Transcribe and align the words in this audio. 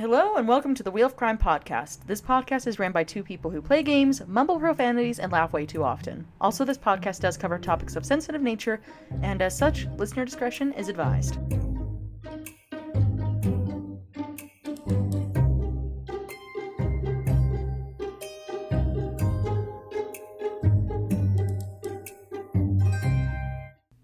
Hello 0.00 0.36
and 0.36 0.48
welcome 0.48 0.74
to 0.74 0.82
the 0.82 0.90
Wheel 0.90 1.04
of 1.04 1.14
Crime 1.14 1.36
podcast. 1.36 2.06
This 2.06 2.22
podcast 2.22 2.66
is 2.66 2.78
ran 2.78 2.90
by 2.90 3.04
two 3.04 3.22
people 3.22 3.50
who 3.50 3.60
play 3.60 3.82
games, 3.82 4.22
mumble 4.26 4.58
profanities, 4.58 5.18
and 5.18 5.30
laugh 5.30 5.52
way 5.52 5.66
too 5.66 5.84
often. 5.84 6.26
Also, 6.40 6.64
this 6.64 6.78
podcast 6.78 7.20
does 7.20 7.36
cover 7.36 7.58
topics 7.58 7.96
of 7.96 8.06
sensitive 8.06 8.40
nature, 8.40 8.80
and 9.20 9.42
as 9.42 9.54
such, 9.54 9.86
listener 9.98 10.24
discretion 10.24 10.72
is 10.72 10.88
advised. 10.88 11.36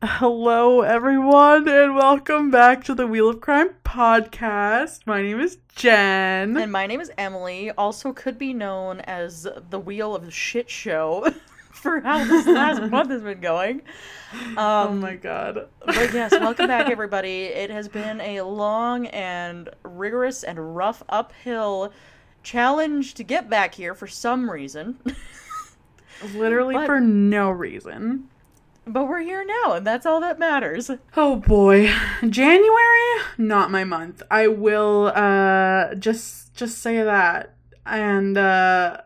Hello, 0.03 0.83
everyone, 0.83 1.67
and 1.67 1.97
welcome 1.97 2.51
back 2.51 2.85
to 2.85 2.95
the 2.95 3.07
Wheel 3.07 3.31
of 3.31 3.41
Crime 3.41 3.71
podcast. 3.97 5.07
My 5.07 5.23
name 5.23 5.41
is 5.41 5.57
Jen. 5.75 6.55
And 6.59 6.71
my 6.71 6.87
name 6.87 7.01
is 7.01 7.11
Emily, 7.17 7.71
also 7.71 8.13
could 8.13 8.37
be 8.37 8.53
known 8.53 9.01
as 9.01 9.49
the 9.71 9.79
Wheel 9.79 10.15
of 10.15 10.31
Shit 10.35 10.69
Show 10.69 11.27
for 11.73 12.01
how 12.01 12.23
this 12.23 12.47
last 12.47 12.91
month 12.91 13.11
has 13.11 13.23
been 13.23 13.41
going. 13.41 13.81
Um, 14.49 14.59
oh 14.59 14.93
my 14.93 15.17
god. 15.17 15.69
But 15.87 16.13
yes, 16.13 16.31
welcome 16.39 16.67
back, 16.67 16.91
everybody. 16.91 17.45
It 17.45 17.71
has 17.71 17.89
been 17.89 18.21
a 18.21 18.43
long 18.43 19.07
and 19.07 19.71
rigorous 19.83 20.45
and 20.45 20.77
rough 20.77 21.03
uphill 21.09 21.91
challenge 22.43 23.15
to 23.15 23.25
get 23.25 23.49
back 23.49 23.75
here 23.75 23.95
for 23.95 24.07
some 24.07 24.51
reason. 24.51 24.99
Literally 26.35 26.75
But- 26.75 26.85
for 26.85 27.01
no 27.01 27.49
reason. 27.49 28.29
But 28.89 29.09
we're 29.09 29.21
here 29.21 29.45
now, 29.45 29.75
and 29.75 29.87
that's 29.87 30.07
all 30.07 30.21
that 30.21 30.39
matters. 30.39 30.91
Oh 31.17 31.37
boy. 31.37 31.93
January, 32.29 33.23
not 33.37 33.71
my 33.71 33.83
month. 33.83 34.23
I 34.31 34.47
will 34.47 35.13
uh 35.15 35.95
just 35.97 36.55
just 36.55 36.79
say 36.79 37.03
that. 37.03 37.55
And 37.85 38.39
uh 38.39 38.99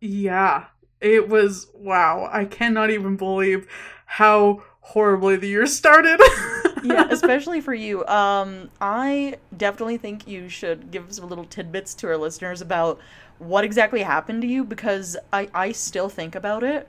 yeah, 0.00 0.66
it 1.02 1.28
was 1.28 1.68
wow. 1.74 2.30
I 2.32 2.46
cannot 2.46 2.90
even 2.90 3.16
believe 3.16 3.68
how 4.06 4.62
horribly 4.80 5.36
the 5.36 5.48
year 5.48 5.66
started. 5.66 6.18
yeah, 6.82 7.08
especially 7.10 7.60
for 7.60 7.74
you. 7.74 8.06
Um, 8.06 8.70
I 8.80 9.36
definitely 9.56 9.98
think 9.98 10.26
you 10.26 10.48
should 10.48 10.90
give 10.90 11.12
some 11.12 11.28
little 11.28 11.44
tidbits 11.44 11.92
to 11.96 12.06
our 12.06 12.16
listeners 12.16 12.60
about 12.62 13.00
what 13.38 13.64
exactly 13.64 14.02
happened 14.02 14.42
to 14.42 14.48
you 14.48 14.64
because 14.64 15.16
I, 15.32 15.48
I 15.52 15.72
still 15.72 16.08
think 16.08 16.34
about 16.34 16.62
it 16.62 16.88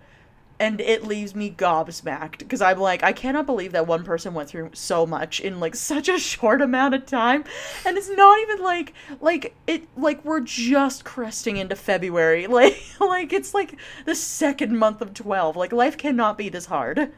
and 0.60 0.82
it 0.82 1.04
leaves 1.04 1.36
me 1.36 1.52
gobsmacked 1.52 2.40
because 2.40 2.62
I'm 2.62 2.80
like, 2.80 3.04
I 3.04 3.14
cannot 3.14 3.46
believe 3.46 3.74
that 3.74 3.86
one 3.86 4.04
person 4.04 4.34
went 4.34 4.50
through 4.50 4.72
so 4.74 5.06
much 5.06 5.40
in 5.40 5.60
like 5.60 5.76
such 5.92 6.10
a 6.10 6.18
short 6.18 6.62
amount 6.62 6.96
of 6.96 7.06
time. 7.06 7.44
And 7.86 7.98
it's 7.98 8.10
not 8.10 8.40
even 8.40 8.64
like 8.64 8.94
like 9.22 9.56
it 9.68 9.88
like 9.96 10.24
we're 10.26 10.42
just 10.42 11.04
cresting 11.06 11.58
into 11.58 11.76
February. 11.76 12.48
Like 12.58 12.82
like 13.00 13.34
it's 13.34 13.54
like 13.54 13.78
the 14.06 14.16
second 14.16 14.78
month 14.80 15.02
of 15.02 15.14
twelve. 15.14 15.56
Like 15.56 15.72
life 15.72 15.98
cannot 15.98 16.38
be 16.38 16.50
this 16.50 16.66
hard. 16.66 17.12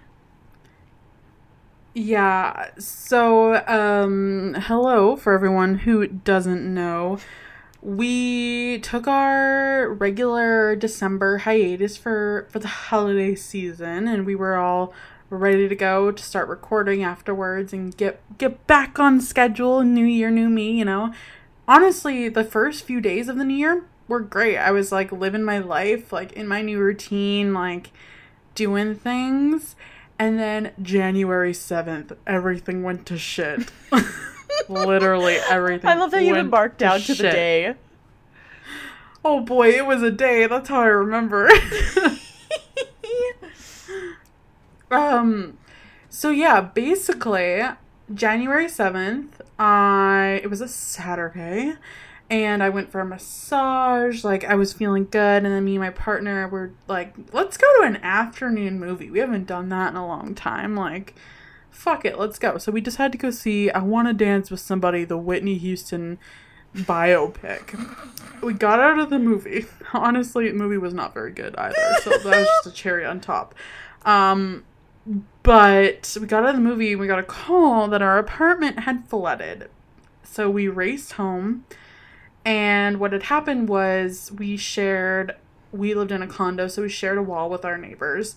Yeah. 1.93 2.69
So, 2.77 3.65
um, 3.67 4.55
hello 4.57 5.15
for 5.15 5.33
everyone 5.33 5.79
who 5.79 6.07
doesn't 6.07 6.73
know. 6.73 7.19
We 7.81 8.79
took 8.79 9.07
our 9.07 9.89
regular 9.93 10.75
December 10.75 11.39
hiatus 11.39 11.95
for 11.95 12.47
for 12.49 12.59
the 12.59 12.67
holiday 12.67 13.35
season, 13.35 14.07
and 14.07 14.25
we 14.25 14.35
were 14.35 14.55
all 14.55 14.93
ready 15.29 15.69
to 15.69 15.75
go 15.75 16.11
to 16.11 16.23
start 16.23 16.49
recording 16.49 17.03
afterwards 17.03 17.71
and 17.71 17.95
get 17.95 18.21
get 18.37 18.65
back 18.67 18.99
on 18.99 19.21
schedule. 19.21 19.81
New 19.83 20.05
year, 20.05 20.29
new 20.29 20.49
me. 20.49 20.71
You 20.71 20.85
know. 20.85 21.13
Honestly, 21.67 22.29
the 22.29 22.43
first 22.43 22.83
few 22.83 22.99
days 22.99 23.29
of 23.29 23.37
the 23.37 23.43
new 23.45 23.55
year 23.55 23.85
were 24.07 24.19
great. 24.19 24.57
I 24.57 24.71
was 24.71 24.91
like 24.91 25.11
living 25.11 25.43
my 25.43 25.59
life, 25.59 26.11
like 26.11 26.33
in 26.33 26.47
my 26.47 26.63
new 26.63 26.79
routine, 26.79 27.53
like 27.53 27.91
doing 28.55 28.95
things. 28.95 29.75
And 30.17 30.37
then 30.37 30.73
January 30.81 31.53
7th, 31.53 32.17
everything 32.27 32.83
went 32.83 33.05
to 33.05 33.17
shit. 33.17 33.71
Literally 34.69 35.37
everything. 35.49 35.89
I 35.89 35.95
love 35.95 36.11
that 36.11 36.23
you 36.23 36.33
went 36.33 36.45
embarked 36.45 36.77
down 36.77 37.01
to 37.01 37.13
the 37.13 37.23
day. 37.23 37.75
Oh 39.25 39.41
boy, 39.41 39.69
it 39.69 39.85
was 39.85 40.01
a 40.01 40.11
day. 40.11 40.45
That's 40.47 40.69
how 40.69 40.81
I 40.81 40.85
remember. 40.85 41.49
um 44.91 45.57
so 46.09 46.29
yeah, 46.29 46.61
basically 46.61 47.61
January 48.13 48.65
7th, 48.65 49.29
I 49.57 50.39
it 50.43 50.49
was 50.49 50.61
a 50.61 50.67
Saturday 50.67 51.73
and 52.29 52.61
I 52.61 52.69
went 52.69 52.91
for 52.91 53.01
a 53.01 53.05
massage. 53.05 54.23
Like 54.23 54.43
I 54.43 54.55
was 54.55 54.71
feeling 54.73 55.05
good 55.05 55.43
and 55.43 55.47
then 55.47 55.65
me 55.65 55.75
and 55.75 55.81
my 55.83 55.89
partner 55.89 56.47
were 56.47 56.71
like, 56.87 57.15
"Let's 57.33 57.57
go 57.57 57.67
to 57.79 57.87
an 57.87 57.97
afternoon 57.97 58.79
movie. 58.79 59.09
We 59.09 59.19
haven't 59.19 59.47
done 59.47 59.69
that 59.69 59.91
in 59.91 59.95
a 59.97 60.07
long 60.07 60.35
time." 60.35 60.75
Like 60.75 61.15
fuck 61.79 62.03
it, 62.03 62.19
let's 62.19 62.37
go. 62.37 62.57
So 62.57 62.73
we 62.73 62.81
decided 62.81 63.13
to 63.13 63.17
go 63.17 63.31
see 63.31 63.71
I 63.71 63.79
Want 63.79 64.09
to 64.09 64.13
Dance 64.13 64.51
with 64.51 64.59
Somebody, 64.59 65.05
the 65.05 65.17
Whitney 65.17 65.57
Houston 65.57 66.19
biopic. 66.75 67.79
We 68.43 68.53
got 68.53 68.81
out 68.81 68.99
of 68.99 69.09
the 69.09 69.17
movie. 69.17 69.65
Honestly, 69.93 70.49
the 70.49 70.55
movie 70.55 70.77
was 70.77 70.93
not 70.93 71.13
very 71.13 71.31
good 71.31 71.55
either. 71.55 71.77
So 72.03 72.09
that 72.09 72.25
was 72.25 72.47
just 72.47 72.67
a 72.67 72.71
cherry 72.71 73.05
on 73.05 73.21
top. 73.21 73.55
Um, 74.03 74.65
but 75.41 76.17
we 76.19 76.27
got 76.27 76.43
out 76.43 76.49
of 76.49 76.55
the 76.57 76.61
movie 76.61 76.91
and 76.91 76.99
we 76.99 77.07
got 77.07 77.17
a 77.17 77.23
call 77.23 77.87
that 77.87 78.01
our 78.01 78.17
apartment 78.17 78.79
had 78.79 79.07
flooded. 79.07 79.69
So 80.23 80.49
we 80.49 80.67
raced 80.67 81.13
home. 81.13 81.63
And 82.43 82.99
what 82.99 83.13
had 83.13 83.23
happened 83.23 83.69
was 83.69 84.33
we 84.33 84.57
shared, 84.57 85.35
we 85.71 85.93
lived 85.93 86.11
in 86.11 86.21
a 86.21 86.27
condo, 86.27 86.67
so 86.67 86.81
we 86.81 86.89
shared 86.89 87.17
a 87.17 87.23
wall 87.23 87.49
with 87.49 87.63
our 87.63 87.77
neighbors. 87.77 88.35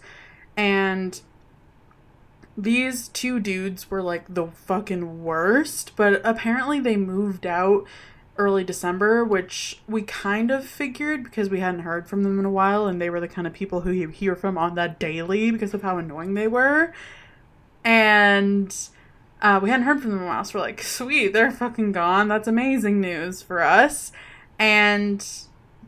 And 0.57 1.21
these 2.57 3.09
two 3.09 3.41
dudes 3.41 3.91
were 3.91 4.03
like 4.03 4.33
the 4.33 4.49
fucking 4.49 5.25
worst, 5.25 5.93
but 5.97 6.21
apparently 6.25 6.81
they 6.81 6.97
moved 6.97 7.47
out 7.47 7.87
early 8.39 8.65
December, 8.65 9.25
which 9.25 9.81
we 9.87 10.03
kind 10.03 10.51
of 10.51 10.65
figured 10.65 11.25
because 11.25 11.51
we 11.51 11.61
hadn't 11.61 11.81
heard 11.81 12.09
from 12.09 12.23
them 12.23 12.39
in 12.39 12.45
a 12.45 12.51
while, 12.51 12.87
and 12.87 13.01
they 13.01 13.11
were 13.11 13.21
the 13.21 13.29
kind 13.29 13.47
of 13.47 13.53
people 13.53 13.83
who 13.83 13.91
you 13.91 14.09
hear 14.09 14.35
from 14.35 14.57
on 14.59 14.75
that 14.75 14.99
daily 14.99 15.51
because 15.51 15.75
of 15.75 15.83
how 15.83 15.99
annoying 15.99 16.35
they 16.35 16.49
were. 16.49 16.93
And 17.85 18.75
uh, 19.41 19.61
we 19.63 19.71
hadn't 19.71 19.87
heard 19.87 20.01
from 20.01 20.11
them 20.11 20.21
in 20.21 20.25
a 20.25 20.29
while, 20.29 20.45
so 20.45 20.59
we're 20.59 20.65
like, 20.65 20.83
sweet, 20.83 21.33
they're 21.33 21.51
fucking 21.51 21.93
gone. 21.93 22.29
That's 22.29 22.49
amazing 22.49 23.01
news 23.01 23.43
for 23.43 23.63
us. 23.63 24.13
And 24.59 25.27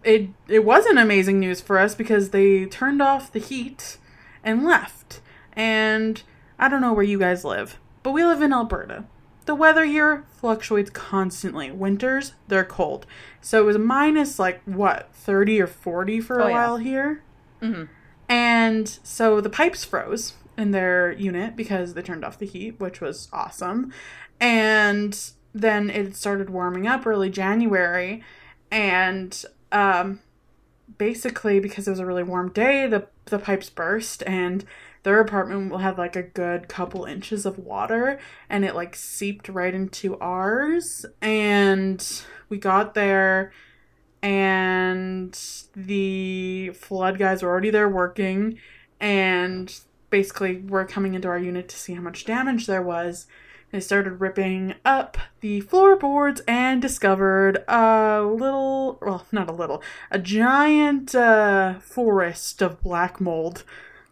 it 0.02 0.28
it 0.48 0.64
wasn't 0.64 0.98
amazing 0.98 1.40
news 1.40 1.60
for 1.60 1.78
us 1.78 1.94
because 1.94 2.30
they 2.30 2.66
turned 2.66 3.00
off 3.00 3.32
the 3.32 3.38
heat 3.38 3.98
and 4.42 4.64
left. 4.64 5.20
And 5.54 6.22
I 6.58 6.68
don't 6.68 6.80
know 6.80 6.92
where 6.92 7.04
you 7.04 7.18
guys 7.18 7.44
live, 7.44 7.78
but 8.02 8.12
we 8.12 8.24
live 8.24 8.42
in 8.42 8.52
Alberta. 8.52 9.04
The 9.46 9.54
weather 9.54 9.84
here 9.84 10.24
fluctuates 10.30 10.90
constantly. 10.90 11.70
Winters, 11.70 12.32
they're 12.48 12.64
cold. 12.64 13.04
So 13.40 13.60
it 13.60 13.66
was 13.66 13.76
minus 13.76 14.38
like 14.38 14.62
what, 14.64 15.10
30 15.14 15.60
or 15.60 15.66
40 15.66 16.20
for 16.20 16.38
a 16.40 16.44
Oh, 16.44 16.48
yeah. 16.48 16.54
while 16.54 16.76
here. 16.78 17.22
Mhm. 17.60 17.88
And 18.28 18.88
so 19.02 19.40
the 19.42 19.50
pipes 19.50 19.84
froze 19.84 20.32
in 20.56 20.70
their 20.70 21.12
unit 21.12 21.56
because 21.56 21.92
they 21.94 22.00
turned 22.02 22.24
off 22.24 22.38
the 22.38 22.46
heat, 22.46 22.80
which 22.80 23.00
was 23.02 23.28
awesome. 23.32 23.92
And 24.40 25.18
then 25.54 25.90
it 25.90 26.16
started 26.16 26.48
warming 26.48 26.86
up 26.86 27.06
early 27.06 27.28
January. 27.28 28.22
And 28.70 29.44
um, 29.72 30.20
basically, 30.96 31.60
because 31.60 31.86
it 31.86 31.90
was 31.90 32.00
a 32.00 32.06
really 32.06 32.22
warm 32.22 32.50
day, 32.50 32.86
the, 32.86 33.08
the 33.26 33.38
pipes 33.38 33.68
burst 33.68 34.22
and 34.26 34.64
their 35.04 35.20
apartment 35.20 35.70
will 35.70 35.78
have 35.78 35.98
like 35.98 36.16
a 36.16 36.22
good 36.22 36.66
couple 36.66 37.04
inches 37.04 37.46
of 37.46 37.58
water 37.58 38.18
and 38.48 38.64
it 38.64 38.74
like 38.74 38.96
seeped 38.96 39.48
right 39.48 39.74
into 39.74 40.18
ours. 40.18 41.06
And 41.22 42.04
we 42.48 42.58
got 42.58 42.94
there 42.94 43.52
and 44.22 45.38
the 45.76 46.70
flood 46.70 47.18
guys 47.18 47.42
were 47.42 47.50
already 47.50 47.70
there 47.70 47.88
working 47.88 48.58
and 48.98 49.78
basically 50.08 50.56
we're 50.56 50.86
coming 50.86 51.14
into 51.14 51.28
our 51.28 51.38
unit 51.38 51.68
to 51.68 51.76
see 51.76 51.92
how 51.92 52.00
much 52.00 52.24
damage 52.24 52.66
there 52.66 52.82
was. 52.82 53.26
They 53.72 53.80
started 53.80 54.20
ripping 54.20 54.76
up 54.86 55.18
the 55.40 55.60
floorboards 55.60 56.40
and 56.48 56.80
discovered 56.80 57.62
a 57.68 58.22
little 58.22 58.98
well 59.02 59.26
not 59.32 59.50
a 59.50 59.52
little 59.52 59.82
a 60.10 60.18
giant 60.18 61.14
uh, 61.14 61.80
forest 61.80 62.62
of 62.62 62.80
black 62.80 63.20
mold 63.20 63.64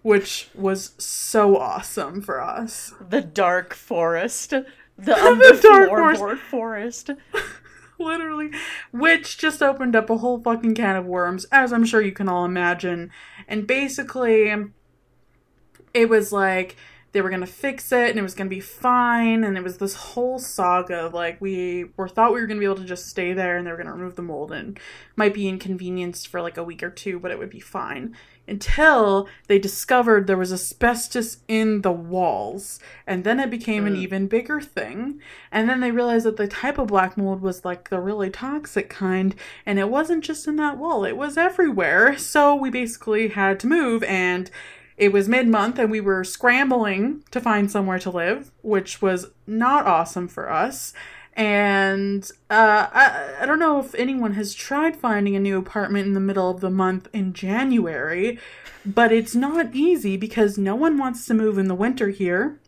which 0.02 0.50
was 0.54 0.92
so 0.98 1.56
awesome 1.56 2.20
for 2.20 2.40
us. 2.40 2.92
The 3.08 3.20
dark 3.20 3.74
forest. 3.74 4.50
The, 4.50 4.64
The 4.96 5.54
the 5.54 5.60
dark 5.62 5.90
floorboard 5.90 6.38
forest. 6.38 7.10
Literally. 7.98 8.50
Which 8.92 9.38
just 9.38 9.62
opened 9.62 9.96
up 9.96 10.10
a 10.10 10.18
whole 10.18 10.40
fucking 10.40 10.74
can 10.74 10.96
of 10.96 11.06
worms, 11.06 11.46
as 11.52 11.72
I'm 11.72 11.84
sure 11.84 12.02
you 12.02 12.12
can 12.12 12.28
all 12.28 12.44
imagine. 12.44 13.10
And 13.48 13.66
basically, 13.66 14.52
it 15.94 16.08
was 16.08 16.32
like 16.32 16.76
they 17.12 17.20
were 17.20 17.30
gonna 17.30 17.46
fix 17.46 17.92
it 17.92 18.10
and 18.10 18.18
it 18.18 18.22
was 18.22 18.34
gonna 18.34 18.50
be 18.50 18.60
fine 18.60 19.44
and 19.44 19.56
it 19.56 19.62
was 19.62 19.78
this 19.78 19.94
whole 19.94 20.38
saga 20.38 21.06
of 21.06 21.14
like 21.14 21.40
we 21.40 21.84
were 21.96 22.08
thought 22.08 22.32
we 22.32 22.40
were 22.40 22.46
gonna 22.46 22.58
be 22.58 22.66
able 22.66 22.76
to 22.76 22.84
just 22.84 23.06
stay 23.06 23.32
there 23.34 23.56
and 23.56 23.66
they 23.66 23.70
were 23.70 23.76
gonna 23.76 23.92
remove 23.92 24.16
the 24.16 24.22
mold 24.22 24.50
and 24.50 24.80
might 25.14 25.34
be 25.34 25.48
inconvenienced 25.48 26.26
for 26.26 26.40
like 26.40 26.56
a 26.56 26.64
week 26.64 26.82
or 26.82 26.90
two 26.90 27.20
but 27.20 27.30
it 27.30 27.38
would 27.38 27.50
be 27.50 27.60
fine 27.60 28.16
until 28.48 29.28
they 29.46 29.58
discovered 29.58 30.26
there 30.26 30.36
was 30.36 30.52
asbestos 30.52 31.38
in 31.48 31.82
the 31.82 31.92
walls. 31.92 32.80
And 33.06 33.24
then 33.24 33.38
it 33.40 33.50
became 33.50 33.86
an 33.86 33.94
Mm. 33.94 33.98
even 33.98 34.26
bigger 34.26 34.60
thing. 34.60 35.20
And 35.50 35.68
then 35.68 35.80
they 35.80 35.90
realized 35.90 36.26
that 36.26 36.36
the 36.36 36.48
type 36.48 36.78
of 36.78 36.88
black 36.88 37.16
mold 37.16 37.40
was 37.40 37.64
like 37.64 37.88
the 37.90 38.00
really 38.00 38.30
toxic 38.30 38.88
kind. 38.90 39.34
And 39.64 39.78
it 39.78 39.88
wasn't 39.88 40.24
just 40.24 40.48
in 40.48 40.56
that 40.56 40.78
wall. 40.78 41.04
It 41.04 41.16
was 41.16 41.36
everywhere. 41.38 42.16
So 42.18 42.54
we 42.54 42.70
basically 42.70 43.28
had 43.28 43.60
to 43.60 43.66
move. 43.66 44.02
And 44.04 44.50
it 44.96 45.12
was 45.12 45.28
mid 45.28 45.48
month 45.48 45.78
and 45.78 45.90
we 45.90 46.00
were 46.00 46.22
scrambling 46.22 47.24
to 47.30 47.40
find 47.40 47.70
somewhere 47.70 47.98
to 48.00 48.10
live, 48.10 48.50
which 48.62 49.00
was 49.00 49.30
not 49.46 49.86
awesome 49.86 50.28
for 50.28 50.50
us. 50.50 50.92
And 51.34 52.30
uh, 52.50 52.88
I, 52.92 53.36
I 53.40 53.46
don't 53.46 53.58
know 53.58 53.80
if 53.80 53.94
anyone 53.94 54.34
has 54.34 54.52
tried 54.52 54.96
finding 54.96 55.34
a 55.34 55.40
new 55.40 55.56
apartment 55.56 56.06
in 56.06 56.12
the 56.12 56.20
middle 56.20 56.50
of 56.50 56.60
the 56.60 56.70
month 56.70 57.08
in 57.12 57.32
January, 57.32 58.38
but 58.84 59.12
it's 59.12 59.34
not 59.34 59.74
easy 59.74 60.16
because 60.16 60.58
no 60.58 60.74
one 60.74 60.98
wants 60.98 61.24
to 61.26 61.34
move 61.34 61.56
in 61.56 61.68
the 61.68 61.74
winter 61.74 62.08
here. 62.10 62.58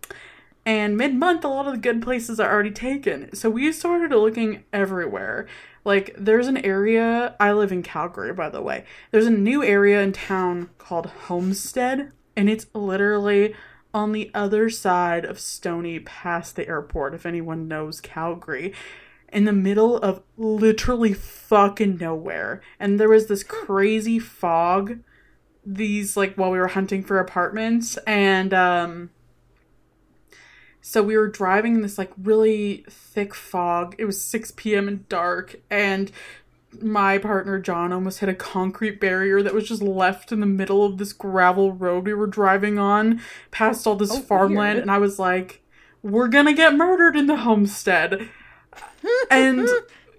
And 0.67 0.97
mid 0.97 1.15
month, 1.15 1.45
a 1.45 1.49
lot 1.49 1.67
of 1.67 1.75
the 1.75 1.79
good 1.79 2.01
places 2.01 2.41
are 2.41 2.51
already 2.51 2.71
taken. 2.71 3.35
So 3.35 3.51
we 3.51 3.71
started 3.73 4.17
looking 4.17 4.65
everywhere. 4.73 5.47
Like, 5.85 6.15
there's 6.17 6.47
an 6.47 6.57
area, 6.57 7.37
I 7.39 7.53
live 7.53 7.71
in 7.71 7.83
Calgary, 7.83 8.33
by 8.33 8.49
the 8.49 8.63
way. 8.63 8.87
There's 9.11 9.27
a 9.27 9.31
new 9.31 9.63
area 9.63 10.01
in 10.01 10.13
town 10.13 10.71
called 10.79 11.07
Homestead, 11.27 12.13
and 12.35 12.49
it's 12.49 12.67
literally 12.73 13.55
on 13.95 14.13
the 14.13 14.31
other 14.35 14.69
side 14.69 15.25
of 15.25 15.39
Stoney 15.39 16.01
past 16.01 16.57
the 16.57 16.69
airport, 16.69 17.15
if 17.15 17.25
anyone 17.25 17.69
knows 17.69 18.01
Calgary. 18.01 18.75
In 19.33 19.45
the 19.45 19.53
middle 19.53 19.97
of 19.97 20.23
literally 20.37 21.13
fucking 21.13 21.97
nowhere. 21.99 22.61
And 22.79 23.01
there 23.01 23.09
was 23.09 23.29
this 23.29 23.43
crazy 23.43 24.19
fog, 24.19 24.99
these, 25.65 26.17
like, 26.17 26.35
while 26.35 26.51
we 26.51 26.59
were 26.59 26.69
hunting 26.69 27.03
for 27.03 27.19
apartments, 27.19 27.97
and, 28.07 28.53
um, 28.53 29.11
so 30.87 31.03
we 31.03 31.17
were 31.17 31.29
driving 31.29 31.77
in 31.77 31.81
this 31.81 31.97
like 31.97 32.13
really 32.23 32.85
thick 32.91 33.35
fog. 33.35 33.95
It 33.97 34.05
was 34.05 34.23
6 34.23 34.53
p.m. 34.55 34.87
and 34.87 35.09
dark, 35.09 35.57
and 35.71 36.13
my 36.83 37.19
partner 37.19 37.59
John 37.59 37.93
almost 37.93 38.19
hit 38.21 38.29
a 38.29 38.35
concrete 38.35 39.01
barrier 39.01 39.43
that 39.43 39.55
was 39.55 39.69
just 39.69 39.83
left 39.83 40.33
in 40.33 40.41
the 40.41 40.47
middle 40.47 40.85
of 40.85 40.99
this 40.99 41.13
gravel 41.13 41.73
road 41.73 42.07
we 42.07 42.15
were 42.15 42.27
driving 42.27 42.79
on 42.79 43.21
past 43.51 43.87
all 43.87 43.97
this 43.97 44.11
Oh, 44.13 44.21
farmland. 44.21 44.75
weird. 44.77 44.83
And 44.83 44.91
I 44.91 44.99
was 44.99 45.19
like, 45.19 45.63
we're 46.03 46.29
gonna 46.29 46.53
get 46.55 46.75
murdered 46.75 47.17
in 47.17 47.27
the 47.27 47.37
homestead. 47.37 48.29
and 49.31 49.69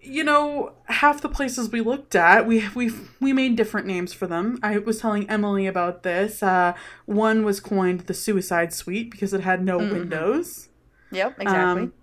you 0.01 0.23
know, 0.23 0.73
half 0.85 1.19
the 1.21 1.29
places 1.29 1.71
we 1.71 1.81
looked 1.81 2.13
at, 2.15 2.45
we 2.45 2.67
we 2.75 2.91
we 3.19 3.33
made 3.33 3.55
different 3.55 3.87
names 3.87 4.13
for 4.13 4.27
them. 4.27 4.59
I 4.61 4.77
was 4.77 4.99
telling 4.99 5.27
Emily 5.29 5.65
about 5.65 6.03
this. 6.03 6.43
Uh, 6.43 6.73
one 7.05 7.43
was 7.43 7.59
coined 7.59 8.01
the 8.01 8.13
suicide 8.13 8.71
suite 8.71 9.09
because 9.09 9.33
it 9.33 9.41
had 9.41 9.63
no 9.65 9.79
Mhm. 9.79 9.91
windows. 9.91 10.69
Yep, 11.11 11.41
exactly. 11.41 11.83
Um, 11.83 11.93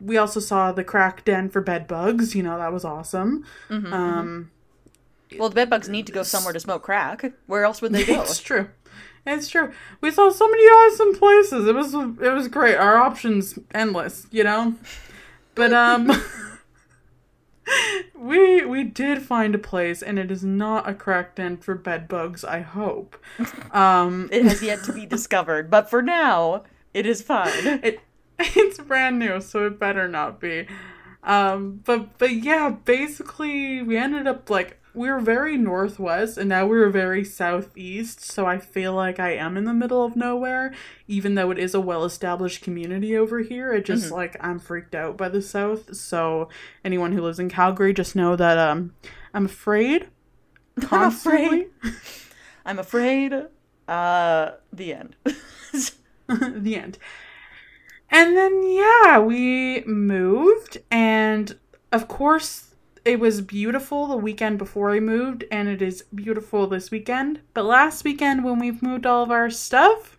we 0.00 0.16
also 0.16 0.40
saw 0.40 0.72
the 0.72 0.84
crack 0.84 1.24
den 1.24 1.48
for 1.48 1.60
bed 1.60 1.86
bugs. 1.86 2.34
You 2.34 2.42
know, 2.42 2.58
that 2.58 2.72
was 2.72 2.84
awesome. 2.84 3.44
Mhm, 3.70 3.92
Um, 3.92 4.50
well, 5.38 5.48
the 5.48 5.54
bedbugs 5.54 5.88
need 5.88 6.06
to 6.06 6.12
go 6.12 6.22
somewhere 6.22 6.52
to 6.52 6.60
smoke 6.60 6.82
crack. 6.82 7.32
Where 7.46 7.64
else 7.64 7.80
would 7.80 7.92
they 7.92 8.04
go? 8.04 8.20
it's 8.22 8.40
true. 8.40 8.68
It's 9.26 9.48
true. 9.48 9.72
We 10.00 10.10
saw 10.10 10.30
so 10.30 10.48
many 10.48 10.62
awesome 10.64 11.14
places. 11.14 11.66
It 11.68 11.74
was 11.74 11.94
it 11.94 12.34
was 12.34 12.48
great. 12.48 12.76
Our 12.76 12.96
options 12.96 13.58
endless, 13.72 14.26
you 14.30 14.42
know. 14.44 14.74
But 15.54 15.72
um 15.72 16.10
we 18.14 18.64
we 18.64 18.82
did 18.84 19.22
find 19.22 19.54
a 19.54 19.58
place 19.58 20.02
and 20.02 20.18
it 20.18 20.30
is 20.30 20.42
not 20.44 20.88
a 20.88 20.94
crack 20.94 21.36
den 21.36 21.56
for 21.56 21.74
bed 21.74 22.08
bugs, 22.08 22.44
I 22.44 22.60
hope. 22.60 23.16
Um 23.72 24.28
It 24.32 24.44
has 24.44 24.62
yet 24.62 24.82
to 24.84 24.92
be 24.92 25.06
discovered, 25.16 25.70
but 25.70 25.88
for 25.88 26.02
now, 26.02 26.64
it 26.92 27.06
is 27.06 27.22
fine. 27.22 27.80
it 27.82 28.00
it's 28.56 28.78
brand 28.78 29.18
new, 29.18 29.40
so 29.40 29.66
it 29.66 29.78
better 29.78 30.08
not 30.08 30.40
be. 30.40 30.66
Um, 31.24 31.80
but 31.84 32.18
but 32.18 32.32
yeah, 32.32 32.70
basically 32.70 33.80
we 33.82 33.96
ended 33.96 34.26
up 34.26 34.50
like 34.50 34.78
we 34.94 35.08
were 35.10 35.20
very 35.20 35.56
northwest 35.56 36.36
and 36.36 36.48
now 36.50 36.66
we 36.66 36.76
were 36.78 36.90
very 36.90 37.24
southeast, 37.24 38.20
so 38.20 38.44
I 38.44 38.58
feel 38.58 38.92
like 38.92 39.18
I 39.20 39.30
am 39.34 39.56
in 39.56 39.64
the 39.64 39.72
middle 39.72 40.04
of 40.04 40.16
nowhere, 40.16 40.74
even 41.08 41.34
though 41.34 41.50
it 41.50 41.58
is 41.58 41.74
a 41.74 41.80
well 41.80 42.04
established 42.04 42.62
community 42.62 43.16
over 43.16 43.38
here. 43.40 43.72
It 43.72 43.84
just 43.86 44.08
Mhm. 44.08 44.12
like 44.12 44.36
I'm 44.40 44.58
freaked 44.58 44.94
out 44.94 45.16
by 45.16 45.28
the 45.28 45.40
south. 45.40 45.94
So 45.94 46.48
anyone 46.84 47.12
who 47.12 47.22
lives 47.22 47.38
in 47.38 47.48
Calgary 47.48 47.94
just 47.94 48.16
know 48.16 48.34
that 48.36 48.58
um 48.58 48.92
I'm 49.32 49.46
afraid. 49.46 50.08
Constantly. 50.80 51.68
I'm 52.66 52.78
afraid. 52.78 53.32
Uh, 53.88 54.52
the 54.72 54.92
end. 54.94 55.16
the 56.28 56.76
end. 56.76 56.98
And 58.12 58.36
then 58.36 58.62
yeah, 58.62 59.18
we 59.18 59.82
moved 59.84 60.78
and 60.90 61.58
of 61.90 62.08
course 62.08 62.74
it 63.04 63.18
was 63.18 63.40
beautiful 63.40 64.06
the 64.06 64.16
weekend 64.16 64.58
before 64.58 64.90
we 64.90 65.00
moved 65.00 65.44
and 65.50 65.68
it 65.68 65.82
is 65.82 66.04
beautiful 66.14 66.66
this 66.68 66.90
weekend. 66.90 67.40
But 67.54 67.64
last 67.64 68.04
weekend 68.04 68.44
when 68.44 68.58
we've 68.60 68.82
moved 68.82 69.06
all 69.06 69.22
of 69.24 69.30
our 69.30 69.50
stuff, 69.50 70.18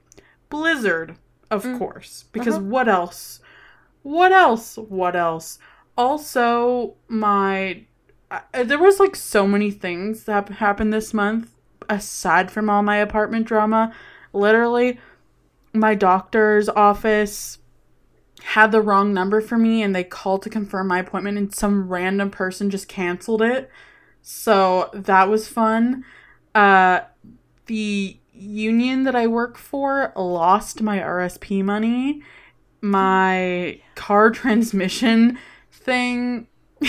blizzard, 0.49 1.15
of 1.49 1.63
Mm. 1.63 1.77
course. 1.79 2.25
Because 2.33 2.55
Uh-huh. 2.55 2.65
what 2.65 2.89
else? 2.89 3.39
What 4.01 4.31
else? 4.33 4.75
What 4.77 5.15
else? 5.15 5.59
Also, 5.97 6.95
my 7.07 7.85
uh, 8.31 8.63
there 8.63 8.79
was 8.79 8.99
like 8.99 9.15
so 9.15 9.45
many 9.47 9.69
things 9.69 10.23
that 10.23 10.49
happened 10.49 10.91
this 10.91 11.13
month 11.13 11.51
aside 11.87 12.49
from 12.49 12.67
all 12.69 12.81
my 12.81 12.97
apartment 12.97 13.45
drama. 13.45 13.93
Literally, 14.33 14.99
my 15.73 15.93
doctor's 15.93 16.67
office 16.69 17.59
had 18.45 18.71
the 18.71 18.81
wrong 18.81 19.13
number 19.13 19.41
for 19.41 19.57
me 19.57 19.81
and 19.81 19.95
they 19.95 20.03
called 20.03 20.41
to 20.43 20.49
confirm 20.49 20.87
my 20.87 20.99
appointment 20.99 21.37
and 21.37 21.53
some 21.53 21.87
random 21.87 22.29
person 22.29 22.69
just 22.69 22.87
canceled 22.87 23.41
it. 23.41 23.69
So 24.21 24.89
that 24.93 25.29
was 25.29 25.47
fun. 25.47 26.03
Uh 26.53 27.01
the 27.65 28.17
union 28.33 29.03
that 29.03 29.15
I 29.15 29.27
work 29.27 29.57
for 29.57 30.11
lost 30.15 30.81
my 30.81 30.99
RSP 30.99 31.63
money. 31.63 32.21
My 32.81 33.79
car 33.95 34.29
transmission 34.31 35.37
thing 35.71 36.47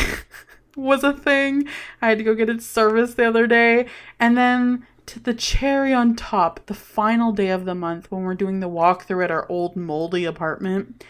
was 0.76 1.04
a 1.04 1.12
thing. 1.12 1.68
I 2.02 2.08
had 2.08 2.18
to 2.18 2.24
go 2.24 2.34
get 2.34 2.48
it 2.48 2.62
serviced 2.62 3.16
the 3.16 3.28
other 3.28 3.46
day. 3.46 3.86
And 4.18 4.36
then 4.36 4.86
to 5.06 5.20
the 5.20 5.34
cherry 5.34 5.92
on 5.92 6.16
top, 6.16 6.66
the 6.66 6.74
final 6.74 7.32
day 7.32 7.48
of 7.48 7.64
the 7.64 7.74
month 7.74 8.10
when 8.10 8.22
we're 8.22 8.34
doing 8.34 8.60
the 8.60 8.68
walkthrough 8.68 9.24
at 9.24 9.30
our 9.30 9.46
old 9.50 9.76
moldy 9.76 10.24
apartment, 10.24 11.04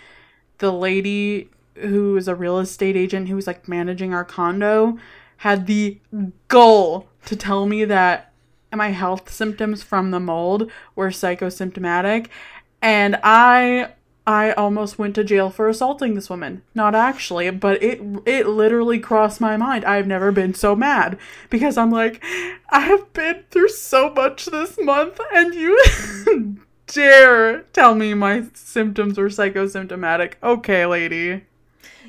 the 0.64 0.72
lady 0.72 1.50
who 1.74 2.16
is 2.16 2.26
a 2.26 2.34
real 2.34 2.58
estate 2.58 2.96
agent 2.96 3.28
who 3.28 3.36
was 3.36 3.46
like 3.46 3.68
managing 3.68 4.14
our 4.14 4.24
condo 4.24 4.98
had 5.38 5.66
the 5.66 6.00
goal 6.48 7.06
to 7.26 7.36
tell 7.36 7.66
me 7.66 7.84
that 7.84 8.32
my 8.72 8.88
health 8.88 9.30
symptoms 9.30 9.82
from 9.82 10.10
the 10.10 10.18
mold 10.18 10.70
were 10.96 11.10
psychosymptomatic 11.10 12.28
and 12.80 13.18
I 13.22 13.90
I 14.26 14.52
almost 14.52 14.98
went 14.98 15.14
to 15.16 15.24
jail 15.24 15.50
for 15.50 15.68
assaulting 15.68 16.14
this 16.14 16.30
woman. 16.30 16.62
Not 16.74 16.94
actually, 16.94 17.50
but 17.50 17.82
it 17.82 18.00
it 18.24 18.46
literally 18.46 18.98
crossed 18.98 19.38
my 19.38 19.58
mind. 19.58 19.84
I've 19.84 20.06
never 20.06 20.32
been 20.32 20.54
so 20.54 20.74
mad 20.74 21.18
because 21.50 21.76
I'm 21.76 21.90
like, 21.90 22.24
I 22.70 22.80
have 22.80 23.12
been 23.12 23.44
through 23.50 23.68
so 23.68 24.08
much 24.14 24.46
this 24.46 24.78
month, 24.78 25.20
and 25.34 25.52
you 25.54 26.56
dare 26.94 27.62
tell 27.72 27.94
me 27.94 28.14
my 28.14 28.44
symptoms 28.54 29.18
were 29.18 29.28
psychosymptomatic. 29.28 30.34
Okay, 30.42 30.86
lady. 30.86 31.44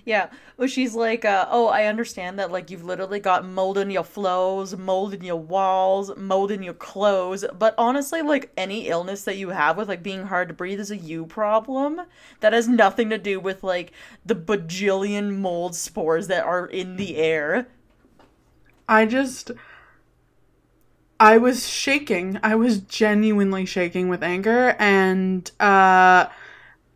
yeah. 0.06 0.30
Well, 0.58 0.68
she's 0.70 0.96
like, 0.96 1.26
uh, 1.26 1.48
oh, 1.50 1.68
I 1.68 1.86
understand 1.86 2.40
that, 2.40 2.52
like, 2.52 2.70
you've 2.72 2.86
literally 2.86 3.20
got 3.20 3.46
mold 3.46 3.78
in 3.78 3.90
your 3.90 4.04
flows, 4.06 4.78
mold 4.78 5.14
in 5.14 5.22
your 5.22 5.36
walls, 5.36 6.16
mold 6.16 6.52
in 6.52 6.64
your 6.64 6.74
clothes. 6.74 7.44
But 7.58 7.76
honestly, 7.78 8.22
like, 8.22 8.52
any 8.56 8.88
illness 8.88 9.24
that 9.24 9.38
you 9.38 9.50
have 9.50 9.76
with, 9.76 9.90
like, 9.90 10.04
being 10.04 10.28
hard 10.28 10.48
to 10.48 10.54
breathe 10.54 10.80
is 10.80 10.92
a 10.92 10.98
you 10.98 11.26
problem. 11.26 12.02
That 12.40 12.54
has 12.54 12.70
nothing 12.70 13.10
to 13.10 13.18
do 13.18 13.40
with, 13.40 13.64
like, 13.64 13.92
the 14.26 14.36
bajillion 14.36 15.38
mold 15.38 15.76
spores 15.76 16.28
that 16.28 16.46
are 16.46 16.68
in 16.68 16.96
the 16.96 17.18
air. 17.18 17.68
I 18.88 19.06
just 19.08 19.52
I 21.20 21.38
was 21.38 21.68
shaking. 21.68 22.40
I 22.44 22.56
was 22.56 22.80
genuinely 22.80 23.66
shaking 23.66 24.10
with 24.10 24.24
anger 24.24 24.76
and 24.80 25.50
uh 25.60 26.28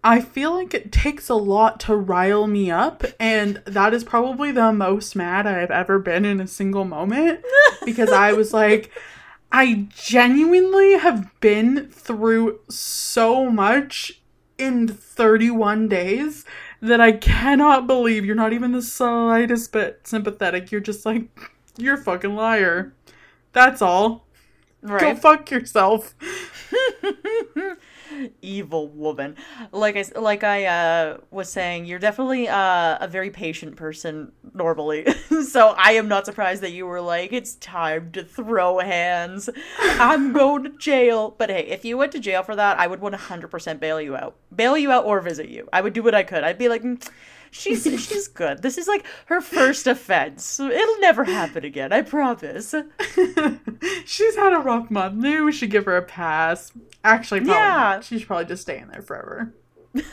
I 0.02 0.22
feel 0.22 0.54
like 0.54 0.74
it 0.74 0.94
takes 0.94 1.28
a 1.28 1.36
lot 1.36 1.82
to 1.82 1.96
rile 1.96 2.48
me 2.48 2.72
up 2.72 3.04
and 3.20 3.62
that 3.66 3.94
is 3.94 4.06
probably 4.06 4.52
the 4.52 4.72
most 4.72 5.14
mad 5.16 5.46
I've 5.46 5.72
ever 5.72 6.00
been 6.00 6.24
in 6.24 6.40
a 6.40 6.48
single 6.48 6.86
moment 6.86 7.42
because 7.86 8.10
I 8.10 8.34
was 8.34 8.54
like 8.54 8.92
I 9.52 9.88
genuinely 9.90 10.94
have 10.94 11.30
been 11.40 11.90
through 11.90 12.60
so 12.70 13.50
much 13.50 14.22
in 14.58 14.88
31 14.88 15.88
days 15.88 16.46
that 16.82 17.02
I 17.02 17.14
cannot 17.14 17.88
believe 17.88 18.26
you're 18.26 18.36
not 18.36 18.54
even 18.54 18.74
the 18.74 18.82
slightest 18.82 19.72
bit 19.72 20.02
sympathetic. 20.04 20.72
You're 20.72 20.82
just 20.82 21.06
like, 21.06 21.28
you're 21.78 21.96
a 21.96 22.04
fucking 22.04 22.36
liar. 22.36 22.94
That's 23.54 23.82
all. 23.82 24.26
Go 24.86 24.94
Right. 24.94 25.14
fuck 25.14 25.52
yourself. 25.52 26.16
Evil 28.42 28.88
woman. 28.88 29.36
Like 29.72 29.96
I 29.98 30.06
like 30.20 30.44
I 30.44 30.66
uh 30.66 31.18
was 31.32 31.52
saying, 31.52 31.86
you're 31.86 32.00
definitely 32.00 32.48
uh, 32.48 32.98
a 33.00 33.08
very 33.08 33.30
patient 33.30 33.76
person 33.76 34.32
normally. 34.54 35.06
so 35.48 35.76
I 35.78 35.94
am 35.94 36.08
not 36.08 36.26
surprised 36.26 36.62
that 36.64 36.72
you 36.72 36.86
were 36.86 37.02
like, 37.02 37.34
it's 37.34 37.56
time 37.56 38.12
to 38.14 38.24
throw 38.24 38.80
hands. 38.80 39.50
I'm 39.80 40.34
going 40.34 40.64
to 40.64 40.70
jail. 40.70 41.36
But 41.38 41.50
hey, 41.50 41.68
if 41.68 41.86
you 41.86 41.98
went 41.98 42.12
to 42.14 42.20
jail 42.20 42.44
for 42.44 42.56
that, 42.56 42.80
I 42.80 42.88
would 42.88 43.02
100% 43.02 43.80
bail 43.80 44.02
you 44.02 44.16
out. 44.16 44.36
Bail 44.56 44.78
you 44.78 44.92
out 44.92 45.06
or 45.06 45.22
visit 45.22 45.50
you. 45.50 45.68
I 45.74 45.82
would 45.82 45.94
do 45.94 46.04
what 46.04 46.16
I 46.16 46.24
could. 46.24 46.44
I'd 46.44 46.58
be 46.58 46.70
like, 46.70 46.84
"Mm, 46.84 47.06
she's 47.52 47.84
she's 47.84 48.28
good. 48.28 48.62
This 48.62 48.78
is 48.78 48.88
like 48.88 49.06
her 49.28 49.42
first 49.42 49.88
offense. 49.88 50.60
It'll 50.60 51.00
never 51.00 51.24
happen 51.26 51.64
again. 51.66 51.92
I 51.94 52.02
promise. 52.02 52.74
She's 54.06 54.36
had 54.36 54.54
a 54.54 54.60
rough 54.60 54.90
month. 54.92 55.16
Maybe 55.16 55.40
we 55.42 55.52
should 55.52 55.70
give 55.72 55.86
her 55.86 55.98
a 55.98 56.02
pass. 56.02 56.72
Actually, 57.04 57.42
probably 57.42 57.56
Yeah. 57.56 57.68
not. 57.70 58.04
She's 58.04 58.24
probably 58.24 58.46
just 58.46 58.62
stay 58.64 58.78
in 58.80 58.88
there 58.90 59.02
forever. 59.02 59.54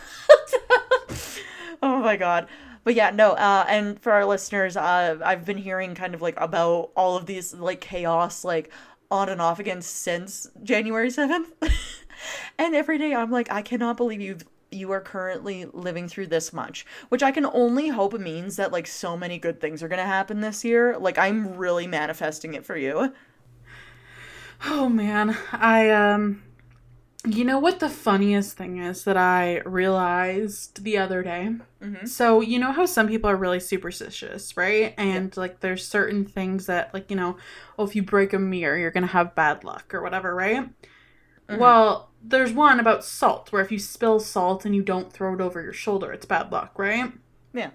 oh 1.82 2.00
my 2.00 2.16
god 2.16 2.48
but 2.84 2.94
yeah 2.94 3.10
no 3.10 3.32
uh 3.32 3.64
and 3.68 4.00
for 4.00 4.12
our 4.12 4.24
listeners 4.24 4.76
uh 4.76 5.16
i've 5.24 5.44
been 5.44 5.58
hearing 5.58 5.94
kind 5.94 6.14
of 6.14 6.22
like 6.22 6.34
about 6.40 6.90
all 6.96 7.16
of 7.16 7.26
these 7.26 7.52
like 7.54 7.80
chaos 7.82 8.42
like 8.44 8.70
on 9.10 9.28
and 9.28 9.42
off 9.42 9.58
again 9.60 9.82
since 9.82 10.48
january 10.62 11.08
7th 11.08 11.44
and 12.58 12.74
every 12.74 12.96
day 12.96 13.14
i'm 13.14 13.30
like 13.30 13.50
i 13.52 13.60
cannot 13.60 13.96
believe 13.98 14.20
you 14.22 14.38
you 14.76 14.92
are 14.92 15.00
currently 15.00 15.64
living 15.72 16.08
through 16.08 16.26
this 16.26 16.52
much 16.52 16.86
which 17.08 17.22
i 17.22 17.30
can 17.30 17.46
only 17.46 17.88
hope 17.88 18.12
means 18.14 18.56
that 18.56 18.72
like 18.72 18.86
so 18.86 19.16
many 19.16 19.38
good 19.38 19.60
things 19.60 19.82
are 19.82 19.88
gonna 19.88 20.04
happen 20.06 20.40
this 20.40 20.64
year 20.64 20.96
like 20.98 21.18
i'm 21.18 21.56
really 21.56 21.86
manifesting 21.86 22.54
it 22.54 22.64
for 22.64 22.76
you 22.76 23.12
Oh 24.64 24.88
man, 24.88 25.36
I 25.52 25.90
um 25.90 26.42
you 27.26 27.44
know 27.44 27.58
what 27.58 27.80
the 27.80 27.88
funniest 27.88 28.56
thing 28.56 28.78
is 28.78 29.04
that 29.04 29.16
I 29.16 29.60
realized 29.66 30.84
the 30.84 30.98
other 30.98 31.22
day? 31.22 31.50
Mhm. 31.82 32.08
So, 32.08 32.40
you 32.40 32.58
know 32.58 32.72
how 32.72 32.86
some 32.86 33.08
people 33.08 33.28
are 33.28 33.36
really 33.36 33.60
superstitious, 33.60 34.56
right? 34.56 34.94
And 34.96 35.36
like 35.36 35.60
there's 35.60 35.86
certain 35.86 36.24
things 36.24 36.66
that 36.66 36.94
like, 36.94 37.10
you 37.10 37.16
know, 37.16 37.36
oh 37.78 37.84
if 37.84 37.96
you 37.96 38.02
break 38.02 38.32
a 38.32 38.38
mirror, 38.38 38.78
you're 38.78 38.92
going 38.92 39.02
to 39.06 39.12
have 39.12 39.34
bad 39.34 39.64
luck 39.64 39.92
or 39.94 40.02
whatever, 40.02 40.34
right? 40.34 40.70
Mhm. 41.48 41.58
Well, 41.58 42.10
there's 42.28 42.52
one 42.52 42.80
about 42.80 43.04
salt 43.04 43.52
where 43.52 43.62
if 43.62 43.70
you 43.72 43.78
spill 43.78 44.20
salt 44.20 44.64
and 44.64 44.74
you 44.74 44.82
don't 44.82 45.12
throw 45.12 45.34
it 45.34 45.40
over 45.40 45.62
your 45.62 45.72
shoulder, 45.72 46.12
it's 46.12 46.26
bad 46.26 46.50
luck, 46.52 46.78
right? 46.78 47.12
yeah 47.52 47.70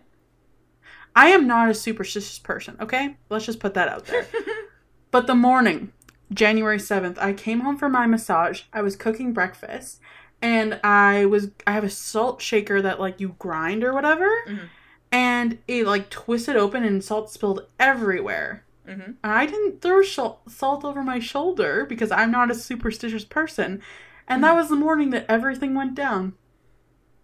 I 1.15 1.29
am 1.29 1.45
not 1.47 1.69
a 1.69 1.73
superstitious 1.73 2.39
person, 2.39 2.77
okay? 2.79 3.17
Let's 3.29 3.45
just 3.45 3.59
put 3.59 3.73
that 3.73 3.89
out 3.89 4.05
there. 4.05 4.25
but 5.11 5.27
the 5.27 5.35
morning, 5.35 5.91
January 6.33 6.77
7th, 6.77 7.17
I 7.19 7.33
came 7.33 7.61
home 7.61 7.77
from 7.77 7.91
my 7.91 8.07
massage. 8.07 8.61
I 8.71 8.81
was 8.81 8.95
cooking 8.95 9.33
breakfast 9.33 9.99
and 10.41 10.79
I 10.83 11.25
was 11.25 11.51
I 11.67 11.73
have 11.73 11.83
a 11.83 11.89
salt 11.89 12.41
shaker 12.41 12.81
that 12.81 12.99
like 12.99 13.19
you 13.19 13.35
grind 13.39 13.83
or 13.83 13.93
whatever. 13.93 14.29
Mhm. 14.47 14.69
And 15.11 15.57
it 15.67 15.85
like 15.85 16.09
twisted 16.09 16.55
open 16.55 16.85
and 16.85 17.03
salt 17.03 17.29
spilled 17.29 17.67
everywhere. 17.77 18.63
hmm 18.85 19.01
And 19.01 19.17
I 19.23 19.45
didn't 19.45 19.81
throw 19.81 20.01
shal- 20.01 20.41
salt 20.47 20.85
over 20.85 21.03
my 21.03 21.19
shoulder 21.19 21.85
because 21.85 22.11
I'm 22.11 22.31
not 22.31 22.49
a 22.49 22.55
superstitious 22.55 23.25
person. 23.25 23.81
And 24.27 24.43
that 24.43 24.55
was 24.55 24.69
the 24.69 24.75
morning 24.75 25.09
that 25.11 25.25
everything 25.27 25.73
went 25.75 25.95
down. 25.95 26.33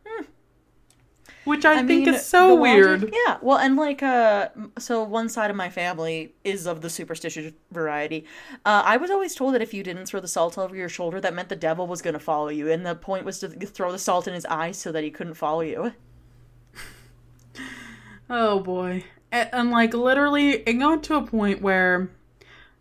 Hmm. 0.05 0.23
Which 1.45 1.63
I, 1.63 1.77
think 1.77 2.05
mean, 2.05 2.15
is 2.15 2.25
so 2.25 2.55
weird. 2.55 3.01
logic- 3.01 3.15
yeah, 3.25 3.37
well, 3.41 3.57
and 3.57 3.77
like, 3.77 4.03
uh, 4.03 4.49
so 4.77 5.03
one 5.03 5.29
side 5.29 5.49
of 5.49 5.55
my 5.55 5.69
family 5.69 6.35
is 6.43 6.67
of 6.67 6.81
the 6.81 6.89
superstitious 6.89 7.53
variety. 7.71 8.25
Uh, 8.65 8.83
I 8.85 8.97
was 8.97 9.09
always 9.09 9.33
told 9.33 9.53
that 9.53 9.61
if 9.61 9.73
you 9.73 9.81
didn't 9.83 10.07
throw 10.07 10.19
the 10.19 10.27
salt 10.27 10.57
over 10.57 10.75
your 10.75 10.89
shoulder, 10.89 11.21
that 11.21 11.33
meant 11.33 11.47
the 11.47 11.55
devil 11.55 11.87
was 11.87 12.01
going 12.01 12.15
to 12.15 12.19
follow 12.19 12.49
you, 12.49 12.69
and 12.69 12.85
the 12.85 12.95
point 12.95 13.23
was 13.23 13.39
to 13.39 13.47
throw 13.47 13.91
the 13.91 13.99
salt 13.99 14.27
in 14.27 14.33
his 14.33 14.45
eyes 14.47 14.77
so 14.77 14.91
that 14.91 15.03
he 15.03 15.09
couldn't 15.09 15.35
follow 15.35 15.61
you. 15.61 15.93
Oh 18.29 18.59
boy. 18.59 19.05
And, 19.31 19.49
and 19.53 19.71
like 19.71 19.93
literally 19.93 20.51
it 20.51 20.73
got 20.73 21.03
to 21.03 21.15
a 21.15 21.25
point 21.25 21.61
where 21.61 22.09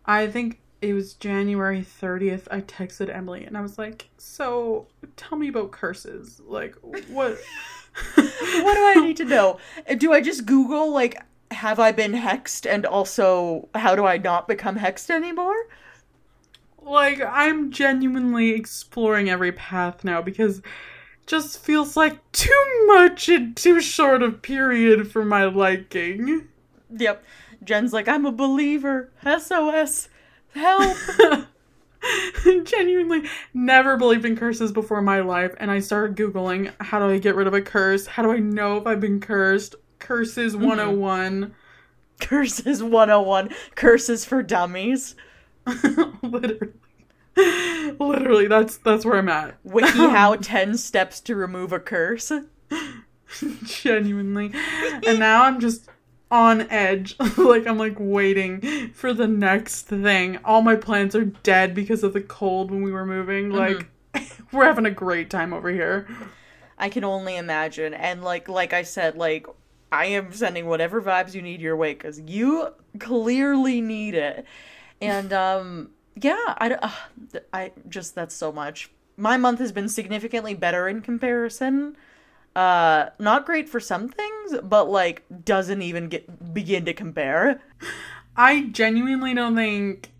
I 0.05 0.27
think 0.27 0.59
it 0.81 0.93
was 0.93 1.13
January 1.13 1.81
30th 1.81 2.47
I 2.51 2.61
texted 2.61 3.13
Emily 3.13 3.45
and 3.45 3.57
I 3.57 3.61
was 3.61 3.77
like, 3.77 4.09
"So, 4.17 4.87
tell 5.15 5.37
me 5.37 5.47
about 5.47 5.71
curses. 5.71 6.41
Like 6.45 6.75
what 6.81 7.03
what 8.15 8.73
do 8.75 8.85
I 8.85 9.01
need 9.03 9.17
to 9.17 9.25
know? 9.25 9.59
Do 9.97 10.13
I 10.13 10.21
just 10.21 10.45
Google 10.45 10.91
like, 10.91 11.21
have 11.51 11.79
I 11.79 11.91
been 11.91 12.13
hexed, 12.13 12.69
and 12.69 12.85
also 12.85 13.69
how 13.73 13.95
do 13.95 14.05
I 14.05 14.17
not 14.17 14.47
become 14.47 14.77
hexed 14.77 15.09
anymore? 15.09 15.67
like 16.87 17.21
I'm 17.21 17.71
genuinely 17.71 18.51
exploring 18.51 19.29
every 19.29 19.51
path 19.51 20.03
now 20.03 20.21
because 20.21 20.59
it 20.59 20.63
just 21.25 21.59
feels 21.59 21.97
like 21.97 22.31
too 22.31 22.85
much 22.87 23.29
in 23.29 23.53
too 23.53 23.81
short 23.81 24.23
a 24.23 24.31
period 24.31 25.11
for 25.11 25.25
my 25.25 25.45
liking. 25.45 26.47
Yep. 26.95 27.23
Jen's 27.63 27.91
like, 27.91 28.07
I'm 28.07 28.25
a 28.25 28.31
believer. 28.31 29.11
SOS. 29.23 30.09
Help. 30.53 30.97
genuinely 32.63 33.23
never 33.53 33.97
believed 33.97 34.23
in 34.23 34.35
curses 34.37 34.71
before 34.71 35.01
my 35.01 35.19
life 35.19 35.53
and 35.59 35.71
i 35.71 35.79
started 35.79 36.15
googling 36.15 36.71
how 36.79 36.99
do 36.99 37.05
i 37.05 37.17
get 37.17 37.35
rid 37.35 37.47
of 37.47 37.53
a 37.53 37.61
curse 37.61 38.05
how 38.05 38.21
do 38.21 38.31
i 38.31 38.37
know 38.37 38.77
if 38.77 38.85
i've 38.85 39.01
been 39.01 39.19
cursed 39.19 39.75
curses 39.99 40.53
mm-hmm. 40.55 40.67
101 40.67 41.55
Curses 42.19 42.81
101. 42.81 43.53
Curses 43.75 44.25
for 44.25 44.41
dummies. 44.43 45.15
literally 46.21 46.73
literally 47.99 48.47
that's 48.47 48.77
that's 48.77 49.05
where 49.05 49.17
i'm 49.17 49.29
at 49.29 49.61
WikiHow 49.63 50.39
10 50.41 50.77
steps 50.77 51.19
to 51.19 51.35
remove 51.35 51.73
a 51.73 51.79
curse. 51.79 52.31
genuinely 53.63 54.53
and 55.05 55.19
now 55.19 55.43
i'm 55.43 55.59
just 55.59 55.89
on 56.29 56.61
edge 56.69 57.15
like 57.37 57.65
i'm 57.65 57.77
like 57.77 57.95
waiting 57.97 58.89
for 58.93 59.13
the 59.13 59.27
next 59.27 59.83
thing 59.83 60.37
all 60.43 60.61
my 60.61 60.75
plants 60.75 61.15
are 61.15 61.25
dead 61.25 61.73
because 61.73 62.03
of 62.03 62.11
the 62.13 62.21
cold 62.21 62.69
when 62.69 62.81
we 62.81 62.91
were 62.91 63.05
moving 63.05 63.49
like 63.49 63.87
we're 64.51 64.65
having 64.65 64.85
a 64.85 64.91
great 64.91 65.29
time 65.29 65.53
over 65.53 65.69
here 65.69 66.05
I 66.77 66.89
can 66.89 67.03
only 67.03 67.35
imagine. 67.35 67.93
And 67.93 68.23
like 68.23 68.47
like 68.47 68.73
I 68.73 68.83
said, 68.83 69.15
like 69.15 69.47
I 69.91 70.05
am 70.07 70.31
sending 70.31 70.67
whatever 70.67 71.01
vibes 71.01 71.33
you 71.33 71.41
need 71.41 71.61
your 71.61 71.75
way 71.75 71.95
cuz 71.95 72.19
you 72.19 72.69
clearly 72.99 73.81
need 73.81 74.13
it. 74.13 74.45
And 75.01 75.33
um 75.33 75.91
yeah, 76.15 76.55
I 76.57 76.71
uh, 76.81 77.39
I 77.51 77.71
just 77.89 78.15
that's 78.15 78.35
so 78.35 78.51
much. 78.51 78.91
My 79.15 79.37
month 79.37 79.59
has 79.59 79.71
been 79.71 79.89
significantly 79.89 80.53
better 80.53 80.87
in 80.87 81.01
comparison. 81.01 81.97
Uh 82.57 83.11
not 83.19 83.45
great 83.45 83.69
for 83.69 83.79
some 83.79 84.09
things, 84.09 84.55
but 84.63 84.89
like 84.89 85.23
doesn't 85.43 85.81
even 85.81 86.09
get 86.09 86.53
begin 86.53 86.85
to 86.85 86.93
compare. 86.93 87.61
I 88.35 88.61
genuinely 88.71 89.33
don't 89.33 89.55
think 89.55 90.11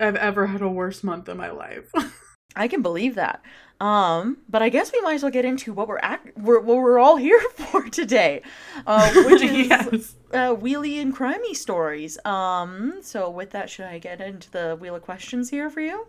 I've 0.00 0.16
ever 0.16 0.46
had 0.46 0.62
a 0.62 0.68
worse 0.68 1.02
month 1.02 1.28
in 1.28 1.36
my 1.36 1.50
life. 1.50 1.92
I 2.56 2.68
can 2.68 2.82
believe 2.82 3.14
that. 3.14 3.42
Um, 3.80 4.38
but 4.48 4.62
I 4.62 4.68
guess 4.68 4.92
we 4.92 5.00
might 5.02 5.14
as 5.14 5.22
well 5.22 5.30
get 5.30 5.44
into 5.44 5.72
what 5.72 5.86
we're 5.86 5.98
at, 5.98 6.36
we're, 6.36 6.58
what 6.60 6.78
we're 6.78 6.98
all 6.98 7.16
here 7.28 7.40
for 7.54 7.88
today, 7.88 8.42
uh, 8.86 9.12
which 9.24 9.42
is 9.42 9.68
yes. 9.68 10.14
uh, 10.32 10.54
wheelie 10.54 11.00
and 11.00 11.14
crimey 11.14 11.54
stories. 11.54 12.18
Um, 12.24 12.98
so 13.02 13.30
with 13.30 13.50
that, 13.50 13.70
should 13.70 13.86
I 13.86 13.98
get 13.98 14.20
into 14.20 14.50
the 14.50 14.76
wheel 14.80 14.96
of 14.96 15.02
questions 15.02 15.50
here 15.50 15.70
for 15.70 15.80
you? 15.80 16.06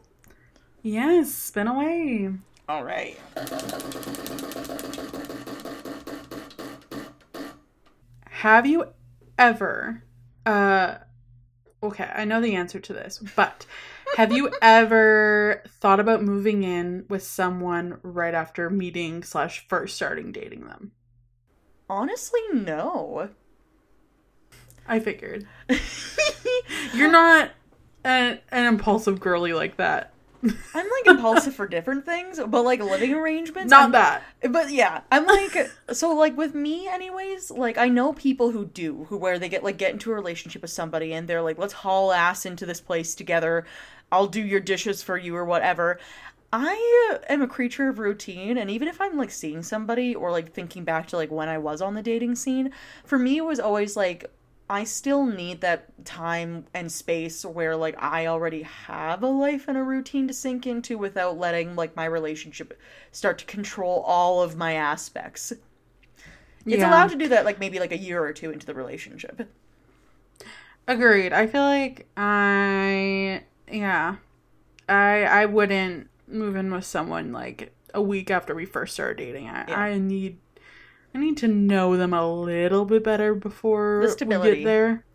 Yes, 0.82 1.34
spin 1.34 1.68
away. 1.68 2.32
All 2.68 2.84
right. 2.84 3.18
Have 8.40 8.66
you 8.66 8.86
ever 9.38 10.02
uh 10.46 10.96
okay, 11.84 12.10
I 12.16 12.24
know 12.24 12.40
the 12.40 12.56
answer 12.56 12.80
to 12.80 12.94
this, 12.94 13.20
but 13.36 13.66
have 14.16 14.32
you 14.32 14.50
ever 14.62 15.62
thought 15.68 16.00
about 16.00 16.24
moving 16.24 16.64
in 16.64 17.04
with 17.10 17.22
someone 17.22 18.00
right 18.02 18.34
after 18.34 18.70
meeting 18.70 19.24
slash 19.24 19.68
first 19.68 19.98
starting 19.98 20.32
dating 20.32 20.68
them? 20.68 20.94
Honestly, 21.90 22.40
no. 22.54 23.28
I 24.88 25.02
figured. 25.02 25.46
You're 26.94 27.12
not 27.12 27.52
an, 28.06 28.40
an 28.52 28.66
impulsive 28.68 29.20
girly 29.20 29.52
like 29.52 29.76
that. 29.76 30.14
I'm 30.42 30.54
like 30.74 31.08
impulsive 31.08 31.54
for 31.54 31.68
different 31.68 32.06
things, 32.06 32.40
but 32.48 32.64
like 32.64 32.82
living 32.82 33.14
arrangements. 33.14 33.70
Not 33.70 33.82
I'm- 33.82 33.92
that. 33.92 34.24
But 34.50 34.72
yeah, 34.72 35.02
I'm 35.12 35.26
like 35.26 35.70
so 35.92 36.14
like 36.14 36.38
with 36.38 36.56
me 36.56 36.88
anyways, 36.88 37.52
like 37.52 37.78
I 37.78 37.90
know 37.90 38.14
people 38.14 38.52
who 38.52 38.66
do 38.66 39.06
who 39.10 39.18
where 39.18 39.38
they 39.38 39.50
get 39.50 39.64
like 39.64 39.78
get 39.78 39.92
into 39.92 40.12
a 40.12 40.16
relationship 40.16 40.62
with 40.62 40.72
somebody 40.72 41.14
and 41.14 41.28
they're 41.28 41.42
like 41.42 41.58
let's 41.58 41.74
haul 41.74 42.12
ass 42.12 42.46
into 42.46 42.66
this 42.66 42.82
place 42.82 43.16
together. 43.16 43.66
I'll 44.12 44.28
do 44.28 44.42
your 44.42 44.60
dishes 44.60 45.04
for 45.04 45.18
you 45.18 45.36
or 45.36 45.46
whatever. 45.46 46.00
I 46.52 47.18
am 47.30 47.44
a 47.44 47.48
creature 47.48 47.90
of 47.90 48.00
routine, 48.00 48.58
and 48.58 48.72
even 48.72 48.88
if 48.88 49.00
I'm 49.00 49.18
like 49.18 49.30
seeing 49.30 49.62
somebody 49.62 50.16
or 50.16 50.32
like 50.32 50.52
thinking 50.52 50.84
back 50.84 51.08
to 51.10 51.16
like 51.16 51.30
when 51.30 51.48
I 51.48 51.60
was 51.60 51.80
on 51.80 51.94
the 51.94 52.02
dating 52.02 52.36
scene, 52.36 52.72
for 53.06 53.20
me 53.20 53.38
it 53.38 53.46
was 53.46 53.60
always 53.60 53.96
like 53.96 54.26
I 54.70 54.84
still 54.84 55.26
need 55.26 55.62
that 55.62 56.06
time 56.06 56.68
and 56.74 56.92
space 56.92 57.44
where 57.46 57.76
like 57.76 57.96
I 58.02 58.28
already 58.28 58.64
have 58.64 59.24
a 59.24 59.28
life 59.28 59.68
and 59.68 59.78
a 59.78 59.84
routine 59.84 60.28
to 60.28 60.34
sink 60.34 60.68
into 60.68 60.98
without 60.98 61.38
letting 61.38 61.76
like 61.76 61.96
my 61.96 62.06
relationship 62.06 62.80
start 63.12 63.40
to 63.40 63.46
control 63.46 64.02
all 64.06 64.42
of 64.42 64.56
my 64.58 64.74
aspects. 64.74 65.54
It's 66.70 66.84
Yeah. 66.84 66.90
allowed 66.90 67.10
to 67.10 67.16
do 67.16 67.28
that 67.30 67.46
like 67.46 67.60
maybe 67.60 67.80
like 67.80 67.92
a 67.92 67.98
year 67.98 68.24
or 68.24 68.32
two 68.34 68.52
into 68.52 68.66
the 68.66 68.74
relationship. 68.74 69.50
Agreed. 70.88 71.34
I 71.34 71.48
feel 71.48 71.62
like 71.62 72.08
I 72.18 73.44
yeah. 73.72 74.16
I 74.88 75.24
I 75.24 75.46
wouldn't 75.46 76.10
move 76.28 76.56
in 76.56 76.72
with 76.72 76.86
someone 76.86 77.32
like 77.32 77.74
a 77.94 78.02
week 78.02 78.32
after 78.32 78.56
we 78.56 78.66
first 78.66 78.94
started 78.94 79.18
dating. 79.18 79.50
I, 79.50 79.66
Yeah. 79.68 79.80
I 79.80 79.98
need 80.00 80.38
I 81.14 81.18
need 81.18 81.38
to 81.38 81.48
know 81.48 81.98
them 81.98 82.14
a 82.14 82.30
little 82.32 82.86
bit 82.86 83.04
better 83.04 83.34
before 83.34 84.06
The 84.18 84.26
we 84.26 84.56
get 84.56 84.64
there. 84.64 85.06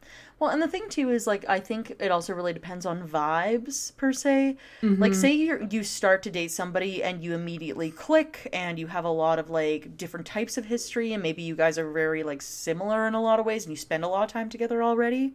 Well, 0.40 0.50
and 0.50 0.60
the 0.60 0.68
thing 0.68 0.88
too 0.88 1.10
is 1.10 1.26
like 1.26 1.44
I 1.48 1.60
think 1.60 1.96
it 2.00 2.10
also 2.10 2.34
really 2.34 2.52
depends 2.52 2.84
on 2.84 3.06
vibes 3.06 3.96
per 3.96 4.12
se. 4.12 4.56
Like 4.82 5.12
mm-hmm. 5.12 5.12
say 5.12 5.32
you 5.32 5.68
you 5.70 5.84
start 5.84 6.22
to 6.24 6.30
date 6.30 6.50
somebody 6.50 7.02
and 7.02 7.22
you 7.22 7.34
immediately 7.34 7.90
click 7.90 8.48
and 8.52 8.78
you 8.78 8.88
have 8.88 9.04
a 9.04 9.10
lot 9.10 9.38
of 9.38 9.48
like 9.48 9.96
different 9.96 10.26
types 10.26 10.58
of 10.58 10.66
history 10.66 11.12
and 11.12 11.22
maybe 11.22 11.42
you 11.42 11.54
guys 11.54 11.78
are 11.78 11.90
very 11.90 12.24
like 12.24 12.42
similar 12.42 13.06
in 13.06 13.14
a 13.14 13.22
lot 13.22 13.38
of 13.38 13.46
ways 13.46 13.64
and 13.64 13.72
you 13.72 13.76
spend 13.76 14.04
a 14.04 14.08
lot 14.08 14.24
of 14.24 14.30
time 14.30 14.48
together 14.48 14.82
already. 14.82 15.34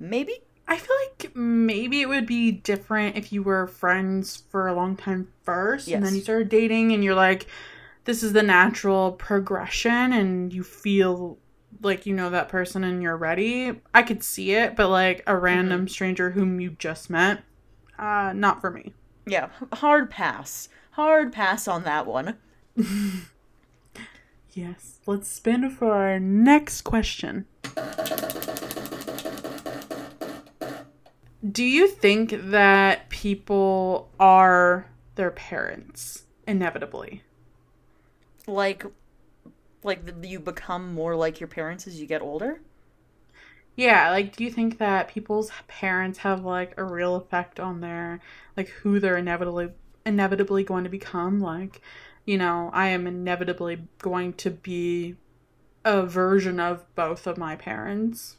Maybe 0.00 0.34
I 0.68 0.76
feel 0.76 0.96
like 1.06 1.36
maybe 1.36 2.00
it 2.00 2.08
would 2.08 2.26
be 2.26 2.50
different 2.50 3.16
if 3.16 3.32
you 3.32 3.44
were 3.44 3.68
friends 3.68 4.42
for 4.50 4.66
a 4.66 4.74
long 4.74 4.96
time 4.96 5.28
first 5.44 5.86
and 5.88 6.04
then 6.04 6.14
you 6.14 6.20
started 6.20 6.48
dating 6.48 6.92
and 6.92 7.04
you're 7.04 7.14
like, 7.14 7.46
this 8.06 8.22
is 8.22 8.32
the 8.32 8.42
natural 8.42 9.12
progression 9.12 10.12
and 10.12 10.52
you 10.52 10.62
feel 10.62 11.38
like 11.82 12.06
you 12.06 12.14
know 12.14 12.30
that 12.30 12.48
person 12.48 12.82
and 12.82 13.02
you're 13.02 13.16
ready. 13.16 13.80
I 13.92 14.02
could 14.02 14.22
see 14.22 14.52
it, 14.52 14.74
but 14.74 14.88
like 14.88 15.22
a 15.26 15.36
random 15.36 15.86
stranger 15.88 16.30
whom 16.30 16.58
you 16.58 16.70
just 16.78 17.10
met, 17.10 17.42
uh, 17.98 18.32
not 18.34 18.60
for 18.60 18.70
me. 18.70 18.94
yeah, 19.26 19.50
hard 19.74 20.10
pass. 20.10 20.68
Hard 20.92 21.32
pass 21.32 21.68
on 21.68 21.84
that 21.84 22.06
one. 22.06 22.38
Yes. 24.56 25.00
Let's 25.04 25.28
spin 25.28 25.68
for 25.68 25.92
our 25.92 26.18
next 26.18 26.80
question. 26.80 27.44
Do 31.46 31.62
you 31.62 31.88
think 31.88 32.34
that 32.50 33.10
people 33.10 34.08
are 34.18 34.86
their 35.16 35.30
parents 35.30 36.24
inevitably? 36.48 37.22
Like 38.46 38.84
like 39.82 40.00
you 40.22 40.40
become 40.40 40.92
more 40.92 41.16
like 41.16 41.40
your 41.40 41.48
parents 41.48 41.86
as 41.86 42.00
you 42.00 42.06
get 42.06 42.22
older? 42.22 42.60
Yeah, 43.76 44.10
like 44.10 44.34
do 44.34 44.42
you 44.44 44.50
think 44.50 44.78
that 44.78 45.08
people's 45.08 45.50
parents 45.68 46.20
have 46.20 46.44
like 46.44 46.72
a 46.76 46.84
real 46.84 47.14
effect 47.14 47.60
on 47.60 47.80
their 47.80 48.20
like 48.56 48.68
who 48.68 48.98
they're 48.98 49.18
inevitably 49.18 49.70
inevitably 50.04 50.64
going 50.64 50.84
to 50.84 50.90
become? 50.90 51.40
Like, 51.40 51.80
you 52.24 52.38
know, 52.38 52.70
I 52.72 52.88
am 52.88 53.06
inevitably 53.06 53.82
going 53.98 54.32
to 54.34 54.50
be 54.50 55.16
a 55.84 56.04
version 56.04 56.58
of 56.58 56.84
both 56.94 57.26
of 57.26 57.36
my 57.38 57.54
parents. 57.54 58.38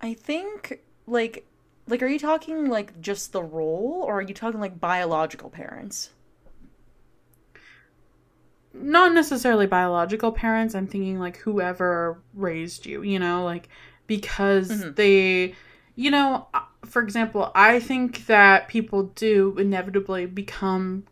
I 0.00 0.14
think 0.14 0.80
like 1.06 1.46
like 1.88 2.02
are 2.02 2.06
you 2.06 2.18
talking 2.18 2.68
like 2.68 3.00
just 3.00 3.32
the 3.32 3.42
role 3.42 4.04
or 4.06 4.18
are 4.18 4.22
you 4.22 4.34
talking 4.34 4.60
like 4.60 4.80
biological 4.80 5.50
parents? 5.50 6.10
Not 8.74 9.14
necessarily 9.14 9.66
biological 9.66 10.32
parents 10.32 10.74
i'm 10.74 10.86
thinking 10.86 11.18
like 11.18 11.36
whoever 11.38 12.20
raised 12.34 12.84
you 12.86 13.02
you 13.02 13.18
know 13.18 13.44
like 13.44 13.68
because 14.06 14.68
Mhm. 14.70 14.96
they 14.96 15.54
you 15.94 16.10
know 16.10 16.48
uh, 16.52 16.60
for 16.84 17.00
example 17.02 17.50
i 17.54 17.78
think 17.80 18.26
that 18.26 18.68
people 18.68 19.04
do 19.14 19.56
inevitably 19.58 20.26
become 20.26 21.04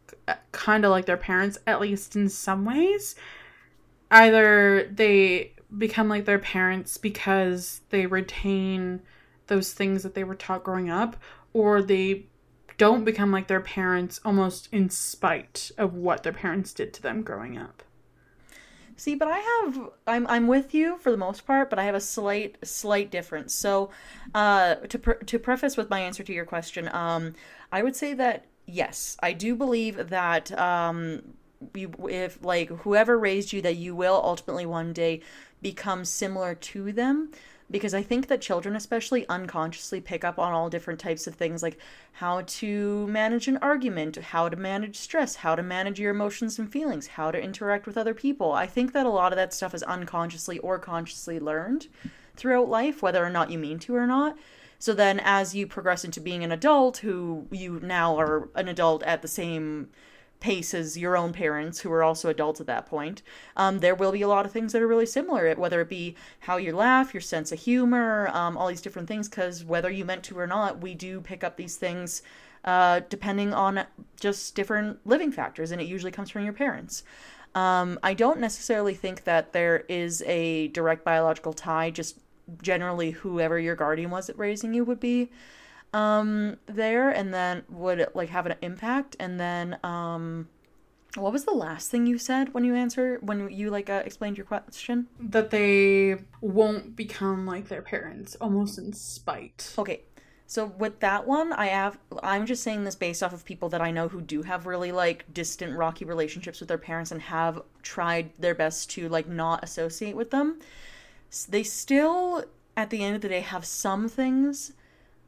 kind 0.50 0.84
of 0.84 0.90
like 0.90 1.06
their 1.06 1.16
parents 1.16 1.56
at 1.66 1.80
least 1.80 2.16
in 2.16 2.28
some 2.28 2.64
ways 2.64 3.14
either 4.10 4.88
they 4.92 5.52
become 5.78 6.08
like 6.08 6.24
their 6.24 6.38
parents 6.38 6.98
because 6.98 7.80
they 7.90 8.06
retain 8.06 9.00
those 9.46 9.72
things 9.72 10.02
that 10.02 10.14
they 10.14 10.24
were 10.24 10.34
taught 10.34 10.62
growing 10.64 10.90
up 10.90 11.16
or 11.52 11.82
they 11.82 12.26
don't 12.78 13.04
become 13.04 13.30
like 13.30 13.46
their 13.48 13.60
parents 13.60 14.20
almost 14.24 14.68
in 14.72 14.90
spite 14.90 15.70
of 15.78 15.94
what 15.94 16.22
their 16.22 16.32
parents 16.32 16.72
did 16.72 16.92
to 16.94 17.02
them 17.02 17.22
growing 17.22 17.58
up. 17.58 17.82
See, 18.96 19.14
but 19.14 19.28
I 19.28 19.38
have 19.38 19.90
I'm 20.06 20.26
I'm 20.28 20.46
with 20.46 20.74
you 20.74 20.98
for 20.98 21.10
the 21.10 21.16
most 21.16 21.46
part, 21.46 21.70
but 21.70 21.78
I 21.78 21.84
have 21.84 21.94
a 21.94 22.00
slight 22.00 22.56
slight 22.62 23.10
difference. 23.10 23.54
So, 23.54 23.90
uh, 24.34 24.76
to 24.76 24.98
pre- 24.98 25.26
to 25.26 25.38
preface 25.38 25.76
with 25.76 25.90
my 25.90 26.00
answer 26.00 26.22
to 26.22 26.32
your 26.32 26.44
question, 26.44 26.88
um, 26.94 27.34
I 27.72 27.82
would 27.82 27.96
say 27.96 28.14
that 28.14 28.46
yes, 28.66 29.16
I 29.22 29.32
do 29.32 29.56
believe 29.56 30.10
that 30.10 30.56
um, 30.58 31.34
you, 31.74 31.92
if 32.08 32.44
like 32.44 32.68
whoever 32.68 33.18
raised 33.18 33.52
you, 33.52 33.62
that 33.62 33.76
you 33.76 33.94
will 33.96 34.20
ultimately 34.22 34.66
one 34.66 34.92
day 34.92 35.20
become 35.60 36.04
similar 36.04 36.54
to 36.54 36.92
them. 36.92 37.32
Because 37.72 37.94
I 37.94 38.02
think 38.02 38.28
that 38.28 38.42
children, 38.42 38.76
especially 38.76 39.26
unconsciously, 39.28 40.00
pick 40.00 40.24
up 40.24 40.38
on 40.38 40.52
all 40.52 40.68
different 40.68 41.00
types 41.00 41.26
of 41.26 41.34
things 41.34 41.62
like 41.62 41.78
how 42.12 42.42
to 42.42 43.06
manage 43.08 43.48
an 43.48 43.56
argument, 43.56 44.16
how 44.16 44.48
to 44.50 44.56
manage 44.56 44.96
stress, 44.96 45.36
how 45.36 45.56
to 45.56 45.62
manage 45.62 45.98
your 45.98 46.10
emotions 46.10 46.58
and 46.58 46.70
feelings, 46.70 47.06
how 47.06 47.30
to 47.30 47.42
interact 47.42 47.86
with 47.86 47.96
other 47.96 48.14
people. 48.14 48.52
I 48.52 48.66
think 48.66 48.92
that 48.92 49.06
a 49.06 49.10
lot 49.10 49.32
of 49.32 49.36
that 49.36 49.54
stuff 49.54 49.74
is 49.74 49.82
unconsciously 49.82 50.58
or 50.58 50.78
consciously 50.78 51.40
learned 51.40 51.88
throughout 52.36 52.68
life, 52.68 53.02
whether 53.02 53.24
or 53.24 53.30
not 53.30 53.50
you 53.50 53.58
mean 53.58 53.78
to 53.80 53.96
or 53.96 54.06
not. 54.06 54.36
So 54.78 54.92
then, 54.92 55.20
as 55.24 55.54
you 55.54 55.66
progress 55.66 56.04
into 56.04 56.20
being 56.20 56.44
an 56.44 56.52
adult, 56.52 56.98
who 56.98 57.46
you 57.50 57.80
now 57.82 58.18
are 58.18 58.48
an 58.54 58.68
adult 58.68 59.02
at 59.04 59.22
the 59.22 59.28
same 59.28 59.88
pace 60.42 60.74
as 60.74 60.98
your 60.98 61.16
own 61.16 61.32
parents, 61.32 61.80
who 61.80 61.92
are 61.92 62.02
also 62.02 62.28
adults 62.28 62.60
at 62.60 62.66
that 62.66 62.84
point, 62.84 63.22
um, 63.56 63.78
there 63.78 63.94
will 63.94 64.12
be 64.12 64.22
a 64.22 64.28
lot 64.28 64.44
of 64.44 64.52
things 64.52 64.72
that 64.72 64.82
are 64.82 64.88
really 64.88 65.06
similar, 65.06 65.54
whether 65.54 65.80
it 65.80 65.88
be 65.88 66.16
how 66.40 66.56
you 66.58 66.76
laugh, 66.76 67.14
your 67.14 67.20
sense 67.20 67.52
of 67.52 67.60
humor, 67.60 68.28
um, 68.34 68.58
all 68.58 68.68
these 68.68 68.82
different 68.82 69.08
things, 69.08 69.28
because 69.28 69.64
whether 69.64 69.90
you 69.90 70.04
meant 70.04 70.24
to 70.24 70.38
or 70.38 70.46
not, 70.46 70.80
we 70.80 70.94
do 70.94 71.20
pick 71.20 71.42
up 71.44 71.56
these 71.56 71.76
things 71.76 72.22
uh, 72.64 73.00
depending 73.08 73.54
on 73.54 73.84
just 74.20 74.54
different 74.54 74.98
living 75.06 75.32
factors, 75.32 75.70
and 75.70 75.80
it 75.80 75.86
usually 75.86 76.12
comes 76.12 76.30
from 76.30 76.44
your 76.44 76.52
parents. 76.52 77.04
Um, 77.54 77.98
I 78.02 78.14
don't 78.14 78.40
necessarily 78.40 78.94
think 78.94 79.24
that 79.24 79.52
there 79.52 79.84
is 79.88 80.22
a 80.26 80.68
direct 80.68 81.04
biological 81.04 81.52
tie, 81.52 81.90
just 81.90 82.18
generally 82.60 83.12
whoever 83.12 83.58
your 83.58 83.76
guardian 83.76 84.10
was 84.10 84.28
at 84.28 84.38
raising 84.38 84.74
you 84.74 84.84
would 84.84 85.00
be 85.00 85.30
um 85.92 86.56
there 86.66 87.10
and 87.10 87.32
then 87.32 87.62
would 87.68 88.06
like 88.14 88.30
have 88.30 88.46
an 88.46 88.54
impact? 88.62 89.16
And 89.18 89.38
then 89.38 89.78
um 89.84 90.48
what 91.16 91.32
was 91.32 91.44
the 91.44 91.52
last 91.52 91.90
thing 91.90 92.06
you 92.06 92.16
said 92.16 92.54
when 92.54 92.64
you 92.64 92.74
answer 92.74 93.18
when 93.20 93.50
you 93.50 93.70
like 93.70 93.90
uh, 93.90 94.02
explained 94.04 94.38
your 94.38 94.46
question? 94.46 95.08
That 95.20 95.50
they 95.50 96.16
won't 96.40 96.96
become 96.96 97.46
like 97.46 97.68
their 97.68 97.82
parents 97.82 98.36
almost 98.40 98.78
in 98.78 98.92
spite. 98.92 99.74
okay 99.78 100.02
so 100.44 100.66
with 100.66 101.00
that 101.00 101.26
one 101.26 101.50
i 101.54 101.66
have 101.66 101.98
i'm 102.22 102.44
just 102.44 102.62
saying 102.62 102.84
this 102.84 102.94
based 102.94 103.22
off 103.22 103.32
of 103.32 103.42
people 103.42 103.70
that 103.70 103.80
i 103.80 103.90
know 103.90 104.08
who 104.08 104.20
do 104.20 104.42
have 104.42 104.66
really 104.66 104.92
like 104.92 105.24
distant 105.32 105.74
rocky 105.74 106.04
relationships 106.04 106.60
with 106.60 106.68
their 106.68 106.76
parents 106.76 107.10
and 107.10 107.22
have 107.22 107.62
tried 107.82 108.30
their 108.38 108.54
best 108.54 108.90
to 108.90 109.08
like 109.08 109.28
not 109.28 109.62
associate 109.64 110.16
with 110.16 110.30
them. 110.30 110.58
They 111.48 111.62
still 111.62 112.44
at 112.76 112.90
the 112.90 113.02
end 113.02 113.16
of 113.16 113.22
the 113.22 113.28
day 113.28 113.40
have 113.40 113.64
some 113.64 114.08
things 114.08 114.72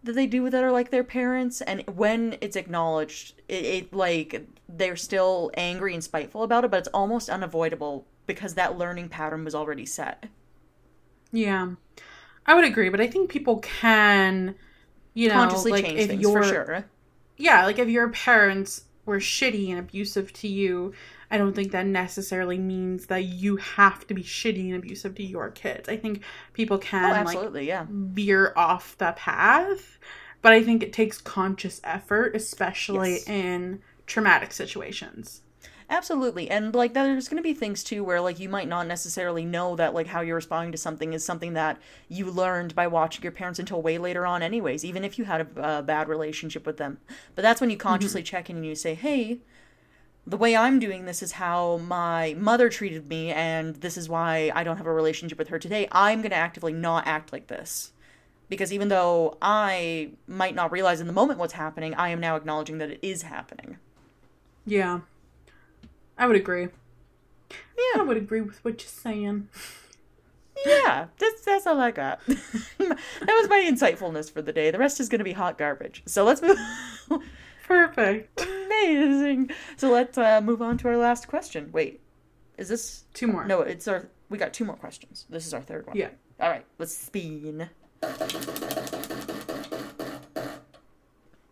that 0.05 0.15
they 0.15 0.27
do 0.27 0.49
that 0.51 0.63
are 0.63 0.73
like 0.73 0.91
their 0.91 1.05
parents 1.05 1.61
and 1.61 1.83
when 1.87 2.37
it's 2.41 2.57
acknowledged 2.57 3.41
it, 3.49 3.65
it 3.65 3.93
like 3.93 4.47
they're 4.69 4.97
still 4.97 5.51
angry 5.55 5.95
and 5.95 6.05
spiteful 6.05 6.43
about 6.43 6.65
it 6.65 6.71
but 6.71 6.79
it's 6.79 6.89
almost 6.89 7.29
unavoidable 7.29 8.07
because 8.27 8.55
that 8.55 8.79
learning 8.79 9.09
pattern 9.09 9.45
was 9.45 9.55
already 9.55 9.87
set 9.87 10.27
Yeah. 11.33 11.73
I 12.47 12.55
would 12.55 12.65
agree, 12.65 12.91
but 12.91 13.01
I 13.01 13.07
think 13.07 13.31
people 13.31 13.59
can 13.59 14.55
you 15.15 15.29
know 15.29 15.35
consciously 15.35 15.73
like 15.73 15.85
change 15.85 16.01
if 16.01 16.09
things 16.09 16.23
your 16.23 16.43
for 16.43 16.49
sure 16.49 16.85
yeah, 17.37 17.65
like 17.65 17.79
if 17.79 17.89
your 17.89 18.09
parents 18.11 18.85
were 19.07 19.19
shitty 19.19 19.71
and 19.71 19.79
abusive 19.79 20.33
to 20.35 20.49
you, 20.49 20.93
I 21.31 21.39
don't 21.39 21.55
think 21.55 21.73
that 21.73 21.87
necessarily 21.87 22.59
means 22.59 23.07
that 23.07 23.25
you 23.25 23.57
have 23.57 24.07
to 24.07 24.15
be 24.15 24.23
shitty 24.23 24.67
and 24.67 24.77
abusive 24.77 25.15
to 25.17 25.23
your 25.23 25.51
kids. 25.51 25.89
I 25.89 25.97
think 25.97 26.23
people 26.53 26.77
oh 26.77 26.81
can 26.81 27.11
like 27.11 27.21
absolutely 27.21 27.69
yeah 27.69 27.87
veer 27.89 28.53
off 28.57 28.97
the 28.99 29.13
path, 29.17 29.99
but 30.43 30.53
I 30.53 30.63
think 30.63 30.83
it 30.83 30.93
takes 30.93 31.21
conscious 31.21 31.81
effort, 31.85 32.37
especially 32.37 33.13
Yes. 33.13 33.29
in 33.29 33.81
traumatic 34.07 34.53
situations. 34.53 35.41
Absolutely. 35.91 36.51
And 36.51 36.75
like 36.75 36.95
there's 36.95 37.29
going 37.29 37.37
to 37.37 37.43
be 37.43 37.53
things 37.53 37.85
too 37.85 38.03
where 38.03 38.21
like 38.21 38.41
you 38.41 38.49
might 38.49 38.69
not 38.69 38.87
necessarily 38.87 39.45
know 39.45 39.77
that 39.77 39.95
like 39.95 40.07
how 40.07 40.23
you're 40.23 40.37
responding 40.37 40.73
to 40.73 40.79
something 40.79 41.13
is 41.13 41.25
something 41.25 41.53
that 41.55 41.79
you 42.09 42.31
learned 42.31 42.75
by 42.75 42.87
watching 42.87 43.23
your 43.23 43.33
parents 43.33 43.59
until 43.59 43.83
way 43.83 43.99
later 43.99 44.27
on 44.27 44.43
anyways, 44.43 44.85
even 44.85 45.05
if 45.05 45.19
you 45.19 45.25
had 45.25 45.43
a, 45.43 45.79
a 45.79 45.83
bad 45.83 46.09
relationship 46.09 46.65
with 46.67 46.79
them. 46.79 46.99
But 47.35 47.43
that's 47.43 47.61
when 47.61 47.71
you 47.71 47.77
consciously 47.77 48.23
mm-hmm. 48.23 48.27
check 48.27 48.51
in 48.51 48.57
and 48.57 48.67
you 48.67 48.75
say, 48.75 48.95
"Hey, 48.95 49.41
the 50.27 50.37
way 50.37 50.57
I'm 50.57 50.79
doing 50.79 51.05
this 51.05 51.23
is 51.23 51.33
how 51.33 51.79
my 51.79 52.35
mother 52.39 52.69
treated 52.69 53.09
me 53.09 53.31
and 53.31 53.77
this 53.77 53.97
is 53.97 54.09
why 54.09 54.51
I 54.55 54.65
don't 54.65 54.79
have 54.79 54.87
a 54.87 54.93
relationship 54.93 55.39
with 55.39 55.49
her 55.49 55.59
today. 55.59 55.89
I'm 55.93 56.21
going 56.21 56.31
to 56.31 56.37
actively 56.37 56.73
not 56.73 57.07
act 57.07 57.33
like 57.33 57.47
this." 57.47 57.93
Because 58.49 58.73
even 58.73 58.89
though 58.89 59.39
I 59.41 60.11
might 60.27 60.55
not 60.55 60.71
realize 60.71 61.01
in 61.01 61.07
the 61.07 61.13
moment 61.13 61.39
what's 61.39 61.55
happening, 61.55 61.95
I 61.95 62.11
am 62.11 62.21
now 62.21 62.37
acknowledging 62.37 62.79
that 62.79 62.91
it 62.91 63.01
is 63.03 63.23
happening. 63.23 63.79
Yeah. 64.67 65.01
I 66.19 66.27
would 66.27 66.37
agree. 66.37 66.69
Yeah. 67.51 68.01
I 68.01 68.03
would 68.03 68.17
agree 68.17 68.43
with 68.43 68.63
what 68.65 68.83
you're 68.83 68.89
saying. 68.89 69.49
Yeah, 70.65 71.07
that's 71.19 71.43
that's 71.43 71.67
all 71.67 71.81
I 71.81 71.91
got. 71.91 72.25
that 72.27 72.39
was 72.79 73.49
my 73.49 73.69
insightfulness 73.69 74.31
for 74.31 74.41
the 74.41 74.53
day. 74.53 74.71
The 74.71 74.79
rest 74.79 75.01
is 75.01 75.09
going 75.09 75.19
to 75.19 75.25
be 75.25 75.33
hot 75.33 75.59
garbage. 75.59 76.03
So 76.07 76.25
let's 76.25 76.41
move. 76.41 76.59
Perfect. 77.67 78.47
Amazing. 78.67 79.51
So 79.77 79.91
let's 79.91 80.19
uh, 80.19 80.41
move 80.41 80.63
on 80.63 80.79
to 80.79 80.89
our 80.89 80.97
last 80.97 81.29
question. 81.29 81.71
Wait, 81.73 82.01
is 82.59 82.69
this 82.69 83.05
two 83.15 83.27
more? 83.27 83.45
No, 83.45 83.61
it's 83.61 83.89
our. 83.89 84.09
We 84.29 84.39
got 84.39 84.53
two 84.53 84.65
more 84.65 84.77
questions. 84.77 85.27
This 85.29 85.47
is 85.47 85.55
our 85.55 85.63
third 85.63 85.87
one. 85.87 85.97
Yeah. 85.97 86.11
All 86.41 86.51
right. 86.51 86.65
Let's 86.79 86.97
spin. 86.97 87.69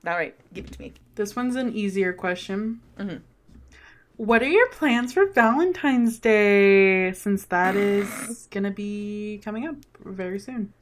All 0.04 0.14
right, 0.14 0.34
give 0.52 0.64
it 0.64 0.72
to 0.72 0.80
me. 0.80 0.94
This 1.14 1.36
one's 1.36 1.54
an 1.54 1.72
easier 1.76 2.12
question. 2.12 2.80
Mm-hmm. 2.98 3.18
What 4.16 4.42
are 4.42 4.48
your 4.48 4.68
plans 4.70 5.12
for 5.12 5.26
Valentine's 5.26 6.18
Day 6.18 7.12
since 7.12 7.44
that 7.46 7.76
is 7.76 8.48
going 8.50 8.64
to 8.64 8.72
be 8.72 9.40
coming 9.44 9.66
up 9.66 9.76
very 10.04 10.40
soon? 10.40 10.72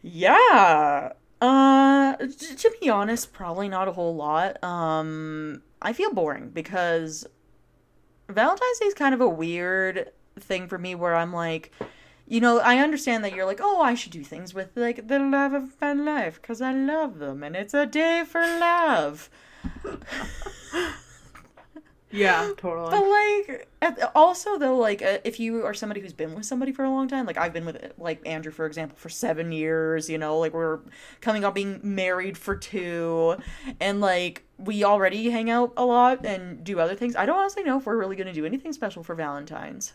Yeah. 0.00 1.12
Uh 1.40 2.16
to 2.16 2.76
be 2.80 2.88
honest, 2.88 3.32
probably 3.32 3.68
not 3.68 3.88
a 3.88 3.92
whole 3.92 4.14
lot. 4.14 4.62
Um 4.62 5.62
I 5.80 5.92
feel 5.92 6.12
boring 6.12 6.50
because 6.50 7.26
Valentine's 8.28 8.78
Day 8.80 8.86
is 8.86 8.94
kind 8.94 9.14
of 9.14 9.20
a 9.20 9.28
weird 9.28 10.10
thing 10.38 10.68
for 10.68 10.78
me 10.78 10.94
where 10.94 11.14
I'm 11.14 11.32
like 11.32 11.72
you 12.30 12.40
know, 12.40 12.58
I 12.58 12.76
understand 12.78 13.24
that 13.24 13.34
you're 13.34 13.46
like, 13.46 13.60
oh, 13.62 13.80
I 13.80 13.94
should 13.94 14.12
do 14.12 14.22
things 14.22 14.52
with 14.52 14.76
like 14.76 15.08
the 15.08 15.18
love 15.18 15.54
of 15.54 15.80
my 15.80 15.94
life 15.94 16.40
because 16.40 16.60
I 16.60 16.72
love 16.72 17.18
them 17.18 17.42
and 17.42 17.56
it's 17.56 17.72
a 17.72 17.86
day 17.86 18.22
for 18.26 18.40
love. 18.40 19.30
Yeah, 22.10 22.52
totally. 22.56 22.90
But 22.90 23.06
like, 23.08 24.10
also 24.14 24.58
though, 24.58 24.76
like, 24.76 25.02
uh, 25.02 25.18
if 25.24 25.38
you 25.38 25.64
are 25.64 25.74
somebody 25.74 26.00
who's 26.00 26.12
been 26.12 26.34
with 26.34 26.46
somebody 26.46 26.72
for 26.72 26.84
a 26.84 26.90
long 26.90 27.08
time, 27.08 27.26
like 27.26 27.36
I've 27.36 27.52
been 27.52 27.66
with 27.66 27.92
like 27.98 28.26
Andrew, 28.26 28.52
for 28.52 28.66
example, 28.66 28.96
for 28.96 29.08
seven 29.08 29.52
years. 29.52 30.08
You 30.08 30.18
know, 30.18 30.38
like 30.38 30.54
we're 30.54 30.80
coming 31.20 31.44
up 31.44 31.54
being 31.54 31.80
married 31.82 32.38
for 32.38 32.56
two, 32.56 33.36
and 33.80 34.00
like 34.00 34.44
we 34.58 34.84
already 34.84 35.30
hang 35.30 35.50
out 35.50 35.72
a 35.76 35.84
lot 35.84 36.24
and 36.24 36.64
do 36.64 36.80
other 36.80 36.94
things. 36.94 37.14
I 37.14 37.26
don't 37.26 37.38
honestly 37.38 37.62
know 37.62 37.78
if 37.78 37.86
we're 37.86 37.98
really 37.98 38.16
gonna 38.16 38.32
do 38.32 38.46
anything 38.46 38.72
special 38.72 39.02
for 39.02 39.14
Valentine's. 39.14 39.92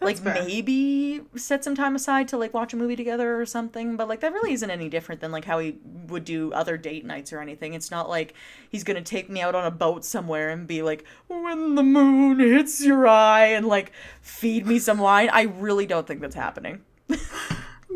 That's 0.00 0.20
like 0.24 0.34
fair. 0.34 0.44
maybe 0.44 1.22
set 1.36 1.64
some 1.64 1.74
time 1.74 1.96
aside 1.96 2.28
to 2.28 2.36
like 2.36 2.54
watch 2.54 2.72
a 2.72 2.76
movie 2.76 2.94
together 2.96 3.40
or 3.40 3.44
something 3.46 3.96
but 3.96 4.06
like 4.08 4.20
that 4.20 4.32
really 4.32 4.52
isn't 4.52 4.70
any 4.70 4.88
different 4.88 5.20
than 5.20 5.32
like 5.32 5.44
how 5.44 5.58
he 5.58 5.76
would 6.06 6.24
do 6.24 6.52
other 6.52 6.76
date 6.76 7.04
nights 7.04 7.32
or 7.32 7.40
anything. 7.40 7.74
It's 7.74 7.90
not 7.90 8.08
like 8.08 8.34
he's 8.68 8.84
gonna 8.84 9.02
take 9.02 9.28
me 9.28 9.40
out 9.40 9.54
on 9.54 9.64
a 9.66 9.70
boat 9.70 10.04
somewhere 10.04 10.50
and 10.50 10.66
be 10.66 10.82
like 10.82 11.04
when 11.28 11.74
the 11.74 11.82
moon 11.82 12.38
hits 12.38 12.84
your 12.84 13.06
eye 13.08 13.46
and 13.46 13.66
like 13.66 13.92
feed 14.20 14.66
me 14.66 14.78
some 14.78 14.98
wine. 14.98 15.28
I 15.32 15.42
really 15.42 15.86
don't 15.86 16.06
think 16.06 16.20
that's 16.20 16.34
happening. 16.36 16.80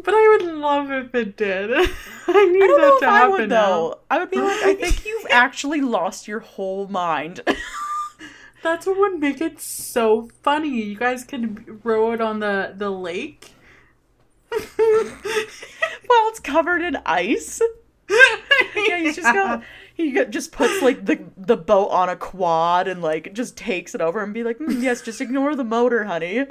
But 0.04 0.14
i 0.14 0.28
would 0.28 0.54
love 0.56 0.90
if 0.90 1.14
it 1.14 1.36
did. 1.36 1.70
I 2.26 2.46
need 2.46 2.62
I 2.62 2.66
don't 2.66 2.80
that 2.80 2.86
know 2.88 2.90
to 2.90 2.96
if 2.96 3.02
happen 3.02 3.08
I 3.12 3.28
would, 3.28 3.48
now. 3.50 3.66
though. 3.66 3.98
I 4.10 4.18
would 4.18 4.30
be 4.30 4.38
like 4.40 4.62
i 4.64 4.74
think 4.74 5.04
you've 5.06 5.26
actually 5.30 5.80
lost 5.80 6.26
your 6.26 6.40
whole 6.40 6.88
mind 6.88 7.40
That's 8.62 8.86
what 8.86 8.98
would 8.98 9.20
make 9.20 9.40
it 9.40 9.60
so 9.60 10.28
funny. 10.42 10.68
You 10.68 10.96
guys 10.96 11.24
could 11.24 11.84
row 11.84 12.12
it 12.12 12.20
on 12.20 12.40
the 12.40 12.74
the 12.76 12.90
lake. 12.90 13.52
well, 14.52 16.28
it's 16.28 16.40
covered 16.40 16.82
in 16.82 16.98
ice. 17.04 17.60
yeah, 18.10 18.96
you 18.98 19.12
just 19.12 19.22
got 19.22 19.62
he 19.94 20.24
just 20.26 20.52
puts 20.52 20.82
like 20.82 21.06
the 21.06 21.20
the 21.36 21.56
boat 21.56 21.88
on 21.88 22.08
a 22.08 22.16
quad 22.16 22.88
and 22.88 23.02
like 23.02 23.32
just 23.32 23.56
takes 23.56 23.94
it 23.94 24.00
over 24.00 24.22
and 24.22 24.32
be 24.32 24.44
like, 24.44 24.58
mm, 24.58 24.82
yes, 24.82 25.02
just 25.02 25.20
ignore 25.20 25.54
the 25.54 25.64
motor, 25.64 26.04
honey. 26.04 26.46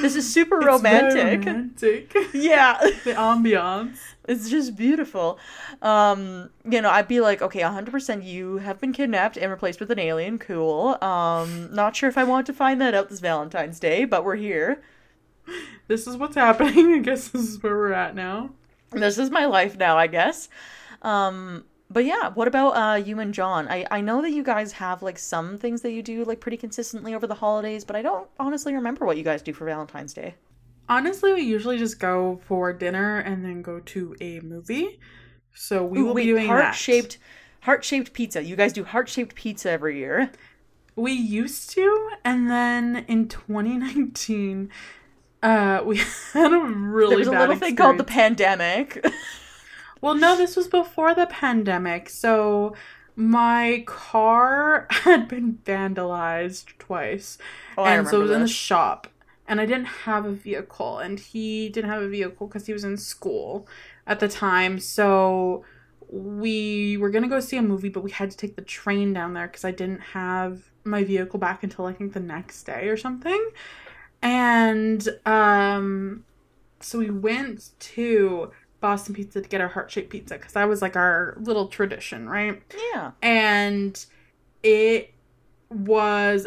This 0.00 0.16
is 0.16 0.32
super 0.32 0.58
romantic. 0.58 1.46
romantic. 1.46 2.14
Yeah, 2.34 2.78
the 3.04 3.14
ambiance. 3.14 3.98
It's 4.28 4.50
just 4.50 4.76
beautiful. 4.76 5.38
Um, 5.80 6.50
you 6.62 6.82
know, 6.82 6.90
I'd 6.90 7.08
be 7.08 7.20
like, 7.20 7.40
okay, 7.40 7.60
100% 7.60 8.24
you 8.24 8.58
have 8.58 8.78
been 8.78 8.92
kidnapped 8.92 9.38
and 9.38 9.50
replaced 9.50 9.80
with 9.80 9.90
an 9.90 9.98
alien. 9.98 10.38
Cool. 10.38 11.02
Um, 11.02 11.74
not 11.74 11.96
sure 11.96 12.10
if 12.10 12.18
I 12.18 12.24
want 12.24 12.46
to 12.46 12.52
find 12.52 12.78
that 12.82 12.94
out 12.94 13.08
this 13.08 13.20
Valentine's 13.20 13.80
Day, 13.80 14.04
but 14.04 14.24
we're 14.24 14.36
here. 14.36 14.82
This 15.88 16.06
is 16.06 16.18
what's 16.18 16.36
happening. 16.36 16.92
I 16.94 16.98
guess 16.98 17.28
this 17.28 17.48
is 17.48 17.62
where 17.62 17.74
we're 17.74 17.92
at 17.92 18.14
now. 18.14 18.50
This 18.90 19.16
is 19.16 19.30
my 19.30 19.46
life 19.46 19.78
now, 19.78 19.96
I 19.96 20.06
guess. 20.06 20.50
Um, 21.00 21.64
but 21.90 22.04
yeah, 22.04 22.30
what 22.30 22.48
about 22.48 22.70
uh, 22.72 22.96
you 22.96 23.18
and 23.20 23.32
John? 23.32 23.66
I, 23.68 23.86
I 23.90 24.02
know 24.02 24.20
that 24.20 24.30
you 24.30 24.42
guys 24.42 24.72
have 24.72 25.02
like 25.02 25.18
some 25.18 25.56
things 25.56 25.80
that 25.80 25.92
you 25.92 26.02
do 26.02 26.24
like 26.24 26.40
pretty 26.40 26.58
consistently 26.58 27.14
over 27.14 27.26
the 27.26 27.34
holidays, 27.34 27.82
but 27.82 27.96
I 27.96 28.02
don't 28.02 28.28
honestly 28.38 28.74
remember 28.74 29.06
what 29.06 29.16
you 29.16 29.22
guys 29.22 29.40
do 29.40 29.54
for 29.54 29.64
Valentine's 29.64 30.12
Day. 30.12 30.34
Honestly, 30.88 31.34
we 31.34 31.42
usually 31.42 31.78
just 31.78 31.98
go 31.98 32.40
for 32.46 32.72
dinner 32.72 33.18
and 33.18 33.44
then 33.44 33.60
go 33.62 33.80
to 33.80 34.16
a 34.20 34.40
movie. 34.40 34.98
So 35.54 35.84
we 35.84 35.98
Ooh, 35.98 36.06
will 36.06 36.14
wait, 36.14 36.24
be 36.24 36.32
doing 36.32 36.46
heart 36.46 36.74
shaped 36.74 37.18
heart 37.60 37.84
shaped 37.84 38.12
pizza. 38.12 38.42
You 38.42 38.56
guys 38.56 38.72
do 38.72 38.84
heart 38.84 39.08
shaped 39.08 39.34
pizza 39.34 39.70
every 39.70 39.98
year. 39.98 40.30
We 40.96 41.12
used 41.12 41.70
to, 41.70 42.10
and 42.24 42.50
then 42.50 43.04
in 43.06 43.28
2019, 43.28 44.70
uh, 45.42 45.82
we 45.84 45.98
had 46.32 46.52
a 46.52 46.58
really 46.58 47.10
there 47.10 47.18
was 47.18 47.28
a 47.28 47.30
little 47.30 47.50
experience. 47.50 47.60
thing 47.60 47.76
called 47.76 47.98
the 47.98 48.04
pandemic. 48.04 49.04
well, 50.00 50.14
no, 50.14 50.36
this 50.36 50.56
was 50.56 50.68
before 50.68 51.14
the 51.14 51.26
pandemic. 51.26 52.08
So 52.08 52.74
my 53.14 53.84
car 53.86 54.86
had 54.90 55.28
been 55.28 55.58
vandalized 55.64 56.78
twice, 56.78 57.36
oh, 57.76 57.84
and 57.84 58.08
so 58.08 58.18
it 58.18 58.20
was 58.20 58.30
this. 58.30 58.36
in 58.36 58.42
the 58.42 58.48
shop 58.48 59.08
and 59.48 59.60
I 59.60 59.66
didn't 59.66 59.86
have 59.86 60.26
a 60.26 60.32
vehicle, 60.32 60.98
and 60.98 61.18
he 61.18 61.68
didn't 61.70 61.90
have 61.90 62.02
a 62.02 62.08
vehicle 62.08 62.46
because 62.46 62.66
he 62.66 62.72
was 62.72 62.84
in 62.84 62.96
school 62.96 63.66
at 64.06 64.20
the 64.20 64.28
time. 64.28 64.78
So 64.78 65.64
we 66.10 66.96
were 66.98 67.10
gonna 67.10 67.28
go 67.28 67.40
see 67.40 67.56
a 67.56 67.62
movie, 67.62 67.88
but 67.88 68.02
we 68.02 68.10
had 68.10 68.30
to 68.30 68.36
take 68.36 68.56
the 68.56 68.62
train 68.62 69.12
down 69.12 69.34
there 69.34 69.46
because 69.46 69.64
I 69.64 69.72
didn't 69.72 70.00
have 70.00 70.70
my 70.84 71.04
vehicle 71.04 71.38
back 71.38 71.62
until 71.62 71.86
I 71.86 71.92
think 71.92 72.12
the 72.12 72.20
next 72.20 72.64
day 72.64 72.88
or 72.88 72.96
something. 72.96 73.50
And 74.22 75.06
um, 75.26 76.24
so 76.80 76.98
we 76.98 77.10
went 77.10 77.70
to 77.78 78.50
Boston 78.80 79.14
Pizza 79.14 79.40
to 79.40 79.48
get 79.48 79.60
our 79.60 79.68
heart 79.68 79.90
shaped 79.90 80.10
pizza 80.10 80.36
because 80.36 80.52
that 80.52 80.68
was 80.68 80.82
like 80.82 80.96
our 80.96 81.36
little 81.40 81.68
tradition, 81.68 82.28
right? 82.28 82.62
Yeah. 82.92 83.12
And 83.22 84.04
it 84.62 85.12
was 85.70 86.46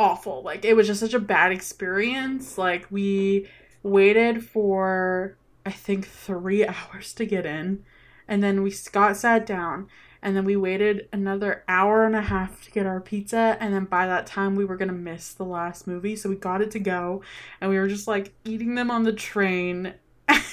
awful. 0.00 0.42
Like 0.42 0.64
it 0.64 0.74
was 0.74 0.86
just 0.86 1.00
such 1.00 1.14
a 1.14 1.20
bad 1.20 1.52
experience. 1.52 2.56
Like 2.56 2.86
we 2.90 3.46
waited 3.82 4.44
for 4.44 5.36
I 5.64 5.70
think 5.70 6.08
3 6.08 6.66
hours 6.66 7.12
to 7.14 7.26
get 7.26 7.44
in 7.46 7.84
and 8.26 8.42
then 8.42 8.62
we 8.62 8.74
got 8.92 9.16
sat 9.16 9.44
down 9.44 9.88
and 10.22 10.36
then 10.36 10.44
we 10.44 10.56
waited 10.56 11.08
another 11.12 11.64
hour 11.68 12.04
and 12.04 12.16
a 12.16 12.22
half 12.22 12.62
to 12.64 12.70
get 12.70 12.86
our 12.86 13.00
pizza 13.00 13.56
and 13.60 13.74
then 13.74 13.84
by 13.84 14.06
that 14.06 14.26
time 14.26 14.54
we 14.54 14.64
were 14.64 14.76
going 14.76 14.88
to 14.88 14.94
miss 14.94 15.32
the 15.34 15.44
last 15.44 15.86
movie 15.86 16.16
so 16.16 16.28
we 16.28 16.36
got 16.36 16.62
it 16.62 16.70
to 16.70 16.78
go 16.78 17.22
and 17.60 17.70
we 17.70 17.78
were 17.78 17.88
just 17.88 18.08
like 18.08 18.32
eating 18.44 18.74
them 18.74 18.90
on 18.90 19.02
the 19.02 19.12
train 19.12 19.94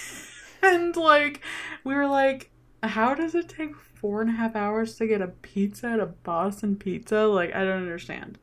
and 0.62 0.96
like 0.96 1.42
we 1.84 1.94
were 1.96 2.08
like 2.08 2.52
how 2.84 3.14
does 3.14 3.36
it 3.36 3.50
take 3.50 3.76
four 3.76 4.22
and 4.22 4.30
a 4.30 4.34
half 4.34 4.56
hours 4.56 4.96
to 4.96 5.08
get 5.08 5.22
a 5.22 5.28
pizza 5.28 5.88
at 5.88 6.00
a 6.00 6.06
boston 6.06 6.76
pizza 6.76 7.26
like 7.26 7.54
i 7.54 7.64
don't 7.64 7.82
understand 7.82 8.38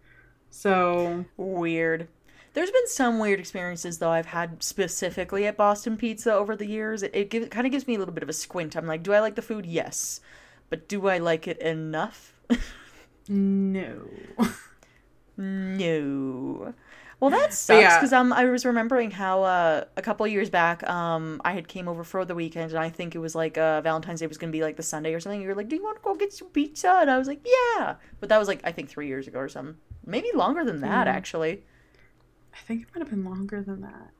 so 0.54 1.24
weird. 1.36 2.08
There's 2.54 2.70
been 2.70 2.86
some 2.86 3.18
weird 3.18 3.40
experiences 3.40 3.98
though 3.98 4.10
I've 4.10 4.26
had 4.26 4.62
specifically 4.62 5.46
at 5.46 5.56
Boston 5.56 5.96
Pizza 5.96 6.32
over 6.32 6.54
the 6.54 6.66
years. 6.66 7.02
It, 7.02 7.34
it, 7.34 7.50
kind 7.50 7.66
of 7.66 7.72
gives 7.72 7.88
me 7.88 7.96
a 7.96 7.98
little 7.98 8.14
bit 8.14 8.22
of 8.22 8.28
a 8.28 8.32
squint. 8.32 8.76
I'm 8.76 8.86
like, 8.86 9.02
do 9.02 9.12
I 9.12 9.20
like 9.20 9.34
the 9.34 9.42
food? 9.42 9.66
Yes, 9.66 10.20
but 10.70 10.88
do 10.88 11.08
I 11.08 11.18
like 11.18 11.48
it 11.48 11.58
enough? 11.58 12.32
no. 13.28 14.08
no. 15.36 16.74
Well, 17.20 17.30
that 17.30 17.54
sucks 17.54 17.80
yeah. 17.80 17.98
because 17.98 18.12
um, 18.12 18.32
I 18.32 18.44
was 18.44 18.64
remembering 18.64 19.10
how 19.10 19.42
uh, 19.42 19.84
a 19.96 20.02
couple 20.02 20.26
years 20.26 20.50
back 20.50 20.88
um, 20.88 21.40
I 21.44 21.52
had 21.52 21.68
came 21.68 21.88
over 21.88 22.04
for 22.04 22.24
the 22.24 22.34
weekend 22.34 22.70
and 22.70 22.78
I 22.78 22.90
think 22.90 23.14
it 23.14 23.18
was 23.18 23.34
like 23.34 23.56
uh, 23.56 23.80
Valentine's 23.80 24.20
Day 24.20 24.26
was 24.26 24.36
gonna 24.36 24.52
be 24.52 24.62
like 24.62 24.76
the 24.76 24.82
Sunday 24.82 25.14
or 25.14 25.20
something. 25.20 25.40
You 25.40 25.48
were 25.48 25.54
like, 25.54 25.68
"Do 25.68 25.76
you 25.76 25.82
want 25.82 25.96
to 25.96 26.02
go 26.02 26.14
get 26.14 26.32
some 26.32 26.48
pizza?" 26.48 26.98
And 27.00 27.10
I 27.10 27.18
was 27.18 27.26
like, 27.26 27.40
"Yeah," 27.44 27.94
but 28.20 28.28
that 28.28 28.38
was 28.38 28.46
like 28.46 28.60
I 28.62 28.72
think 28.72 28.90
three 28.90 29.06
years 29.06 29.26
ago 29.26 29.38
or 29.38 29.48
something, 29.48 29.76
maybe 30.06 30.28
longer 30.34 30.64
than 30.64 30.80
that 30.80 31.06
Mm. 31.06 31.10
actually. 31.10 31.64
I 32.52 32.58
think 32.66 32.82
it 32.82 32.88
might 32.94 33.00
have 33.00 33.10
been 33.10 33.24
longer 33.24 33.62
than 33.62 33.80
that. 33.82 34.10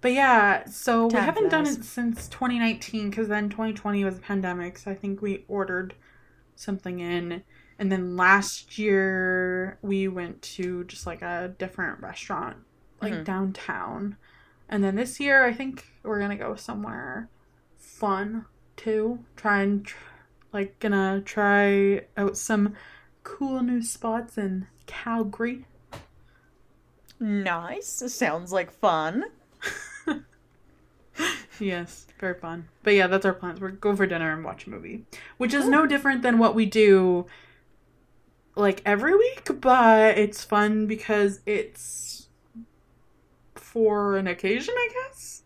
But 0.00 0.12
yeah, 0.12 0.64
so 0.66 1.06
we 1.06 1.14
haven't 1.18 1.48
done 1.48 1.66
it 1.66 1.82
since 1.84 2.28
2019 2.28 3.10
because 3.10 3.28
then 3.28 3.48
2020 3.48 4.04
was 4.04 4.18
a 4.18 4.20
pandemic. 4.20 4.78
So 4.78 4.90
I 4.90 4.94
think 4.94 5.22
we 5.22 5.44
ordered 5.48 5.94
something 6.56 7.00
in. 7.00 7.42
And 7.78 7.90
then 7.90 8.16
last 8.16 8.78
year 8.78 9.78
we 9.82 10.08
went 10.08 10.40
to 10.42 10.84
just 10.84 11.06
like 11.06 11.22
a 11.22 11.54
different 11.58 12.00
restaurant, 12.00 12.58
like 13.00 13.12
Mhm. 13.14 13.24
downtown. 13.24 14.16
And 14.68 14.84
then 14.84 14.94
this 14.96 15.18
year 15.20 15.44
I 15.44 15.52
think 15.52 15.86
we're 16.02 16.18
going 16.18 16.30
to 16.30 16.36
go 16.36 16.54
somewhere 16.54 17.28
fun 17.76 18.44
too. 18.76 19.24
Try 19.36 19.62
and, 19.62 19.84
tr- 19.84 19.96
like, 20.52 20.78
gonna 20.80 21.20
try 21.24 22.06
out 22.16 22.36
some 22.36 22.74
cool 23.24 23.62
new 23.62 23.82
spots 23.82 24.38
in 24.38 24.68
Calgary. 24.86 25.66
Nice. 27.18 28.02
Sounds 28.12 28.52
like 28.52 28.70
fun. 28.70 29.24
Yes, 31.60 32.06
very 32.18 32.34
fun. 32.34 32.68
But 32.82 32.94
yeah, 32.94 33.06
that's 33.06 33.24
our 33.24 33.32
plans. 33.32 33.60
We're 33.60 33.70
go 33.70 33.94
for 33.94 34.06
dinner 34.06 34.32
and 34.32 34.44
watch 34.44 34.66
a 34.66 34.70
movie, 34.70 35.04
which 35.36 35.54
is 35.54 35.68
no 35.68 35.86
different 35.86 36.22
than 36.22 36.38
what 36.38 36.54
we 36.54 36.66
do 36.66 37.26
like 38.56 38.82
every 38.84 39.16
week, 39.16 39.48
but 39.60 40.18
it's 40.18 40.42
fun 40.42 40.86
because 40.86 41.40
it's 41.46 42.28
for 43.54 44.16
an 44.16 44.26
occasion, 44.26 44.74
I 44.76 44.88
guess. 44.92 45.43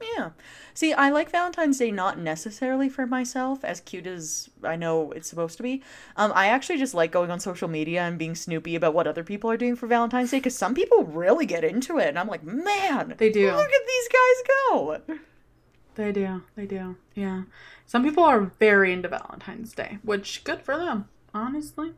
Yeah. 0.00 0.30
See, 0.74 0.92
I 0.92 1.10
like 1.10 1.30
Valentine's 1.30 1.78
Day 1.78 1.90
not 1.90 2.18
necessarily 2.18 2.88
for 2.88 3.06
myself, 3.06 3.64
as 3.64 3.80
cute 3.80 4.06
as 4.06 4.48
I 4.62 4.76
know 4.76 5.10
it's 5.12 5.28
supposed 5.28 5.56
to 5.56 5.62
be. 5.62 5.82
Um, 6.16 6.30
I 6.34 6.46
actually 6.46 6.78
just 6.78 6.94
like 6.94 7.10
going 7.10 7.30
on 7.30 7.40
social 7.40 7.66
media 7.68 8.02
and 8.02 8.16
being 8.18 8.34
snoopy 8.36 8.76
about 8.76 8.94
what 8.94 9.06
other 9.08 9.24
people 9.24 9.50
are 9.50 9.56
doing 9.56 9.74
for 9.74 9.86
Valentine's 9.88 10.30
Day, 10.30 10.38
because 10.38 10.56
some 10.56 10.74
people 10.74 11.04
really 11.04 11.46
get 11.46 11.64
into 11.64 11.98
it, 11.98 12.08
and 12.08 12.18
I'm 12.18 12.28
like, 12.28 12.44
man, 12.44 13.14
They 13.18 13.30
do. 13.30 13.46
Look 13.50 13.70
at 13.70 13.86
these 13.86 14.08
guys 14.08 14.56
go. 14.70 15.18
They 15.96 16.12
do. 16.12 16.42
They 16.54 16.66
do. 16.66 16.96
Yeah. 17.14 17.42
Some 17.86 18.04
people 18.04 18.22
are 18.22 18.52
very 18.60 18.92
into 18.92 19.08
Valentine's 19.08 19.72
Day, 19.72 19.98
which 20.04 20.44
good 20.44 20.62
for 20.62 20.76
them, 20.76 21.08
honestly. 21.34 21.94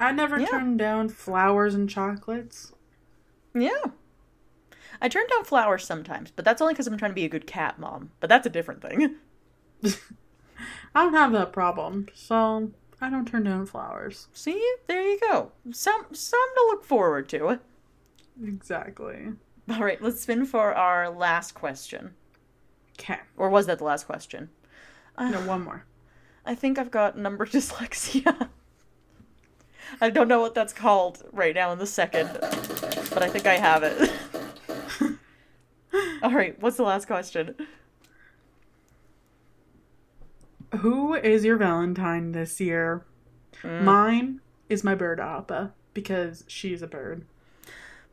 I 0.00 0.10
never 0.12 0.38
Yeah. 0.40 0.46
turn 0.46 0.78
down 0.78 1.10
flowers 1.10 1.74
and 1.74 1.88
chocolates. 1.88 2.72
Yeah. 3.54 3.84
I 5.02 5.08
turn 5.08 5.26
down 5.26 5.44
flowers 5.44 5.84
sometimes, 5.84 6.30
but 6.30 6.44
that's 6.44 6.62
only 6.62 6.74
because 6.74 6.86
I'm 6.86 6.96
trying 6.96 7.10
to 7.10 7.16
be 7.16 7.24
a 7.24 7.28
good 7.28 7.46
cat 7.46 7.80
mom. 7.80 8.12
But 8.20 8.30
that's 8.30 8.46
a 8.46 8.50
different 8.50 8.80
thing. 8.80 9.16
I 10.94 11.02
don't 11.02 11.12
have 11.12 11.32
that 11.32 11.52
problem, 11.52 12.06
so 12.14 12.70
I 13.00 13.10
don't 13.10 13.26
turn 13.26 13.42
down 13.42 13.66
flowers. 13.66 14.28
See, 14.32 14.64
there 14.86 15.02
you 15.02 15.18
go. 15.18 15.50
Some 15.72 16.06
some 16.12 16.48
to 16.54 16.66
look 16.68 16.84
forward 16.84 17.28
to. 17.30 17.58
Exactly. 18.42 19.32
All 19.68 19.82
right, 19.82 20.00
let's 20.00 20.20
spin 20.20 20.46
for 20.46 20.72
our 20.72 21.10
last 21.10 21.52
question. 21.52 22.14
Okay. 22.96 23.18
Or 23.36 23.50
was 23.50 23.66
that 23.66 23.78
the 23.78 23.84
last 23.84 24.06
question? 24.06 24.50
No, 25.18 25.40
one 25.40 25.64
more. 25.64 25.84
I 26.46 26.54
think 26.54 26.78
I've 26.78 26.92
got 26.92 27.18
number 27.18 27.44
dyslexia. 27.48 28.50
I 30.00 30.10
don't 30.10 30.28
know 30.28 30.40
what 30.40 30.54
that's 30.54 30.72
called 30.72 31.24
right 31.32 31.54
now 31.56 31.72
in 31.72 31.78
the 31.78 31.86
second, 31.86 32.30
but 32.40 33.22
I 33.22 33.28
think 33.28 33.46
I 33.46 33.54
have 33.54 33.82
it. 33.82 34.12
All 36.22 36.30
right, 36.32 36.60
what's 36.60 36.76
the 36.76 36.82
last 36.84 37.06
question? 37.06 37.54
Who 40.78 41.14
is 41.14 41.44
your 41.44 41.56
Valentine 41.56 42.32
this 42.32 42.60
year? 42.60 43.04
Mm. 43.62 43.82
Mine 43.82 44.40
is 44.68 44.82
my 44.82 44.94
bird 44.94 45.20
Appa 45.20 45.72
because 45.92 46.44
she's 46.46 46.80
a 46.82 46.86
bird. 46.86 47.24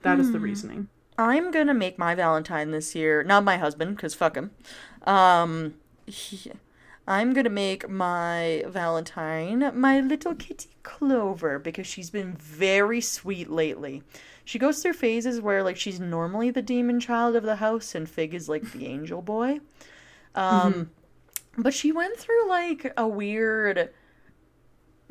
That 0.01 0.19
is 0.19 0.31
the 0.31 0.37
Hmm. 0.37 0.43
reasoning. 0.43 0.87
I'm 1.17 1.51
gonna 1.51 1.73
make 1.73 1.97
my 1.97 2.15
Valentine 2.15 2.71
this 2.71 2.95
year, 2.95 3.23
not 3.23 3.43
my 3.43 3.57
husband, 3.57 3.95
because 3.95 4.13
fuck 4.13 4.35
him. 4.35 4.51
Um, 5.05 5.73
he- 6.05 6.51
I'm 7.07 7.33
gonna 7.33 7.49
make 7.49 7.89
my 7.89 8.63
Valentine 8.67 9.71
my 9.73 9.99
little 9.99 10.35
kitty 10.35 10.69
Clover 10.83 11.59
because 11.59 11.87
she's 11.87 12.09
been 12.09 12.33
very 12.35 13.01
sweet 13.01 13.49
lately. 13.49 14.03
She 14.49 14.57
goes 14.57 14.81
through 14.81 14.93
phases 14.93 15.39
where 15.39 15.62
like 15.62 15.77
she's 15.77 15.99
normally 15.99 16.49
the 16.49 16.63
demon 16.63 16.99
child 16.99 17.35
of 17.35 17.43
the 17.43 17.57
house 17.57 17.93
and 17.93 18.09
Fig 18.09 18.33
is 18.33 18.49
like 18.49 18.71
the 18.71 18.88
angel 18.88 19.21
boy. 19.21 19.59
Um, 20.33 20.89
but 21.55 21.71
she 21.71 21.91
went 21.91 22.17
through 22.17 22.49
like 22.49 22.91
a 22.97 23.07
weird 23.07 23.91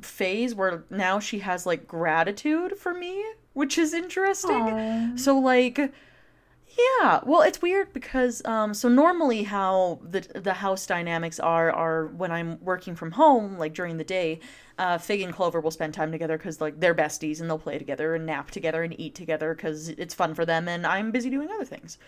phase 0.00 0.56
where 0.56 0.82
now 0.90 1.20
she 1.20 1.38
has 1.38 1.66
like 1.66 1.86
gratitude 1.86 2.76
for 2.78 2.92
me, 2.92 3.24
which 3.52 3.78
is 3.78 3.94
interesting. 3.94 4.50
Aw. 4.50 5.12
So 5.14 5.38
like 5.38 5.78
yeah, 5.78 7.20
well 7.24 7.42
it's 7.42 7.62
weird 7.62 7.92
because 7.92 8.44
um 8.44 8.74
so 8.74 8.88
normally 8.88 9.44
how 9.44 10.00
the 10.02 10.20
the 10.34 10.54
house 10.54 10.84
dynamics 10.84 11.38
are 11.38 11.70
are 11.70 12.08
when 12.08 12.32
I'm 12.32 12.58
working 12.60 12.96
from 12.96 13.12
home 13.12 13.56
like 13.56 13.72
during 13.72 13.98
the 13.98 14.04
day, 14.04 14.40
uh 14.78 14.98
Fig 14.98 15.20
and 15.22 15.32
Clover 15.34 15.60
will 15.60 15.70
spend 15.70 15.94
time 15.94 16.12
together 16.12 16.38
cuz 16.38 16.60
like 16.60 16.80
they're 16.80 16.94
besties 16.94 17.40
and 17.40 17.48
they'll 17.50 17.58
play 17.58 17.78
together 17.78 18.14
and 18.14 18.26
nap 18.26 18.50
together 18.50 18.82
and 18.82 18.98
eat 18.98 19.14
together 19.14 19.54
cuz 19.54 19.88
it's 19.90 20.14
fun 20.14 20.34
for 20.34 20.46
them 20.46 20.68
and 20.68 20.86
I'm 20.86 21.10
busy 21.10 21.30
doing 21.30 21.50
other 21.50 21.64
things. 21.64 21.98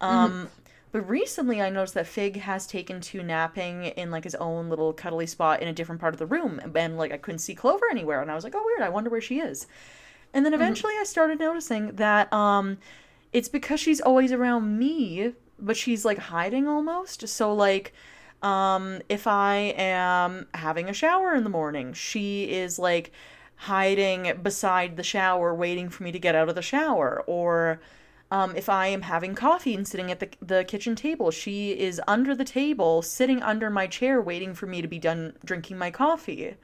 Um 0.00 0.50
But 0.92 1.08
recently, 1.08 1.60
I 1.60 1.68
noticed 1.68 1.94
that 1.94 2.06
Fig 2.06 2.36
has 2.38 2.66
taken 2.66 3.00
to 3.02 3.22
napping 3.22 3.84
in 3.84 4.10
like 4.10 4.24
his 4.24 4.34
own 4.36 4.70
little 4.70 4.92
cuddly 4.94 5.26
spot 5.26 5.60
in 5.60 5.68
a 5.68 5.72
different 5.72 6.00
part 6.00 6.14
of 6.14 6.18
the 6.18 6.26
room, 6.26 6.60
and 6.74 6.96
like 6.96 7.12
I 7.12 7.18
couldn't 7.18 7.40
see 7.40 7.54
Clover 7.54 7.84
anywhere, 7.90 8.22
and 8.22 8.30
I 8.30 8.34
was 8.34 8.44
like, 8.44 8.54
"Oh, 8.56 8.62
weird! 8.64 8.80
I 8.82 8.88
wonder 8.88 9.10
where 9.10 9.20
she 9.20 9.40
is." 9.40 9.66
And 10.32 10.46
then 10.46 10.54
eventually, 10.54 10.94
I 11.00 11.04
started 11.04 11.38
noticing 11.38 11.96
that 11.96 12.32
um, 12.32 12.78
it's 13.32 13.48
because 13.48 13.80
she's 13.80 14.00
always 14.00 14.32
around 14.32 14.78
me, 14.78 15.34
but 15.58 15.76
she's 15.76 16.04
like 16.04 16.18
hiding 16.18 16.66
almost. 16.68 17.28
So 17.28 17.52
like, 17.54 17.92
um, 18.42 19.00
if 19.08 19.26
I 19.26 19.74
am 19.76 20.46
having 20.54 20.88
a 20.88 20.94
shower 20.94 21.34
in 21.34 21.44
the 21.44 21.50
morning, 21.50 21.92
she 21.92 22.44
is 22.44 22.78
like 22.78 23.12
hiding 23.56 24.32
beside 24.42 24.96
the 24.96 25.02
shower, 25.02 25.54
waiting 25.54 25.88
for 25.88 26.02
me 26.02 26.12
to 26.12 26.18
get 26.18 26.34
out 26.34 26.48
of 26.48 26.54
the 26.54 26.62
shower, 26.62 27.22
or 27.26 27.80
um, 28.30 28.54
if 28.56 28.68
I 28.68 28.88
am 28.88 29.02
having 29.02 29.34
coffee 29.34 29.74
and 29.74 29.86
sitting 29.86 30.10
at 30.10 30.20
the, 30.20 30.28
the 30.42 30.64
kitchen 30.64 30.96
table, 30.96 31.30
she 31.30 31.70
is 31.70 32.00
under 32.06 32.34
the 32.34 32.44
table, 32.44 33.02
sitting 33.02 33.42
under 33.42 33.70
my 33.70 33.86
chair, 33.86 34.20
waiting 34.20 34.52
for 34.54 34.66
me 34.66 34.82
to 34.82 34.88
be 34.88 34.98
done 34.98 35.34
drinking 35.44 35.78
my 35.78 35.90
coffee. 35.90 36.56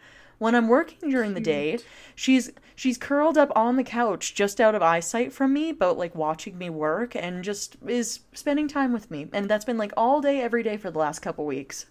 When 0.43 0.57
I'm 0.57 0.67
working 0.67 1.09
during 1.09 1.35
the 1.35 1.41
day, 1.41 1.79
she's 2.17 2.51
she's 2.75 2.99
curled 2.99 3.39
up 3.39 3.53
on 3.55 3.77
the 3.77 3.85
couch, 3.85 4.35
just 4.35 4.61
out 4.61 4.75
of 4.75 4.83
eyesight 4.83 5.33
from 5.33 5.53
me, 5.53 5.71
but 5.71 5.97
like 5.97 6.17
watching 6.17 6.59
me 6.59 6.69
work 6.69 7.15
and 7.15 7.45
just 7.45 7.77
is 7.87 8.19
spending 8.33 8.67
time 8.67 8.93
with 8.93 9.09
me. 9.09 9.29
And 9.33 9.49
that's 9.49 9.65
been 9.65 9.79
like 9.79 9.93
all 9.97 10.21
day, 10.21 10.41
every 10.41 10.65
day 10.65 10.77
for 10.77 10.91
the 10.91 10.99
last 10.99 11.21
couple 11.21 11.47
weeks. 11.47 11.87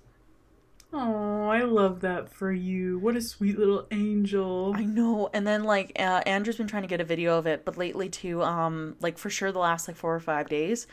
Oh, 0.92 1.48
I 1.48 1.62
love 1.62 2.02
that 2.02 2.28
for 2.28 2.52
you. 2.52 3.00
What 3.00 3.16
a 3.16 3.22
sweet 3.22 3.58
little 3.58 3.88
angel. 3.90 4.74
I 4.76 4.84
know. 4.84 5.30
And 5.34 5.48
then 5.48 5.64
like 5.64 5.94
uh, 5.98 6.22
Andrew's 6.26 6.58
been 6.58 6.68
trying 6.68 6.84
to 6.84 6.90
get 6.90 7.00
a 7.00 7.06
video 7.06 7.38
of 7.38 7.48
it, 7.48 7.64
but 7.64 7.78
lately 7.78 8.10
too, 8.10 8.44
um, 8.44 8.98
like 9.00 9.18
for 9.18 9.30
sure 9.30 9.54
the 9.54 9.60
last 9.60 9.88
like 9.88 9.96
four 9.96 10.14
or 10.14 10.20
five 10.20 10.50
days, 10.50 10.88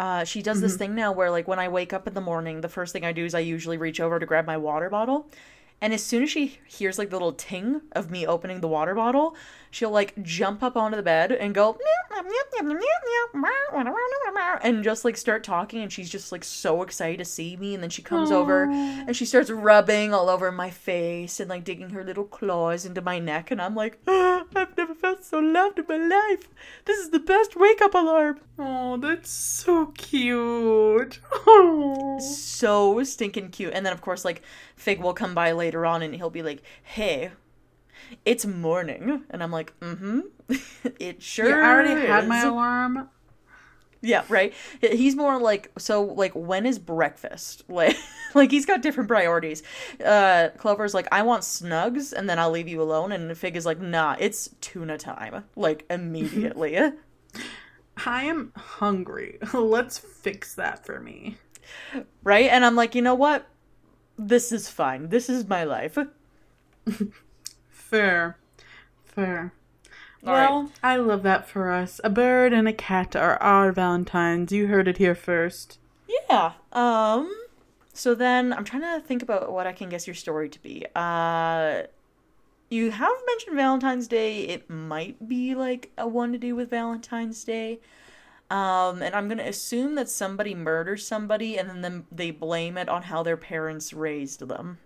uh, 0.00 0.24
she 0.24 0.42
does 0.42 0.60
this 0.60 0.74
thing 0.76 0.96
now 0.96 1.12
where 1.12 1.30
like 1.30 1.46
when 1.46 1.60
I 1.60 1.68
wake 1.68 1.92
up 1.92 2.08
in 2.08 2.14
the 2.14 2.20
morning, 2.20 2.60
the 2.60 2.68
first 2.68 2.92
thing 2.92 3.04
I 3.04 3.12
do 3.12 3.24
is 3.24 3.36
I 3.36 3.40
usually 3.40 3.76
reach 3.76 4.00
over 4.00 4.18
to 4.18 4.26
grab 4.26 4.46
my 4.46 4.56
water 4.56 4.90
bottle. 4.90 5.28
And 5.80 5.92
as 5.92 6.02
soon 6.02 6.24
as 6.24 6.30
she 6.30 6.58
hears 6.66 6.98
like 6.98 7.10
the 7.10 7.16
little 7.16 7.32
ting 7.32 7.82
of 7.92 8.10
me 8.10 8.26
opening 8.26 8.60
the 8.60 8.68
water 8.68 8.94
bottle, 8.94 9.36
she'll 9.70 9.90
like 9.90 10.20
jump 10.22 10.62
up 10.62 10.76
onto 10.76 10.96
the 10.96 11.02
bed 11.02 11.32
and 11.32 11.54
go 11.54 11.76
and 14.62 14.82
just 14.82 15.04
like 15.04 15.16
start 15.16 15.44
talking 15.44 15.82
and 15.82 15.92
she's 15.92 16.10
just 16.10 16.32
like 16.32 16.44
so 16.44 16.82
excited 16.82 17.18
to 17.18 17.24
see 17.24 17.56
me 17.56 17.74
and 17.74 17.82
then 17.82 17.90
she 17.90 18.02
comes 18.02 18.30
over 18.30 18.64
and 18.64 19.16
she 19.16 19.24
starts 19.24 19.50
rubbing 19.50 20.12
all 20.12 20.28
over 20.28 20.50
my 20.52 20.70
face 20.70 21.40
and 21.40 21.48
like 21.48 21.64
digging 21.64 21.90
her 21.90 22.04
little 22.04 22.24
claws 22.24 22.84
into 22.84 23.00
my 23.00 23.18
neck 23.18 23.50
and 23.50 23.60
I'm 23.60 23.74
like, 23.74 23.98
"Ah, 24.06 24.44
I've 24.54 24.76
never 24.76 24.94
felt 24.94 25.24
so 25.24 25.38
loved 25.38 25.78
in 25.78 25.86
my 25.88 25.96
life. 25.96 26.48
This 26.84 26.98
is 26.98 27.10
the 27.10 27.20
best 27.20 27.56
wake 27.56 27.80
up 27.80 27.94
alarm. 27.94 28.40
Oh, 28.58 28.96
that's 28.96 29.30
so 29.30 29.86
cute. 29.96 31.20
Oh. 31.46 32.18
So 32.20 33.02
stinking 33.04 33.50
cute. 33.50 33.72
And 33.72 33.86
then 33.86 33.92
of 33.92 34.00
course 34.00 34.24
like 34.24 34.42
Fig 34.76 35.00
will 35.00 35.14
come 35.14 35.34
by 35.34 35.52
later 35.52 35.86
on 35.86 36.02
and 36.02 36.14
he'll 36.14 36.30
be 36.30 36.42
like, 36.42 36.62
"Hey, 36.82 37.30
it's 38.24 38.46
morning." 38.46 39.24
And 39.30 39.42
I'm 39.42 39.50
like, 39.50 39.78
"Mm-hmm." 39.80 40.20
it 40.98 41.22
sure 41.22 41.48
Yeah, 41.48 41.66
I 41.66 41.72
already 41.72 42.06
had 42.06 42.28
my 42.28 42.42
alarm. 42.42 43.08
Yeah, 44.00 44.24
right. 44.28 44.54
He's 44.80 45.16
more 45.16 45.40
like 45.40 45.72
so 45.78 46.02
like 46.02 46.32
when 46.34 46.66
is 46.66 46.78
breakfast? 46.78 47.64
Like 47.78 47.96
like 48.34 48.50
he's 48.50 48.66
got 48.66 48.82
different 48.82 49.08
priorities. 49.08 49.62
Uh 50.04 50.50
Clover's 50.58 50.94
like 50.94 51.08
I 51.10 51.22
want 51.22 51.42
snugs 51.42 52.12
and 52.12 52.28
then 52.28 52.38
I'll 52.38 52.50
leave 52.50 52.68
you 52.68 52.82
alone 52.82 53.12
and 53.12 53.36
Fig 53.36 53.56
is 53.56 53.64
like 53.64 53.80
nah, 53.80 54.16
it's 54.18 54.50
tuna 54.60 54.98
time 54.98 55.44
like 55.56 55.84
immediately. 55.90 56.78
I 58.06 58.24
am 58.24 58.52
hungry. 58.56 59.38
Let's 59.52 59.98
fix 59.98 60.54
that 60.54 60.84
for 60.84 61.00
me. 61.00 61.38
Right? 62.22 62.50
And 62.50 62.64
I'm 62.64 62.76
like, 62.76 62.94
you 62.94 63.02
know 63.02 63.14
what? 63.14 63.46
This 64.16 64.52
is 64.52 64.68
fine. 64.68 65.08
This 65.08 65.28
is 65.28 65.48
my 65.48 65.64
life. 65.64 65.98
Fair. 67.88 68.36
Fair. 69.02 69.54
All 70.26 70.34
well, 70.34 70.62
right. 70.62 70.70
I 70.82 70.96
love 70.96 71.22
that 71.22 71.48
for 71.48 71.70
us. 71.70 72.02
A 72.04 72.10
bird 72.10 72.52
and 72.52 72.68
a 72.68 72.72
cat 72.72 73.16
are 73.16 73.40
our 73.42 73.72
Valentines. 73.72 74.52
You 74.52 74.66
heard 74.66 74.88
it 74.88 74.98
here 74.98 75.14
first. 75.14 75.78
Yeah. 76.28 76.52
Um 76.72 77.34
so 77.94 78.14
then 78.14 78.52
I'm 78.52 78.64
trying 78.64 78.82
to 78.82 79.00
think 79.04 79.22
about 79.22 79.50
what 79.50 79.66
I 79.66 79.72
can 79.72 79.88
guess 79.88 80.06
your 80.06 80.14
story 80.14 80.50
to 80.50 80.62
be. 80.62 80.84
Uh 80.94 81.84
you 82.68 82.90
have 82.90 83.16
mentioned 83.26 83.56
Valentine's 83.56 84.06
Day. 84.06 84.42
It 84.42 84.68
might 84.68 85.26
be 85.26 85.54
like 85.54 85.90
a 85.96 86.06
one 86.06 86.32
to 86.32 86.38
do 86.38 86.54
with 86.54 86.68
Valentine's 86.68 87.42
Day. 87.42 87.80
Um 88.50 89.00
and 89.00 89.14
I'm 89.14 89.28
going 89.28 89.38
to 89.38 89.48
assume 89.48 89.94
that 89.94 90.10
somebody 90.10 90.54
murders 90.54 91.06
somebody 91.06 91.56
and 91.56 91.82
then 91.82 92.04
they 92.12 92.32
blame 92.32 92.76
it 92.76 92.90
on 92.90 93.04
how 93.04 93.22
their 93.22 93.38
parents 93.38 93.94
raised 93.94 94.46
them. 94.46 94.76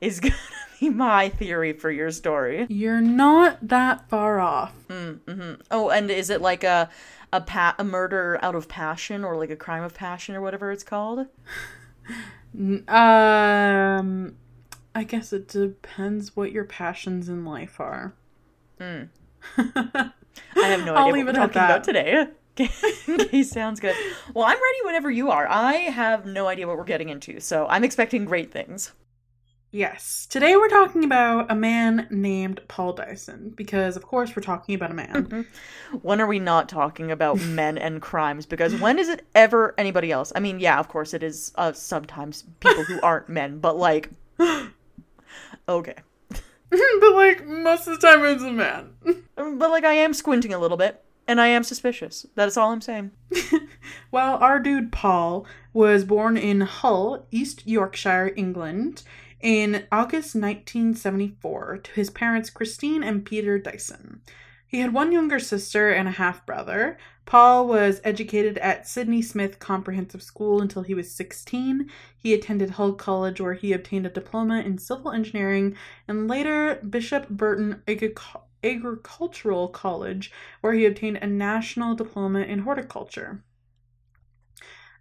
Is 0.00 0.20
going 0.20 0.32
to 0.32 0.65
be 0.80 0.88
my 0.90 1.28
theory 1.28 1.72
for 1.72 1.90
your 1.90 2.10
story. 2.10 2.66
You're 2.68 3.00
not 3.00 3.58
that 3.68 4.08
far 4.08 4.40
off. 4.40 4.72
Hmm, 4.88 5.12
mm-hmm. 5.26 5.54
Oh, 5.70 5.90
and 5.90 6.10
is 6.10 6.30
it 6.30 6.40
like 6.40 6.64
a 6.64 6.88
a 7.32 7.40
pa- 7.40 7.74
a 7.78 7.84
murder 7.84 8.38
out 8.42 8.54
of 8.54 8.68
passion 8.68 9.24
or 9.24 9.36
like 9.36 9.50
a 9.50 9.56
crime 9.56 9.82
of 9.82 9.94
passion 9.94 10.34
or 10.34 10.40
whatever 10.40 10.70
it's 10.70 10.84
called? 10.84 11.26
Um, 12.88 14.36
I 14.94 15.04
guess 15.04 15.32
it 15.32 15.48
depends 15.48 16.34
what 16.34 16.52
your 16.52 16.64
passions 16.64 17.28
in 17.28 17.44
life 17.44 17.80
are. 17.80 18.14
Hmm. 18.80 19.02
I 19.58 20.12
have 20.54 20.84
no 20.84 20.94
idea 20.94 20.94
I'll 20.94 21.06
what 21.10 21.26
we're 21.26 21.32
talking 21.32 21.62
about 21.62 21.84
today. 21.84 22.28
okay, 22.58 23.42
sounds 23.42 23.80
good. 23.80 23.94
Well, 24.32 24.46
I'm 24.46 24.56
ready 24.56 24.78
whenever 24.84 25.10
you 25.10 25.30
are. 25.30 25.46
I 25.46 25.74
have 25.74 26.24
no 26.24 26.46
idea 26.46 26.66
what 26.66 26.78
we're 26.78 26.84
getting 26.84 27.10
into, 27.10 27.40
so 27.40 27.66
I'm 27.68 27.84
expecting 27.84 28.24
great 28.24 28.50
things. 28.50 28.92
Yes. 29.72 30.26
Today 30.30 30.56
we're 30.56 30.68
talking 30.68 31.02
about 31.02 31.50
a 31.50 31.54
man 31.54 32.06
named 32.08 32.60
Paul 32.68 32.92
Dyson 32.92 33.52
because, 33.56 33.96
of 33.96 34.04
course, 34.04 34.34
we're 34.34 34.42
talking 34.42 34.74
about 34.74 34.92
a 34.92 34.94
man. 34.94 35.46
When 36.02 36.20
are 36.20 36.26
we 36.26 36.38
not 36.38 36.68
talking 36.68 37.10
about 37.10 37.40
men 37.46 37.76
and 37.76 38.00
crimes? 38.00 38.46
Because 38.46 38.74
when 38.80 38.98
is 38.98 39.08
it 39.08 39.26
ever 39.34 39.74
anybody 39.76 40.12
else? 40.12 40.32
I 40.34 40.40
mean, 40.40 40.60
yeah, 40.60 40.78
of 40.78 40.88
course 40.88 41.14
it 41.14 41.22
is 41.22 41.52
uh, 41.56 41.72
sometimes 41.72 42.44
people 42.60 42.84
who 42.84 43.00
aren't 43.02 43.28
men, 43.28 43.58
but 43.58 43.76
like, 43.76 44.10
okay. 45.68 45.94
but, 46.70 47.14
like, 47.14 47.46
most 47.46 47.86
of 47.86 48.00
the 48.00 48.06
time 48.06 48.24
it's 48.24 48.42
a 48.42 48.52
man. 48.52 48.90
But 49.36 49.70
like, 49.70 49.84
I 49.84 49.94
am 49.94 50.14
squinting 50.14 50.54
a 50.54 50.58
little 50.58 50.76
bit, 50.76 51.04
and 51.28 51.40
I 51.40 51.48
am 51.48 51.64
suspicious. 51.64 52.26
That's 52.34 52.56
all 52.56 52.72
I'm 52.72 52.80
saying. 52.80 53.10
Well, 54.10 54.36
our 54.38 54.58
dude 54.58 54.92
Paul 54.92 55.46
was 55.72 56.04
born 56.04 56.36
in 56.36 56.62
Hull, 56.62 57.26
East 57.30 57.66
Yorkshire, 57.66 58.32
England, 58.36 59.02
in 59.40 59.86
August 59.92 60.34
1974 60.34 61.78
to 61.78 61.90
his 61.92 62.10
parents 62.10 62.50
Christine 62.50 63.02
and 63.02 63.24
Peter 63.24 63.58
Dyson. 63.58 64.22
He 64.66 64.80
had 64.80 64.92
one 64.92 65.12
younger 65.12 65.38
sister 65.38 65.90
and 65.90 66.08
a 66.08 66.12
half 66.12 66.44
brother. 66.44 66.98
Paul 67.24 67.68
was 67.68 68.00
educated 68.02 68.58
at 68.58 68.88
Sydney 68.88 69.22
Smith 69.22 69.58
Comprehensive 69.58 70.22
School 70.22 70.60
until 70.60 70.82
he 70.82 70.94
was 70.94 71.10
16. 71.12 71.88
He 72.18 72.34
attended 72.34 72.70
Hull 72.70 72.94
College 72.94 73.40
where 73.40 73.54
he 73.54 73.72
obtained 73.72 74.06
a 74.06 74.10
diploma 74.10 74.60
in 74.60 74.78
civil 74.78 75.12
engineering 75.12 75.76
and 76.08 76.28
later 76.28 76.76
Bishop 76.88 77.28
Burton 77.28 77.82
Agric- 77.86 78.42
Agricultural 78.64 79.68
College 79.68 80.32
where 80.60 80.72
he 80.72 80.84
obtained 80.84 81.18
a 81.18 81.26
national 81.26 81.94
diploma 81.94 82.40
in 82.40 82.60
horticulture. 82.60 83.44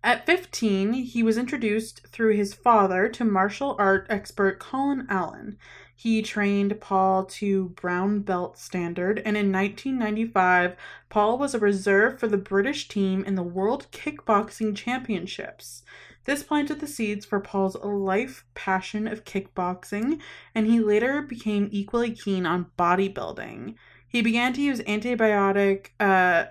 At 0.06 0.28
15, 0.28 0.94
he 0.94 1.24
was 1.24 1.36
introduced 1.36 2.06
through 2.06 2.36
his 2.36 2.54
father 2.54 3.10
to 3.10 3.26
martial 3.26 3.76
art 3.80 4.06
expert 4.08 4.60
Colin 4.60 5.08
Allen. 5.10 5.58
He 5.96 6.22
trained 6.22 6.80
Paul 6.80 7.26
to 7.26 7.70
brown 7.70 8.20
belt 8.20 8.60
standard, 8.60 9.18
and 9.26 9.36
in 9.36 9.52
1995, 9.52 10.76
Paul 11.10 11.40
was 11.40 11.56
a 11.56 11.60
reserve 11.60 12.20
for 12.20 12.28
the 12.28 12.38
British 12.38 12.88
team 12.88 13.24
in 13.26 13.34
the 13.34 13.42
World 13.42 13.88
Kickboxing 13.92 14.76
Championships. 14.76 15.82
This 16.26 16.44
planted 16.44 16.82
the 16.82 16.88
seeds 16.88 17.26
for 17.26 17.40
Paul's 17.40 17.76
life 17.76 18.46
passion 18.54 19.08
of 19.08 19.26
kickboxing, 19.26 20.22
and 20.54 20.68
he 20.68 20.80
later 20.80 21.24
became 21.24 21.68
equally 21.72 22.12
keen 22.12 22.46
on 22.46 22.68
bodybuilding. 22.78 23.74
He 24.08 24.22
began 24.22 24.54
to 24.54 24.62
use 24.62 24.82
antibiotic 24.82 25.88
uh, 26.00 26.46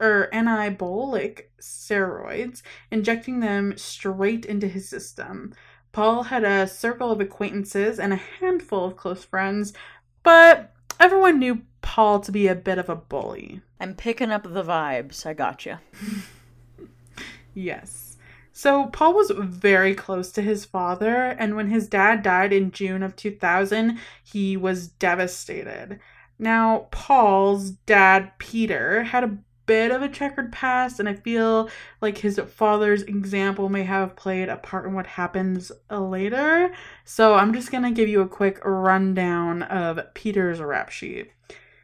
or 0.00 0.28
anabolic 0.32 1.44
steroids, 1.60 2.62
injecting 2.90 3.40
them 3.40 3.76
straight 3.76 4.44
into 4.44 4.66
his 4.66 4.88
system. 4.88 5.54
Paul 5.92 6.24
had 6.24 6.44
a 6.44 6.66
circle 6.66 7.10
of 7.10 7.20
acquaintances 7.20 7.98
and 7.98 8.12
a 8.12 8.16
handful 8.16 8.86
of 8.86 8.96
close 8.96 9.24
friends, 9.24 9.72
but 10.22 10.72
everyone 10.98 11.38
knew 11.38 11.62
Paul 11.82 12.20
to 12.20 12.32
be 12.32 12.48
a 12.48 12.54
bit 12.54 12.78
of 12.78 12.88
a 12.88 12.96
bully. 12.96 13.60
I'm 13.78 13.94
picking 13.94 14.30
up 14.30 14.42
the 14.42 14.64
vibes. 14.64 15.26
I 15.26 15.34
gotcha. 15.34 15.80
Yes. 17.54 18.16
So 18.52 18.86
Paul 18.86 19.14
was 19.14 19.32
very 19.34 19.94
close 19.94 20.32
to 20.32 20.42
his 20.42 20.64
father, 20.64 21.36
and 21.38 21.56
when 21.56 21.68
his 21.68 21.88
dad 21.88 22.22
died 22.22 22.52
in 22.52 22.72
June 22.72 23.02
of 23.02 23.16
2000, 23.16 23.98
he 24.22 24.56
was 24.56 24.88
devastated. 24.88 25.98
Now, 26.38 26.88
Paul's 26.90 27.70
dad, 27.70 28.32
Peter, 28.38 29.04
had 29.04 29.24
a 29.24 29.38
bit 29.70 29.92
of 29.92 30.02
a 30.02 30.08
checkered 30.08 30.50
past, 30.50 30.98
and 30.98 31.08
I 31.08 31.14
feel 31.14 31.70
like 32.00 32.18
his 32.18 32.40
father's 32.40 33.02
example 33.02 33.68
may 33.68 33.84
have 33.84 34.16
played 34.16 34.48
a 34.48 34.56
part 34.56 34.84
in 34.84 34.94
what 34.94 35.06
happens 35.06 35.70
uh, 35.88 36.00
later. 36.00 36.74
So 37.04 37.34
I'm 37.34 37.54
just 37.54 37.70
gonna 37.70 37.92
give 37.92 38.08
you 38.08 38.20
a 38.20 38.26
quick 38.26 38.58
rundown 38.64 39.62
of 39.62 40.12
Peter's 40.12 40.60
rap 40.60 40.90
sheet. 40.90 41.30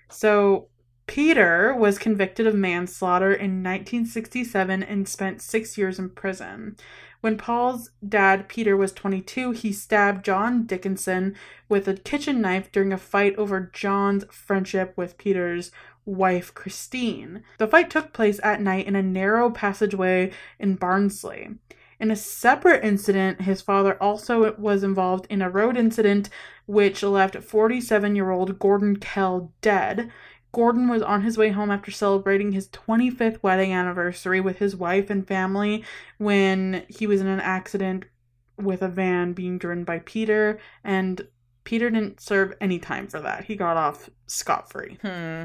So, 0.08 0.66
Peter 1.06 1.72
was 1.76 2.00
convicted 2.00 2.48
of 2.48 2.56
manslaughter 2.56 3.32
in 3.32 3.62
1967 3.62 4.82
and 4.82 5.08
spent 5.08 5.40
six 5.40 5.78
years 5.78 6.00
in 6.00 6.10
prison. 6.10 6.76
When 7.20 7.38
Paul's 7.38 7.90
dad, 8.06 8.48
Peter, 8.48 8.76
was 8.76 8.92
22, 8.92 9.52
he 9.52 9.72
stabbed 9.72 10.24
John 10.24 10.66
Dickinson 10.66 11.36
with 11.68 11.86
a 11.86 11.94
kitchen 11.94 12.40
knife 12.40 12.72
during 12.72 12.92
a 12.92 12.98
fight 12.98 13.36
over 13.36 13.70
John's 13.72 14.24
friendship 14.30 14.94
with 14.96 15.16
Peter's 15.18 15.70
wife, 16.06 16.54
Christine. 16.54 17.42
The 17.58 17.66
fight 17.66 17.90
took 17.90 18.12
place 18.12 18.40
at 18.42 18.62
night 18.62 18.86
in 18.86 18.96
a 18.96 19.02
narrow 19.02 19.50
passageway 19.50 20.32
in 20.58 20.76
Barnsley. 20.76 21.50
In 21.98 22.10
a 22.10 22.16
separate 22.16 22.84
incident, 22.84 23.42
his 23.42 23.60
father 23.60 24.00
also 24.02 24.54
was 24.56 24.82
involved 24.82 25.26
in 25.28 25.42
a 25.42 25.50
road 25.50 25.76
incident 25.76 26.28
which 26.66 27.02
left 27.02 27.42
47 27.42 28.16
year 28.16 28.30
old 28.30 28.58
Gordon 28.58 28.96
Kell 28.96 29.52
dead. 29.60 30.10
Gordon 30.52 30.88
was 30.88 31.02
on 31.02 31.22
his 31.22 31.36
way 31.36 31.50
home 31.50 31.70
after 31.70 31.90
celebrating 31.90 32.52
his 32.52 32.68
25th 32.68 33.42
wedding 33.42 33.72
anniversary 33.72 34.40
with 34.40 34.58
his 34.58 34.74
wife 34.74 35.10
and 35.10 35.26
family 35.26 35.84
when 36.18 36.84
he 36.88 37.06
was 37.06 37.20
in 37.20 37.26
an 37.26 37.40
accident 37.40 38.06
with 38.58 38.82
a 38.82 38.88
van 38.88 39.32
being 39.32 39.58
driven 39.58 39.84
by 39.84 39.98
Peter, 40.00 40.58
and 40.82 41.28
Peter 41.64 41.90
didn't 41.90 42.20
serve 42.20 42.54
any 42.60 42.78
time 42.78 43.06
for 43.06 43.20
that. 43.20 43.44
He 43.44 43.56
got 43.56 43.76
off 43.76 44.08
scot 44.26 44.70
free. 44.70 44.98
Hmm. 45.02 45.44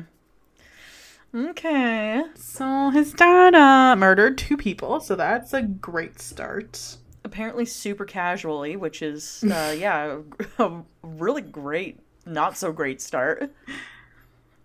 Okay. 1.33 2.23
So 2.35 2.89
his 2.89 3.13
dad 3.13 3.55
uh, 3.55 3.95
murdered 3.95 4.37
two 4.37 4.57
people, 4.57 4.99
so 4.99 5.15
that's 5.15 5.53
a 5.53 5.61
great 5.61 6.19
start. 6.19 6.97
Apparently, 7.23 7.65
super 7.65 8.03
casually, 8.05 8.75
which 8.75 9.01
is, 9.01 9.43
uh, 9.43 9.75
yeah, 9.77 10.19
a 10.59 10.81
really 11.03 11.41
great, 11.41 11.99
not 12.25 12.57
so 12.57 12.71
great 12.71 13.01
start. 13.01 13.53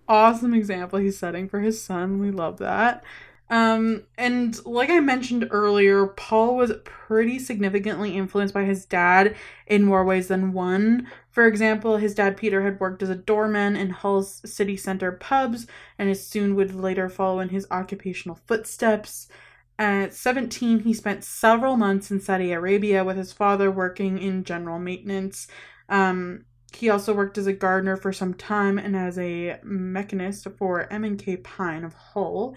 awesome 0.09 0.55
example 0.55 0.99
he's 0.99 1.19
setting 1.19 1.49
for 1.49 1.61
his 1.61 1.81
son. 1.81 2.19
We 2.19 2.31
love 2.31 2.59
that. 2.59 3.05
Um, 3.49 4.03
and 4.19 4.65
like 4.67 4.91
I 4.91 4.99
mentioned 5.01 5.49
earlier, 5.51 6.09
Paul 6.09 6.57
was 6.57 6.73
pretty 6.85 7.39
significantly 7.39 8.17
influenced 8.17 8.55
by 8.55 8.65
his 8.65 8.85
dad 8.85 9.37
in 9.67 9.85
more 9.85 10.05
ways 10.05 10.29
than 10.29 10.53
one. 10.53 11.07
For 11.31 11.47
example, 11.47 11.97
his 11.97 12.15
dad 12.15 12.37
Peter 12.37 12.63
had 12.63 12.81
worked 12.81 13.03
as 13.03 13.11
a 13.11 13.15
doorman 13.15 13.77
in 13.77 13.91
Hull's 13.91 14.43
city 14.51 14.77
center 14.77 15.13
pubs 15.13 15.67
and 15.99 16.09
his 16.09 16.27
soon 16.27 16.57
would 16.57 16.75
later 16.75 17.09
follow 17.09 17.39
in 17.39 17.51
his 17.51 17.67
occupational 17.71 18.41
footsteps. 18.47 19.29
At 19.79 20.15
17, 20.15 20.81
he 20.81 20.95
spent 20.95 21.23
several 21.23 21.77
months 21.77 22.11
in 22.11 22.21
Saudi 22.21 22.51
Arabia 22.53 23.05
with 23.05 23.17
his 23.17 23.33
father 23.33 23.71
working 23.71 24.19
in 24.19 24.43
general 24.43 24.79
maintenance. 24.79 25.47
Um, 25.89 26.47
he 26.73 26.91
also 26.91 27.15
worked 27.15 27.39
as 27.39 27.47
a 27.47 27.53
gardener 27.53 27.97
for 27.97 28.13
some 28.13 28.35
time 28.35 28.79
and 28.79 28.97
as 28.97 29.19
a 29.19 29.61
mechanist 29.63 30.47
for 30.59 30.91
M&K 30.93 31.37
Pine 31.39 31.85
of 31.85 31.95
Hull. 31.95 32.57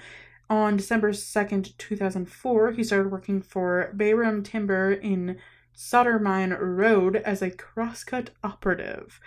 On 0.49 0.77
December 0.77 1.11
2nd, 1.11 1.77
2004, 1.77 2.71
he 2.71 2.83
started 2.83 3.11
working 3.11 3.39
for 3.39 3.93
Bayram 3.95 4.43
Timber 4.43 4.91
in 4.93 5.37
Suttermine 5.75 6.57
Road 6.59 7.17
as 7.17 7.43
a 7.43 7.51
crosscut 7.51 8.31
operative. 8.43 9.19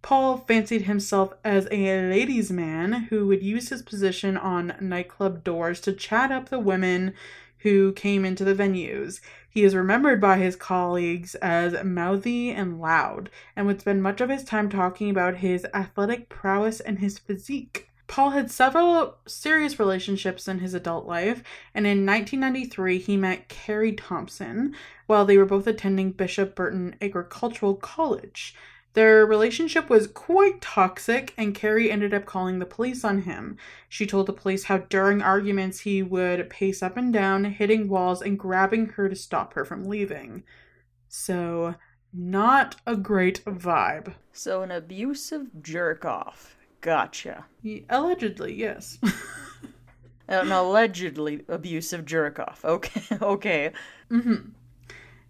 Paul 0.00 0.38
fancied 0.38 0.82
himself 0.82 1.34
as 1.44 1.68
a 1.70 2.08
ladies' 2.08 2.50
man 2.50 2.92
who 3.10 3.26
would 3.26 3.42
use 3.42 3.68
his 3.68 3.82
position 3.82 4.38
on 4.38 4.74
nightclub 4.80 5.44
doors 5.44 5.80
to 5.82 5.92
chat 5.92 6.32
up 6.32 6.48
the 6.48 6.58
women 6.58 7.12
who 7.58 7.92
came 7.92 8.24
into 8.24 8.42
the 8.42 8.54
venues. 8.54 9.20
He 9.50 9.64
is 9.64 9.74
remembered 9.74 10.18
by 10.18 10.38
his 10.38 10.56
colleagues 10.56 11.34
as 11.36 11.84
mouthy 11.84 12.50
and 12.50 12.80
loud, 12.80 13.28
and 13.54 13.66
would 13.66 13.82
spend 13.82 14.02
much 14.02 14.22
of 14.22 14.30
his 14.30 14.44
time 14.44 14.70
talking 14.70 15.10
about 15.10 15.36
his 15.36 15.66
athletic 15.74 16.30
prowess 16.30 16.80
and 16.80 17.00
his 17.00 17.18
physique. 17.18 17.89
Paul 18.10 18.30
had 18.30 18.50
several 18.50 19.18
serious 19.28 19.78
relationships 19.78 20.48
in 20.48 20.58
his 20.58 20.74
adult 20.74 21.06
life, 21.06 21.44
and 21.72 21.86
in 21.86 22.04
1993 22.04 22.98
he 22.98 23.16
met 23.16 23.48
Carrie 23.48 23.92
Thompson 23.92 24.74
while 25.06 25.24
they 25.24 25.38
were 25.38 25.46
both 25.46 25.68
attending 25.68 26.10
Bishop 26.10 26.56
Burton 26.56 26.96
Agricultural 27.00 27.76
College. 27.76 28.56
Their 28.94 29.24
relationship 29.24 29.88
was 29.88 30.08
quite 30.08 30.60
toxic, 30.60 31.32
and 31.38 31.54
Carrie 31.54 31.88
ended 31.88 32.12
up 32.12 32.26
calling 32.26 32.58
the 32.58 32.66
police 32.66 33.04
on 33.04 33.22
him. 33.22 33.56
She 33.88 34.06
told 34.06 34.26
the 34.26 34.32
police 34.32 34.64
how 34.64 34.78
during 34.78 35.22
arguments 35.22 35.78
he 35.78 36.02
would 36.02 36.50
pace 36.50 36.82
up 36.82 36.96
and 36.96 37.12
down, 37.12 37.44
hitting 37.44 37.88
walls 37.88 38.22
and 38.22 38.36
grabbing 38.36 38.86
her 38.86 39.08
to 39.08 39.14
stop 39.14 39.54
her 39.54 39.64
from 39.64 39.84
leaving. 39.84 40.42
So, 41.06 41.76
not 42.12 42.74
a 42.84 42.96
great 42.96 43.44
vibe. 43.44 44.14
So, 44.32 44.62
an 44.62 44.72
abusive 44.72 45.62
jerk 45.62 46.04
off. 46.04 46.56
Gotcha. 46.80 47.46
He, 47.62 47.84
allegedly, 47.90 48.54
yes. 48.54 48.98
An 50.28 50.52
allegedly 50.52 51.42
abusive 51.48 52.04
jerk 52.04 52.38
off. 52.38 52.64
Okay, 52.64 53.02
okay. 53.22 53.72
Mm-hmm. 54.10 54.50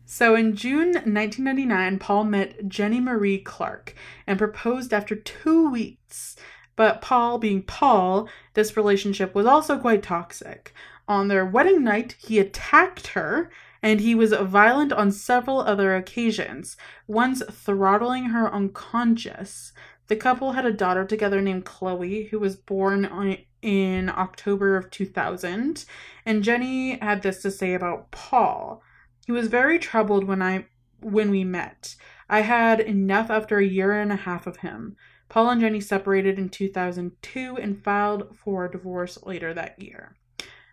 So 0.05 0.35
in 0.35 0.57
June 0.57 0.93
1999, 0.93 1.99
Paul 1.99 2.25
met 2.25 2.69
Jenny 2.69 3.01
Marie 3.01 3.39
Clark 3.39 3.95
and 4.27 4.39
proposed 4.39 4.93
after 4.93 5.15
two 5.15 5.71
weeks. 5.71 6.37
But 6.77 7.01
Paul, 7.01 7.39
being 7.39 7.63
Paul, 7.63 8.29
this 8.55 8.77
relationship 8.77 9.35
was 9.35 9.47
also 9.47 9.79
quite 9.79 10.03
toxic. 10.03 10.75
On 11.07 11.29
their 11.29 11.47
wedding 11.47 11.85
night, 11.85 12.17
he 12.19 12.39
attacked 12.39 13.09
her 13.09 13.51
and 13.83 14.01
he 14.01 14.15
was 14.15 14.33
violent 14.33 14.93
on 14.93 15.11
several 15.11 15.61
other 15.61 15.95
occasions, 15.95 16.77
once 17.07 17.43
throttling 17.51 18.27
her 18.27 18.53
unconscious. 18.53 19.73
The 20.11 20.17
couple 20.17 20.51
had 20.51 20.67
a 20.67 20.73
daughter 20.73 21.05
together 21.05 21.41
named 21.41 21.65
Chloe, 21.65 22.25
who 22.25 22.41
was 22.41 22.57
born 22.57 23.07
on, 23.07 23.37
in 23.63 24.09
October 24.09 24.77
of 24.77 24.91
2000. 24.91 25.85
And 26.27 26.43
Jenny 26.43 26.99
had 26.99 27.23
this 27.23 27.41
to 27.43 27.51
say 27.53 27.75
about 27.75 28.11
Paul. 28.11 28.83
He 29.25 29.31
was 29.31 29.47
very 29.47 29.79
troubled 29.79 30.25
when 30.25 30.43
I 30.43 30.67
when 30.99 31.31
we 31.31 31.45
met. 31.45 31.95
I 32.29 32.41
had 32.41 32.81
enough 32.81 33.31
after 33.31 33.59
a 33.59 33.65
year 33.65 33.93
and 33.93 34.11
a 34.11 34.17
half 34.17 34.49
of 34.49 34.57
him. 34.57 34.97
Paul 35.29 35.49
and 35.49 35.61
Jenny 35.61 35.81
separated 35.81 36.41
in 36.41 36.49
2002 36.49 37.57
and 37.63 37.81
filed 37.81 38.37
for 38.37 38.67
divorce 38.67 39.17
later 39.23 39.55
that 39.55 39.81
year. 39.81 40.17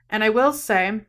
And 0.10 0.24
I 0.24 0.30
will 0.30 0.52
say 0.52 1.02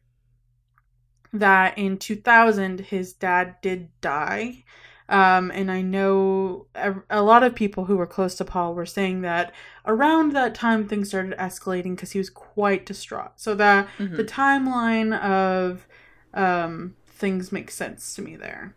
that 1.32 1.78
in 1.78 1.96
2000 1.96 2.80
his 2.80 3.14
dad 3.14 3.56
did 3.62 3.88
die 4.02 4.64
um, 5.08 5.50
and 5.50 5.70
I 5.70 5.80
know 5.80 6.66
a, 6.74 6.94
a, 7.08 7.22
lot 7.22 7.42
of 7.42 7.54
people 7.54 7.86
who 7.86 7.96
were 7.96 8.06
close 8.06 8.34
to 8.36 8.44
Paul 8.44 8.74
were 8.74 8.84
saying 8.84 9.22
that 9.22 9.54
around 9.86 10.32
that 10.32 10.54
time 10.54 10.86
things 10.86 11.08
started 11.08 11.36
escalating 11.38 11.96
because 11.96 12.12
he 12.12 12.18
was 12.18 12.28
quite 12.28 12.84
distraught. 12.84 13.32
So 13.36 13.54
that 13.54 13.88
mm-hmm. 13.98 14.16
the 14.16 14.24
timeline 14.24 15.18
of 15.18 15.88
um, 16.34 16.94
things 17.06 17.50
makes 17.50 17.74
sense 17.74 18.14
to 18.16 18.22
me 18.22 18.36
there. 18.36 18.74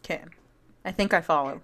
Okay. 0.00 0.22
I 0.84 0.92
think 0.92 1.12
I 1.12 1.20
follow. 1.20 1.62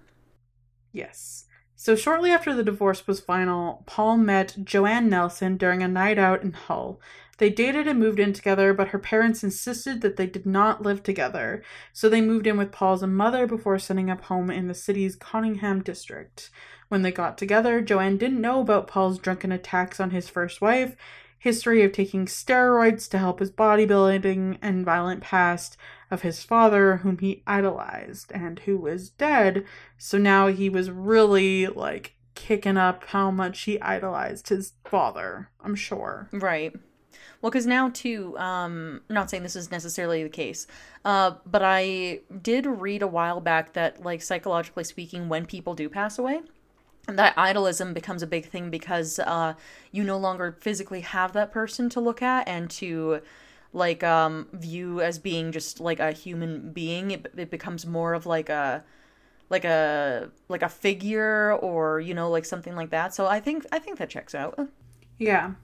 Yes. 0.91 1.45
So 1.77 1.95
shortly 1.95 2.31
after 2.31 2.53
the 2.53 2.63
divorce 2.63 3.07
was 3.07 3.21
final, 3.21 3.83
Paul 3.85 4.17
met 4.17 4.57
Joanne 4.63 5.09
Nelson 5.09 5.55
during 5.55 5.81
a 5.81 5.87
night 5.87 6.19
out 6.19 6.43
in 6.43 6.51
Hull. 6.51 6.99
They 7.37 7.49
dated 7.49 7.87
and 7.87 7.99
moved 7.99 8.19
in 8.19 8.33
together, 8.33 8.73
but 8.73 8.89
her 8.89 8.99
parents 8.99 9.43
insisted 9.43 10.01
that 10.01 10.17
they 10.17 10.27
did 10.27 10.45
not 10.45 10.83
live 10.83 11.01
together, 11.01 11.63
so 11.91 12.07
they 12.07 12.21
moved 12.21 12.45
in 12.45 12.57
with 12.57 12.71
Paul's 12.71 13.03
mother 13.03 13.47
before 13.47 13.79
setting 13.79 14.09
up 14.09 14.25
home 14.25 14.51
in 14.51 14.67
the 14.67 14.73
city's 14.75 15.15
Conningham 15.15 15.83
district. 15.83 16.51
When 16.89 17.01
they 17.01 17.11
got 17.11 17.37
together, 17.37 17.81
Joanne 17.81 18.17
didn't 18.17 18.41
know 18.41 18.61
about 18.61 18.87
Paul's 18.87 19.17
drunken 19.17 19.51
attacks 19.51 19.99
on 19.99 20.11
his 20.11 20.29
first 20.29 20.61
wife, 20.61 20.95
history 21.39 21.81
of 21.81 21.91
taking 21.91 22.27
steroids 22.27 23.09
to 23.09 23.17
help 23.17 23.39
his 23.39 23.51
bodybuilding, 23.51 24.59
and 24.61 24.85
violent 24.85 25.21
past 25.21 25.75
of 26.11 26.21
his 26.21 26.43
father, 26.43 26.97
whom 26.97 27.17
he 27.17 27.41
idolized 27.47 28.31
and 28.31 28.59
who 28.59 28.77
was 28.77 29.09
dead. 29.09 29.65
So 29.97 30.19
now 30.19 30.47
he 30.47 30.69
was 30.69 30.91
really 30.91 31.65
like 31.65 32.13
kicking 32.35 32.77
up 32.77 33.05
how 33.07 33.31
much 33.31 33.63
he 33.63 33.81
idolized 33.81 34.49
his 34.49 34.73
father, 34.85 35.49
I'm 35.61 35.75
sure. 35.75 36.29
Right. 36.31 36.73
Well, 37.43 37.51
because 37.51 37.67
now 37.67 37.89
too, 37.89 38.37
um, 38.37 39.01
I'm 39.09 39.13
not 39.13 39.29
saying 39.29 39.43
this 39.43 39.57
is 39.57 39.69
necessarily 39.69 40.23
the 40.23 40.29
case, 40.29 40.65
uh, 41.03 41.31
but 41.45 41.61
I 41.61 42.21
did 42.41 42.65
read 42.65 43.01
a 43.01 43.07
while 43.07 43.41
back 43.41 43.73
that, 43.73 44.01
like 44.01 44.21
psychologically 44.21 44.85
speaking, 44.85 45.27
when 45.27 45.45
people 45.45 45.73
do 45.75 45.89
pass 45.89 46.17
away, 46.17 46.39
that 47.05 47.35
idolism 47.35 47.93
becomes 47.93 48.23
a 48.23 48.27
big 48.27 48.45
thing 48.45 48.69
because 48.69 49.19
uh, 49.19 49.55
you 49.91 50.05
no 50.05 50.17
longer 50.17 50.57
physically 50.61 51.01
have 51.01 51.33
that 51.33 51.51
person 51.51 51.89
to 51.89 51.99
look 51.99 52.21
at 52.21 52.47
and 52.47 52.69
to 52.69 53.19
like 53.73 54.05
um, 54.05 54.47
view 54.53 55.01
as 55.01 55.19
being 55.19 55.51
just 55.51 55.81
like 55.81 55.99
a 55.99 56.13
human 56.13 56.71
being. 56.71 57.11
It, 57.11 57.33
it 57.35 57.51
becomes 57.51 57.85
more 57.85 58.13
of 58.13 58.25
like 58.25 58.47
a 58.47 58.85
like 59.49 59.65
a 59.65 60.31
like 60.47 60.61
a 60.61 60.69
figure 60.69 61.51
or 61.55 61.99
you 61.99 62.13
know 62.13 62.29
like 62.29 62.45
something 62.45 62.73
like 62.73 62.91
that. 62.91 63.13
So 63.13 63.27
I 63.27 63.41
think 63.41 63.65
I 63.73 63.79
think 63.79 63.97
that 63.97 64.09
checks 64.09 64.33
out. 64.33 64.57
Yeah. 65.17 65.55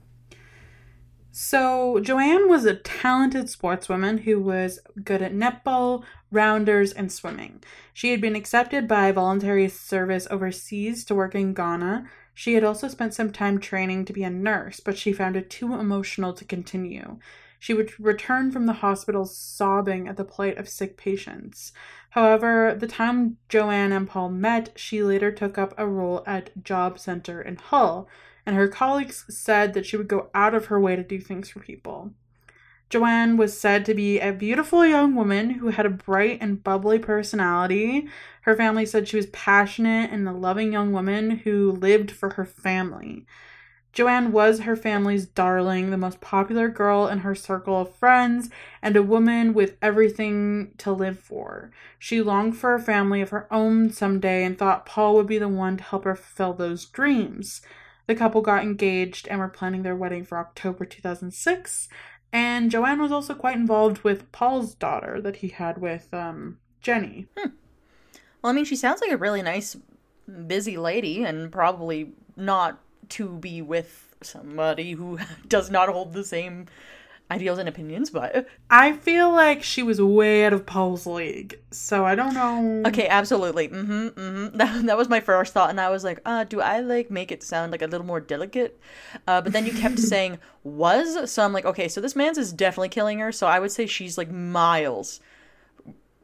So, 1.32 2.00
Joanne 2.00 2.48
was 2.48 2.64
a 2.64 2.74
talented 2.74 3.46
sportswoman 3.46 4.22
who 4.22 4.40
was 4.40 4.80
good 5.04 5.22
at 5.22 5.32
netball, 5.32 6.02
rounders, 6.32 6.92
and 6.92 7.12
swimming. 7.12 7.62
She 7.94 8.10
had 8.10 8.20
been 8.20 8.34
accepted 8.34 8.88
by 8.88 9.12
voluntary 9.12 9.68
service 9.68 10.26
overseas 10.28 11.04
to 11.04 11.14
work 11.14 11.36
in 11.36 11.54
Ghana. 11.54 12.08
She 12.34 12.54
had 12.54 12.64
also 12.64 12.88
spent 12.88 13.14
some 13.14 13.30
time 13.30 13.60
training 13.60 14.06
to 14.06 14.12
be 14.12 14.24
a 14.24 14.30
nurse, 14.30 14.80
but 14.80 14.98
she 14.98 15.12
found 15.12 15.36
it 15.36 15.50
too 15.50 15.74
emotional 15.74 16.32
to 16.32 16.44
continue. 16.44 17.18
She 17.60 17.74
would 17.74 17.98
return 18.00 18.50
from 18.50 18.66
the 18.66 18.72
hospital 18.72 19.24
sobbing 19.24 20.08
at 20.08 20.16
the 20.16 20.24
plight 20.24 20.58
of 20.58 20.68
sick 20.68 20.96
patients. 20.96 21.72
However, 22.10 22.74
the 22.76 22.88
time 22.88 23.36
Joanne 23.48 23.92
and 23.92 24.08
Paul 24.08 24.30
met, 24.30 24.70
she 24.74 25.02
later 25.02 25.30
took 25.30 25.58
up 25.58 25.74
a 25.76 25.86
role 25.86 26.24
at 26.26 26.64
Job 26.64 26.98
Center 26.98 27.40
in 27.40 27.56
Hull 27.56 28.08
and 28.46 28.56
her 28.56 28.68
colleagues 28.68 29.24
said 29.28 29.74
that 29.74 29.86
she 29.86 29.96
would 29.96 30.08
go 30.08 30.30
out 30.34 30.54
of 30.54 30.66
her 30.66 30.80
way 30.80 30.96
to 30.96 31.02
do 31.02 31.20
things 31.20 31.48
for 31.48 31.60
people. 31.60 32.12
Joanne 32.90 33.36
was 33.36 33.58
said 33.58 33.84
to 33.84 33.94
be 33.94 34.18
a 34.18 34.32
beautiful 34.32 34.84
young 34.84 35.14
woman 35.14 35.50
who 35.50 35.68
had 35.68 35.86
a 35.86 35.90
bright 35.90 36.38
and 36.40 36.62
bubbly 36.62 36.98
personality. 36.98 38.08
Her 38.42 38.56
family 38.56 38.84
said 38.84 39.06
she 39.06 39.16
was 39.16 39.26
passionate 39.26 40.10
and 40.10 40.28
a 40.28 40.32
loving 40.32 40.72
young 40.72 40.90
woman 40.90 41.30
who 41.38 41.70
lived 41.70 42.10
for 42.10 42.30
her 42.30 42.44
family. 42.44 43.26
Joanne 43.92 44.30
was 44.30 44.60
her 44.60 44.76
family's 44.76 45.26
darling, 45.26 45.90
the 45.90 45.96
most 45.96 46.20
popular 46.20 46.68
girl 46.68 47.08
in 47.08 47.18
her 47.18 47.34
circle 47.34 47.80
of 47.80 47.94
friends, 47.94 48.48
and 48.82 48.96
a 48.96 49.02
woman 49.02 49.52
with 49.52 49.76
everything 49.82 50.74
to 50.78 50.92
live 50.92 51.18
for. 51.18 51.72
She 51.98 52.22
longed 52.22 52.56
for 52.56 52.74
a 52.74 52.80
family 52.80 53.20
of 53.20 53.30
her 53.30 53.52
own 53.52 53.90
someday 53.90 54.44
and 54.44 54.56
thought 54.56 54.86
Paul 54.86 55.14
would 55.16 55.26
be 55.26 55.38
the 55.38 55.48
one 55.48 55.76
to 55.76 55.82
help 55.82 56.04
her 56.04 56.14
fulfill 56.14 56.54
those 56.54 56.84
dreams. 56.86 57.62
The 58.06 58.14
couple 58.14 58.42
got 58.42 58.62
engaged 58.62 59.28
and 59.28 59.38
were 59.38 59.48
planning 59.48 59.82
their 59.82 59.96
wedding 59.96 60.24
for 60.24 60.38
October 60.38 60.84
2006. 60.84 61.88
And 62.32 62.70
Joanne 62.70 63.00
was 63.00 63.12
also 63.12 63.34
quite 63.34 63.56
involved 63.56 64.04
with 64.04 64.30
Paul's 64.32 64.74
daughter 64.74 65.20
that 65.20 65.36
he 65.36 65.48
had 65.48 65.78
with 65.78 66.12
um, 66.12 66.58
Jenny. 66.80 67.26
Hmm. 67.36 67.50
Well, 68.42 68.52
I 68.52 68.54
mean, 68.54 68.64
she 68.64 68.76
sounds 68.76 69.00
like 69.00 69.12
a 69.12 69.16
really 69.16 69.42
nice, 69.42 69.76
busy 70.46 70.76
lady, 70.76 71.24
and 71.24 71.52
probably 71.52 72.12
not 72.36 72.80
to 73.10 73.36
be 73.36 73.60
with 73.60 74.14
somebody 74.22 74.92
who 74.92 75.18
does 75.48 75.70
not 75.70 75.88
hold 75.88 76.12
the 76.12 76.24
same 76.24 76.66
ideals 77.30 77.58
and 77.58 77.68
opinions, 77.68 78.10
but 78.10 78.46
I 78.68 78.92
feel 78.92 79.30
like 79.30 79.62
she 79.62 79.82
was 79.82 80.00
way 80.00 80.44
out 80.44 80.52
of 80.52 80.66
Paul's 80.66 81.06
league. 81.06 81.58
So 81.70 82.04
I 82.04 82.14
don't 82.14 82.34
know. 82.34 82.82
Okay, 82.88 83.06
absolutely. 83.06 83.68
Mm-hmm. 83.68 84.08
Mm-hmm. 84.08 84.40
That, 84.60 84.86
that 84.86 84.96
was 84.98 85.08
my 85.08 85.20
first 85.20 85.54
thought, 85.54 85.70
and 85.70 85.80
I 85.80 85.90
was 85.90 86.04
like, 86.04 86.20
uh, 86.26 86.44
do 86.44 86.60
I 86.60 86.80
like 86.80 87.10
make 87.10 87.32
it 87.32 87.42
sound 87.42 87.72
like 87.72 87.82
a 87.82 87.86
little 87.86 88.06
more 88.06 88.20
delicate? 88.20 88.78
Uh, 89.26 89.40
but 89.40 89.52
then 89.52 89.64
you 89.64 89.72
kept 89.72 89.98
saying 90.12 90.38
was, 90.64 91.30
so 91.30 91.44
I'm 91.44 91.52
like, 91.52 91.64
okay, 91.64 91.88
so 91.88 92.00
this 92.00 92.16
man's 92.16 92.36
is 92.36 92.52
definitely 92.52 92.88
killing 92.90 93.20
her. 93.20 93.32
So 93.32 93.46
I 93.46 93.58
would 93.58 93.72
say 93.72 93.86
she's 93.86 94.18
like 94.18 94.30
miles, 94.30 95.20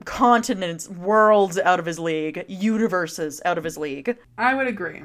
continents, 0.05 0.89
worlds 0.89 1.59
out 1.59 1.79
of 1.79 1.87
his 1.87 1.99
league, 1.99 2.45
universes 2.49 3.41
out 3.45 3.59
of 3.59 3.65
his 3.65 3.79
league. 3.79 4.17
I 4.37 4.55
would 4.55 4.67
agree. 4.67 5.03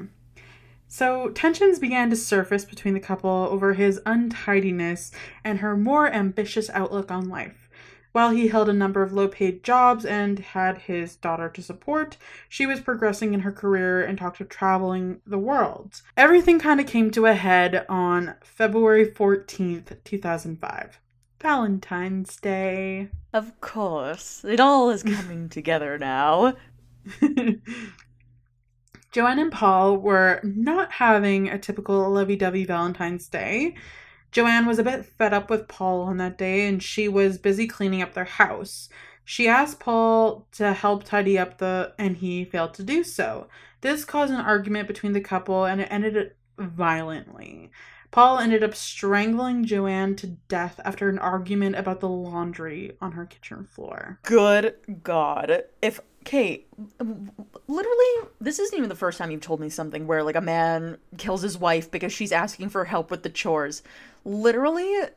So, 0.94 1.30
tensions 1.30 1.78
began 1.78 2.10
to 2.10 2.16
surface 2.16 2.66
between 2.66 2.92
the 2.92 3.00
couple 3.00 3.30
over 3.30 3.72
his 3.72 3.98
untidiness 4.04 5.10
and 5.42 5.60
her 5.60 5.74
more 5.74 6.12
ambitious 6.12 6.68
outlook 6.68 7.10
on 7.10 7.30
life. 7.30 7.70
While 8.12 8.28
he 8.28 8.48
held 8.48 8.68
a 8.68 8.74
number 8.74 9.02
of 9.02 9.10
low 9.10 9.26
paid 9.26 9.64
jobs 9.64 10.04
and 10.04 10.38
had 10.38 10.76
his 10.76 11.16
daughter 11.16 11.48
to 11.48 11.62
support, 11.62 12.18
she 12.46 12.66
was 12.66 12.82
progressing 12.82 13.32
in 13.32 13.40
her 13.40 13.52
career 13.52 14.04
and 14.04 14.18
talked 14.18 14.42
of 14.42 14.50
traveling 14.50 15.22
the 15.26 15.38
world. 15.38 16.02
Everything 16.14 16.58
kind 16.58 16.78
of 16.78 16.86
came 16.86 17.10
to 17.12 17.24
a 17.24 17.32
head 17.32 17.86
on 17.88 18.34
February 18.42 19.06
14th, 19.06 19.96
2005. 20.04 21.00
Valentine's 21.40 22.36
Day. 22.36 23.08
Of 23.32 23.58
course. 23.62 24.44
It 24.44 24.60
all 24.60 24.90
is 24.90 25.02
coming 25.02 25.48
together 25.48 25.96
now. 25.96 26.52
Joanne 29.12 29.38
and 29.38 29.52
Paul 29.52 29.98
were 29.98 30.40
not 30.42 30.92
having 30.92 31.48
a 31.48 31.58
typical 31.58 32.10
lovey 32.10 32.34
dovey 32.34 32.64
Valentine's 32.64 33.28
Day. 33.28 33.74
Joanne 34.32 34.64
was 34.64 34.78
a 34.78 34.84
bit 34.84 35.04
fed 35.04 35.34
up 35.34 35.50
with 35.50 35.68
Paul 35.68 36.00
on 36.02 36.16
that 36.16 36.38
day 36.38 36.66
and 36.66 36.82
she 36.82 37.08
was 37.08 37.36
busy 37.36 37.66
cleaning 37.66 38.00
up 38.00 38.14
their 38.14 38.24
house. 38.24 38.88
She 39.24 39.46
asked 39.46 39.78
Paul 39.78 40.48
to 40.52 40.72
help 40.72 41.04
tidy 41.04 41.38
up 41.38 41.58
the 41.58 41.92
and 41.98 42.16
he 42.16 42.46
failed 42.46 42.72
to 42.74 42.82
do 42.82 43.04
so. 43.04 43.48
This 43.82 44.06
caused 44.06 44.32
an 44.32 44.40
argument 44.40 44.88
between 44.88 45.12
the 45.12 45.20
couple 45.20 45.66
and 45.66 45.82
it 45.82 45.88
ended 45.90 46.32
violently. 46.58 47.70
Paul 48.10 48.38
ended 48.38 48.62
up 48.62 48.74
strangling 48.74 49.64
Joanne 49.64 50.16
to 50.16 50.26
death 50.26 50.80
after 50.84 51.08
an 51.08 51.18
argument 51.18 51.76
about 51.76 52.00
the 52.00 52.08
laundry 52.08 52.96
on 53.00 53.12
her 53.12 53.24
kitchen 53.24 53.64
floor. 53.64 54.18
Good 54.22 54.74
God. 55.02 55.62
If, 55.80 56.00
Kate, 56.24 56.66
literally, 57.66 58.28
this 58.40 58.58
isn't 58.58 58.76
even 58.76 58.88
the 58.88 58.94
first 58.94 59.18
time 59.18 59.30
you've 59.30 59.40
told 59.40 59.60
me 59.60 59.68
something 59.68 60.06
where, 60.06 60.22
like, 60.22 60.36
a 60.36 60.40
man 60.40 60.98
kills 61.18 61.42
his 61.42 61.58
wife 61.58 61.90
because 61.90 62.12
she's 62.12 62.32
asking 62.32 62.68
for 62.68 62.84
help 62.84 63.10
with 63.10 63.22
the 63.22 63.28
chores. 63.28 63.82
Literally, 64.24 65.08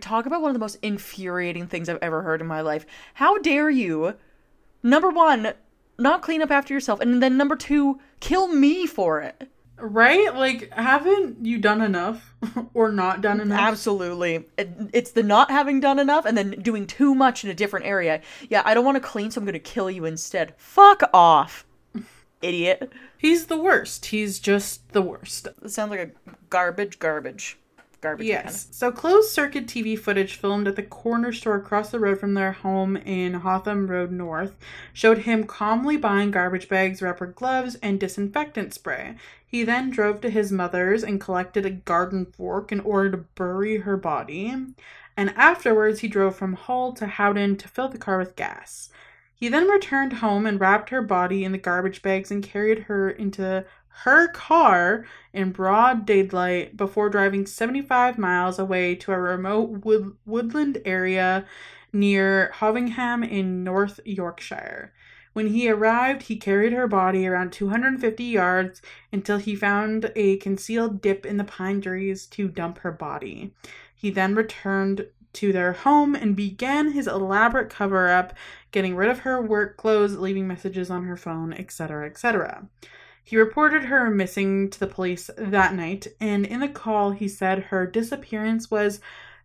talk 0.00 0.26
about 0.26 0.42
one 0.42 0.50
of 0.50 0.54
the 0.54 0.60
most 0.60 0.78
infuriating 0.82 1.66
things 1.66 1.88
I've 1.88 1.98
ever 2.02 2.22
heard 2.22 2.40
in 2.40 2.46
my 2.46 2.60
life. 2.60 2.86
How 3.14 3.38
dare 3.38 3.70
you, 3.70 4.14
number 4.82 5.10
one, 5.10 5.52
not 5.98 6.22
clean 6.22 6.42
up 6.42 6.50
after 6.50 6.74
yourself, 6.74 7.00
and 7.00 7.22
then 7.22 7.36
number 7.36 7.56
two, 7.56 8.00
kill 8.20 8.48
me 8.48 8.86
for 8.86 9.20
it? 9.20 9.48
Right? 9.80 10.34
Like, 10.34 10.72
haven't 10.72 11.44
you 11.44 11.58
done 11.58 11.80
enough 11.82 12.34
or 12.74 12.90
not 12.92 13.20
done 13.20 13.40
enough? 13.40 13.60
Absolutely. 13.60 14.46
It- 14.56 14.70
It's 14.92 15.10
the 15.12 15.22
not 15.22 15.50
having 15.50 15.80
done 15.80 15.98
enough 15.98 16.24
and 16.26 16.36
then 16.36 16.50
doing 16.62 16.86
too 16.86 17.14
much 17.14 17.44
in 17.44 17.50
a 17.50 17.54
different 17.54 17.86
area. 17.86 18.20
Yeah, 18.48 18.62
I 18.64 18.74
don't 18.74 18.84
want 18.84 18.96
to 18.96 19.00
clean, 19.00 19.30
so 19.30 19.40
I'm 19.40 19.44
going 19.44 19.52
to 19.54 19.58
kill 19.58 19.90
you 19.90 20.04
instead. 20.04 20.54
Fuck 20.56 21.02
off, 21.14 21.64
idiot. 22.42 22.92
He's 23.18 23.46
the 23.46 23.58
worst. 23.58 24.06
He's 24.06 24.38
just 24.38 24.92
the 24.92 25.02
worst. 25.02 25.46
It 25.62 25.70
sounds 25.70 25.90
like 25.90 26.00
a 26.00 26.30
garbage, 26.48 26.98
garbage, 26.98 27.58
garbage. 28.00 28.26
Yes. 28.26 28.68
So 28.70 28.90
closed 28.90 29.30
circuit 29.30 29.66
TV 29.66 29.98
footage 29.98 30.36
filmed 30.36 30.68
at 30.68 30.76
the 30.76 30.82
corner 30.82 31.32
store 31.32 31.56
across 31.56 31.90
the 31.90 31.98
road 31.98 32.18
from 32.18 32.34
their 32.34 32.52
home 32.52 32.96
in 32.96 33.34
Hotham 33.34 33.86
Road 33.86 34.10
North 34.10 34.56
showed 34.92 35.18
him 35.18 35.44
calmly 35.44 35.96
buying 35.96 36.30
garbage 36.30 36.68
bags, 36.68 37.02
rubber 37.02 37.26
gloves, 37.26 37.76
and 37.82 38.00
disinfectant 38.00 38.74
spray. 38.74 39.16
He 39.46 39.64
then 39.64 39.90
drove 39.90 40.20
to 40.20 40.30
his 40.30 40.52
mother's 40.52 41.02
and 41.02 41.20
collected 41.20 41.66
a 41.66 41.70
garden 41.70 42.26
fork 42.26 42.70
in 42.70 42.80
order 42.80 43.10
to 43.10 43.24
bury 43.34 43.78
her 43.78 43.96
body. 43.96 44.54
And 45.16 45.30
afterwards, 45.36 46.00
he 46.00 46.08
drove 46.08 46.36
from 46.36 46.54
Hull 46.54 46.92
to 46.94 47.06
Howden 47.06 47.56
to 47.56 47.68
fill 47.68 47.88
the 47.88 47.98
car 47.98 48.18
with 48.18 48.36
gas. 48.36 48.90
He 49.34 49.48
then 49.48 49.68
returned 49.68 50.14
home 50.14 50.46
and 50.46 50.60
wrapped 50.60 50.90
her 50.90 51.00
body 51.00 51.44
in 51.44 51.52
the 51.52 51.58
garbage 51.58 52.02
bags 52.02 52.30
and 52.30 52.42
carried 52.42 52.80
her 52.80 53.08
into 53.08 53.64
her 54.04 54.28
car 54.28 55.04
in 55.32 55.52
broad 55.52 56.06
daylight 56.06 56.76
before 56.76 57.10
driving 57.10 57.46
75 57.46 58.18
miles 58.18 58.58
away 58.58 58.94
to 58.94 59.12
a 59.12 59.18
remote 59.18 59.84
wood- 59.84 60.16
woodland 60.24 60.80
area 60.84 61.44
near 61.92 62.50
Hovingham 62.54 63.28
in 63.28 63.64
North 63.64 64.00
Yorkshire. 64.04 64.92
When 65.32 65.48
he 65.48 65.70
arrived, 65.70 66.22
he 66.22 66.36
carried 66.36 66.72
her 66.72 66.88
body 66.88 67.26
around 67.26 67.52
250 67.52 68.24
yards 68.24 68.82
until 69.12 69.38
he 69.38 69.54
found 69.54 70.10
a 70.16 70.38
concealed 70.38 71.00
dip 71.00 71.24
in 71.24 71.36
the 71.36 71.44
pine 71.44 71.80
trees 71.80 72.26
to 72.26 72.48
dump 72.48 72.78
her 72.78 72.92
body. 72.92 73.52
He 73.94 74.10
then 74.10 74.34
returned 74.34 75.06
to 75.34 75.52
their 75.52 75.72
home 75.72 76.14
and 76.14 76.34
began 76.34 76.92
his 76.92 77.06
elaborate 77.06 77.70
cover 77.70 78.08
up, 78.08 78.34
getting 78.72 78.96
rid 78.96 79.08
of 79.08 79.20
her 79.20 79.40
work 79.40 79.76
clothes, 79.76 80.18
leaving 80.18 80.48
messages 80.48 80.90
on 80.90 81.04
her 81.04 81.16
phone, 81.16 81.52
etc., 81.52 82.06
etc. 82.06 82.66
He 83.22 83.36
reported 83.36 83.84
her 83.84 84.10
missing 84.10 84.70
to 84.70 84.80
the 84.80 84.86
police 84.86 85.30
that 85.36 85.74
night, 85.74 86.06
and 86.20 86.44
in 86.44 86.60
the 86.60 86.68
call, 86.68 87.12
he 87.12 87.28
said 87.28 87.64
her 87.64 87.86
disappearance 87.86 88.70
was 88.70 89.00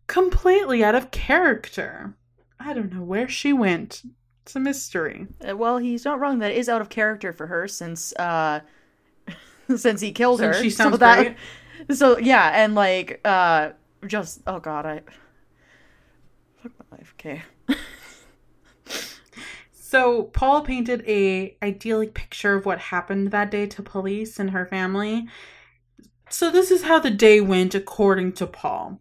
completely 0.07 0.83
out 0.83 0.95
of 0.95 1.11
character. 1.11 2.15
I 2.59 2.73
don't 2.73 2.91
know 2.93 3.03
where 3.03 3.27
she 3.27 3.53
went. 3.53 4.01
It's 4.43 4.55
a 4.55 4.59
mystery. 4.59 5.27
Uh, 5.47 5.55
Well, 5.57 5.77
he's 5.77 6.05
not 6.05 6.19
wrong. 6.19 6.39
That 6.39 6.51
is 6.53 6.69
out 6.69 6.81
of 6.81 6.89
character 6.89 7.31
for 7.33 7.47
her 7.47 7.67
since 7.67 8.13
uh 8.13 8.61
since 9.75 10.01
he 10.01 10.11
killed 10.11 10.39
Since 10.39 10.57
her. 10.57 10.63
she 10.63 10.69
sounds 10.69 10.93
so 10.93 10.97
that, 10.97 11.21
great. 11.21 11.35
So 11.97 12.17
yeah, 12.17 12.51
and 12.53 12.73
like 12.75 13.21
uh 13.25 13.71
just 14.07 14.41
oh 14.47 14.59
god, 14.59 14.85
I 14.85 15.01
fuck 16.61 16.71
my 16.91 16.97
life. 16.97 17.13
Okay. 17.19 17.43
So 19.95 20.23
Paul 20.23 20.59
painted 20.59 21.05
a 21.07 21.55
idyllic 21.63 22.13
picture 22.13 22.55
of 22.55 22.65
what 22.65 22.79
happened 22.79 23.31
that 23.31 23.49
day 23.49 23.65
to 23.67 23.81
police 23.81 24.37
and 24.39 24.49
her 24.49 24.65
family. 24.65 25.25
So 26.29 26.51
this 26.51 26.69
is 26.69 26.83
how 26.83 26.99
the 26.99 27.09
day 27.09 27.39
went 27.39 27.73
according 27.73 28.33
to 28.33 28.45
Paul. 28.45 28.99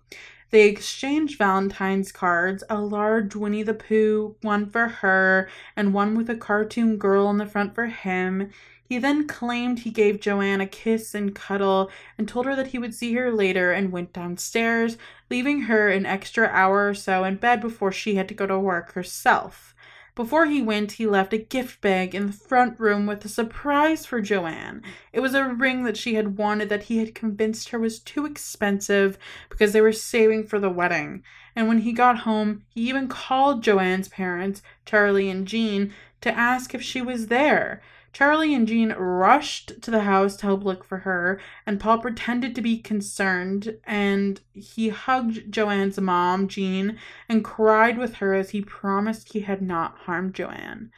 They 0.50 0.68
exchanged 0.68 1.36
Valentine's 1.36 2.12
cards, 2.12 2.62
a 2.70 2.80
large 2.80 3.34
Winnie 3.34 3.64
the 3.64 3.74
Pooh, 3.74 4.36
one 4.42 4.70
for 4.70 4.86
her, 4.86 5.50
and 5.74 5.92
one 5.92 6.16
with 6.16 6.30
a 6.30 6.36
cartoon 6.36 6.96
girl 6.96 7.26
on 7.26 7.38
the 7.38 7.46
front 7.46 7.74
for 7.74 7.86
him. 7.86 8.52
He 8.88 8.98
then 8.98 9.26
claimed 9.26 9.80
he 9.80 9.90
gave 9.90 10.20
Joanne 10.20 10.60
a 10.60 10.66
kiss 10.68 11.12
and 11.12 11.34
cuddle 11.34 11.90
and 12.16 12.28
told 12.28 12.46
her 12.46 12.54
that 12.54 12.68
he 12.68 12.78
would 12.78 12.94
see 12.94 13.14
her 13.14 13.32
later 13.32 13.72
and 13.72 13.90
went 13.90 14.12
downstairs, 14.12 14.96
leaving 15.28 15.62
her 15.62 15.88
an 15.88 16.06
extra 16.06 16.46
hour 16.46 16.88
or 16.88 16.94
so 16.94 17.24
in 17.24 17.34
bed 17.34 17.60
before 17.60 17.90
she 17.90 18.14
had 18.14 18.28
to 18.28 18.34
go 18.34 18.46
to 18.46 18.60
work 18.60 18.92
herself. 18.92 19.73
Before 20.16 20.46
he 20.46 20.62
went, 20.62 20.92
he 20.92 21.06
left 21.06 21.32
a 21.32 21.38
gift 21.38 21.80
bag 21.80 22.14
in 22.14 22.28
the 22.28 22.32
front 22.32 22.78
room 22.78 23.04
with 23.04 23.24
a 23.24 23.28
surprise 23.28 24.06
for 24.06 24.20
Joanne. 24.20 24.80
It 25.12 25.18
was 25.18 25.34
a 25.34 25.52
ring 25.52 25.82
that 25.84 25.96
she 25.96 26.14
had 26.14 26.38
wanted 26.38 26.68
that 26.68 26.84
he 26.84 26.98
had 26.98 27.16
convinced 27.16 27.70
her 27.70 27.80
was 27.80 27.98
too 27.98 28.24
expensive 28.24 29.18
because 29.50 29.72
they 29.72 29.80
were 29.80 29.92
saving 29.92 30.44
for 30.46 30.60
the 30.60 30.70
wedding. 30.70 31.24
And 31.56 31.66
when 31.66 31.78
he 31.78 31.92
got 31.92 32.18
home, 32.18 32.62
he 32.68 32.88
even 32.88 33.08
called 33.08 33.64
Joanne's 33.64 34.06
parents, 34.06 34.62
Charlie 34.86 35.28
and 35.28 35.48
Jean, 35.48 35.92
to 36.20 36.30
ask 36.30 36.74
if 36.74 36.82
she 36.82 37.02
was 37.02 37.26
there. 37.26 37.82
Charlie 38.14 38.54
and 38.54 38.68
Jean 38.68 38.92
rushed 38.92 39.82
to 39.82 39.90
the 39.90 40.02
house 40.02 40.36
to 40.36 40.46
help 40.46 40.62
look 40.62 40.84
for 40.84 40.98
her, 40.98 41.40
and 41.66 41.80
Paul 41.80 41.98
pretended 41.98 42.54
to 42.54 42.62
be 42.62 42.78
concerned, 42.78 43.76
and 43.82 44.40
he 44.52 44.90
hugged 44.90 45.50
Joanne's 45.50 46.00
mom, 46.00 46.46
Jean, 46.46 46.96
and 47.28 47.44
cried 47.44 47.98
with 47.98 48.14
her 48.14 48.32
as 48.32 48.50
he 48.50 48.62
promised 48.62 49.32
he 49.32 49.40
had 49.40 49.60
not 49.60 49.98
harmed 49.98 50.32
Joanne. 50.32 50.92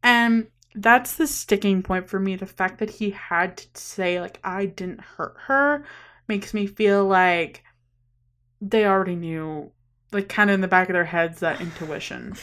And 0.00 0.46
that's 0.72 1.16
the 1.16 1.26
sticking 1.26 1.82
point 1.82 2.08
for 2.08 2.20
me. 2.20 2.36
The 2.36 2.46
fact 2.46 2.78
that 2.78 2.90
he 2.90 3.10
had 3.10 3.56
to 3.56 3.66
say, 3.74 4.20
like, 4.20 4.38
I 4.44 4.66
didn't 4.66 5.00
hurt 5.00 5.34
her 5.48 5.84
makes 6.28 6.54
me 6.54 6.68
feel 6.68 7.04
like 7.04 7.64
they 8.60 8.86
already 8.86 9.16
knew, 9.16 9.72
like, 10.12 10.28
kind 10.28 10.48
of 10.48 10.54
in 10.54 10.60
the 10.60 10.68
back 10.68 10.88
of 10.88 10.92
their 10.92 11.04
heads, 11.04 11.40
that 11.40 11.60
intuition. 11.60 12.36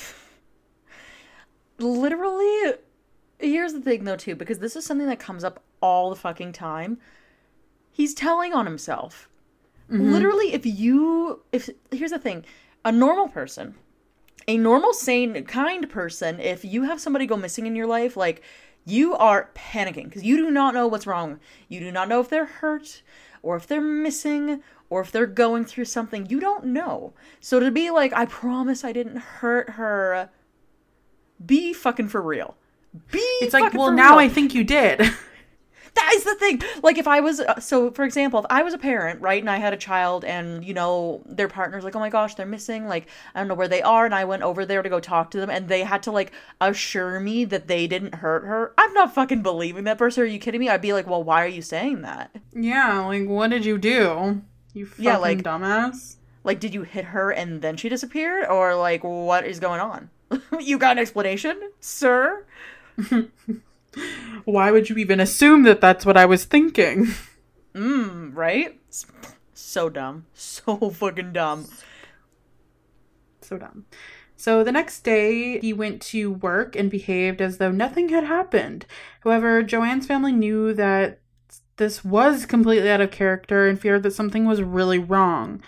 literally 1.79 2.73
here's 3.39 3.73
the 3.73 3.81
thing 3.81 4.03
though 4.03 4.15
too 4.15 4.35
because 4.35 4.59
this 4.59 4.75
is 4.75 4.85
something 4.85 5.07
that 5.07 5.19
comes 5.19 5.43
up 5.43 5.63
all 5.81 6.09
the 6.09 6.15
fucking 6.15 6.53
time. 6.53 6.97
He's 7.91 8.13
telling 8.13 8.53
on 8.53 8.65
himself. 8.65 9.29
Mm-hmm. 9.91 10.11
Literally 10.11 10.53
if 10.53 10.65
you 10.65 11.41
if 11.51 11.69
here's 11.91 12.11
the 12.11 12.19
thing. 12.19 12.45
A 12.85 12.91
normal 12.91 13.27
person 13.27 13.75
a 14.47 14.57
normal 14.57 14.93
sane 14.93 15.43
kind 15.43 15.89
person 15.89 16.39
if 16.39 16.63
you 16.63 16.83
have 16.83 17.01
somebody 17.01 17.25
go 17.25 17.35
missing 17.35 17.67
in 17.67 17.75
your 17.75 17.87
life 17.87 18.15
like 18.15 18.41
you 18.85 19.13
are 19.15 19.49
panicking 19.53 20.05
because 20.05 20.23
you 20.23 20.37
do 20.37 20.49
not 20.49 20.73
know 20.73 20.87
what's 20.87 21.05
wrong. 21.05 21.39
You 21.67 21.81
do 21.81 21.91
not 21.91 22.07
know 22.07 22.21
if 22.21 22.29
they're 22.29 22.45
hurt 22.45 23.01
or 23.43 23.57
if 23.57 23.67
they're 23.67 23.81
missing 23.81 24.63
or 24.89 25.01
if 25.01 25.11
they're 25.11 25.27
going 25.27 25.65
through 25.65 25.85
something. 25.85 26.27
You 26.27 26.39
don't 26.39 26.65
know. 26.65 27.13
So 27.41 27.59
to 27.59 27.69
be 27.69 27.89
like 27.89 28.13
i 28.13 28.25
promise 28.25 28.83
i 28.85 28.93
didn't 28.93 29.17
hurt 29.17 29.71
her 29.71 30.29
be 31.45 31.73
fucking 31.73 32.07
for 32.07 32.21
real. 32.21 32.55
Be 33.11 33.19
It's 33.41 33.53
like, 33.53 33.73
well, 33.73 33.91
now 33.91 34.11
real. 34.17 34.19
I 34.19 34.29
think 34.29 34.53
you 34.53 34.63
did. 34.63 34.99
that 35.95 36.13
is 36.15 36.23
the 36.23 36.35
thing. 36.35 36.61
Like 36.83 36.97
if 36.97 37.07
I 37.07 37.19
was 37.19 37.39
uh, 37.39 37.59
so 37.59 37.91
for 37.91 38.05
example, 38.05 38.39
if 38.41 38.45
I 38.49 38.63
was 38.63 38.73
a 38.73 38.77
parent, 38.77 39.19
right, 39.21 39.41
and 39.41 39.49
I 39.49 39.57
had 39.57 39.73
a 39.73 39.77
child 39.77 40.23
and 40.25 40.63
you 40.63 40.73
know 40.73 41.21
their 41.25 41.47
partner's 41.47 41.83
like, 41.83 41.95
"Oh 41.95 41.99
my 41.99 42.09
gosh, 42.09 42.35
they're 42.35 42.45
missing. 42.45 42.87
Like 42.87 43.07
I 43.33 43.39
don't 43.39 43.47
know 43.47 43.55
where 43.55 43.67
they 43.67 43.81
are." 43.81 44.05
And 44.05 44.13
I 44.13 44.25
went 44.25 44.43
over 44.43 44.65
there 44.65 44.83
to 44.83 44.89
go 44.89 44.99
talk 44.99 45.31
to 45.31 45.39
them 45.39 45.49
and 45.49 45.67
they 45.67 45.81
had 45.83 46.03
to 46.03 46.11
like 46.11 46.31
assure 46.61 47.19
me 47.19 47.45
that 47.45 47.67
they 47.67 47.87
didn't 47.87 48.15
hurt 48.15 48.43
her. 48.45 48.73
I'm 48.77 48.93
not 48.93 49.13
fucking 49.15 49.41
believing 49.41 49.85
that 49.85 49.97
person. 49.97 50.23
Are 50.23 50.27
you 50.27 50.39
kidding 50.39 50.59
me? 50.59 50.69
I'd 50.69 50.81
be 50.81 50.93
like, 50.93 51.07
"Well, 51.07 51.23
why 51.23 51.43
are 51.43 51.47
you 51.47 51.61
saying 51.61 52.01
that?" 52.03 52.35
yeah, 52.53 52.99
like, 53.05 53.27
what 53.27 53.49
did 53.49 53.65
you 53.65 53.77
do? 53.77 54.41
You 54.73 54.85
fucking 54.85 55.05
Yeah, 55.05 55.17
like- 55.17 55.39
dumbass. 55.43 56.15
Like, 56.43 56.61
did 56.61 56.73
you 56.73 56.83
hit 56.83 57.03
her 57.05 57.29
and 57.31 57.61
then 57.61 57.75
she 57.75 57.89
disappeared? 57.89 58.45
Or, 58.45 58.73
like, 58.73 59.03
what 59.03 59.45
is 59.45 59.59
going 59.59 59.81
on? 59.81 60.09
you 60.61 60.77
got 60.77 60.93
an 60.93 60.99
explanation, 60.99 61.59
sir? 61.81 62.45
Why 64.45 64.71
would 64.71 64.89
you 64.89 64.97
even 64.97 65.19
assume 65.19 65.63
that 65.63 65.81
that's 65.81 66.05
what 66.05 66.17
I 66.17 66.25
was 66.25 66.45
thinking? 66.45 67.07
Mmm, 67.73 68.31
right? 68.35 68.79
So 69.53 69.89
dumb. 69.89 70.25
So 70.33 70.89
fucking 70.89 71.33
dumb. 71.33 71.67
So 73.41 73.57
dumb. 73.57 73.85
So 74.35 74.63
the 74.63 74.71
next 74.71 75.01
day, 75.01 75.59
he 75.59 75.73
went 75.73 76.01
to 76.03 76.31
work 76.31 76.75
and 76.75 76.91
behaved 76.91 77.41
as 77.41 77.57
though 77.57 77.71
nothing 77.71 78.09
had 78.09 78.25
happened. 78.25 78.85
However, 79.21 79.63
Joanne's 79.63 80.05
family 80.05 80.31
knew 80.31 80.73
that 80.73 81.19
this 81.77 82.03
was 82.03 82.45
completely 82.45 82.89
out 82.89 83.01
of 83.01 83.11
character 83.11 83.67
and 83.67 83.79
feared 83.79 84.03
that 84.03 84.13
something 84.13 84.45
was 84.45 84.61
really 84.61 84.99
wrong. 84.99 85.61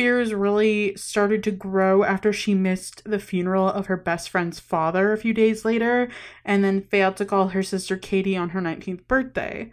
Fears 0.00 0.32
really 0.32 0.96
started 0.96 1.44
to 1.44 1.50
grow 1.50 2.04
after 2.04 2.32
she 2.32 2.54
missed 2.54 3.02
the 3.04 3.18
funeral 3.18 3.68
of 3.68 3.84
her 3.84 3.98
best 3.98 4.30
friend's 4.30 4.58
father 4.58 5.12
a 5.12 5.18
few 5.18 5.34
days 5.34 5.62
later 5.62 6.08
and 6.42 6.64
then 6.64 6.80
failed 6.80 7.18
to 7.18 7.26
call 7.26 7.48
her 7.48 7.62
sister 7.62 7.98
Katie 7.98 8.34
on 8.34 8.48
her 8.48 8.62
19th 8.62 9.06
birthday. 9.06 9.70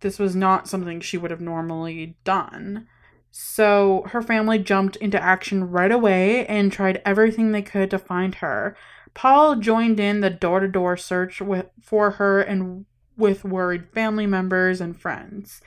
This 0.00 0.18
was 0.18 0.36
not 0.36 0.68
something 0.68 1.00
she 1.00 1.16
would 1.16 1.30
have 1.30 1.40
normally 1.40 2.16
done. 2.22 2.86
So 3.30 4.04
her 4.08 4.20
family 4.20 4.58
jumped 4.58 4.96
into 4.96 5.18
action 5.18 5.70
right 5.70 5.90
away 5.90 6.44
and 6.48 6.70
tried 6.70 7.00
everything 7.06 7.52
they 7.52 7.62
could 7.62 7.90
to 7.92 7.98
find 7.98 8.34
her. 8.34 8.76
Paul 9.14 9.56
joined 9.56 9.98
in 9.98 10.20
the 10.20 10.28
door 10.28 10.60
to 10.60 10.68
door 10.68 10.98
search 10.98 11.40
with, 11.40 11.70
for 11.80 12.10
her 12.10 12.42
and 12.42 12.84
with 13.16 13.42
worried 13.42 13.88
family 13.94 14.26
members 14.26 14.82
and 14.82 15.00
friends. 15.00 15.62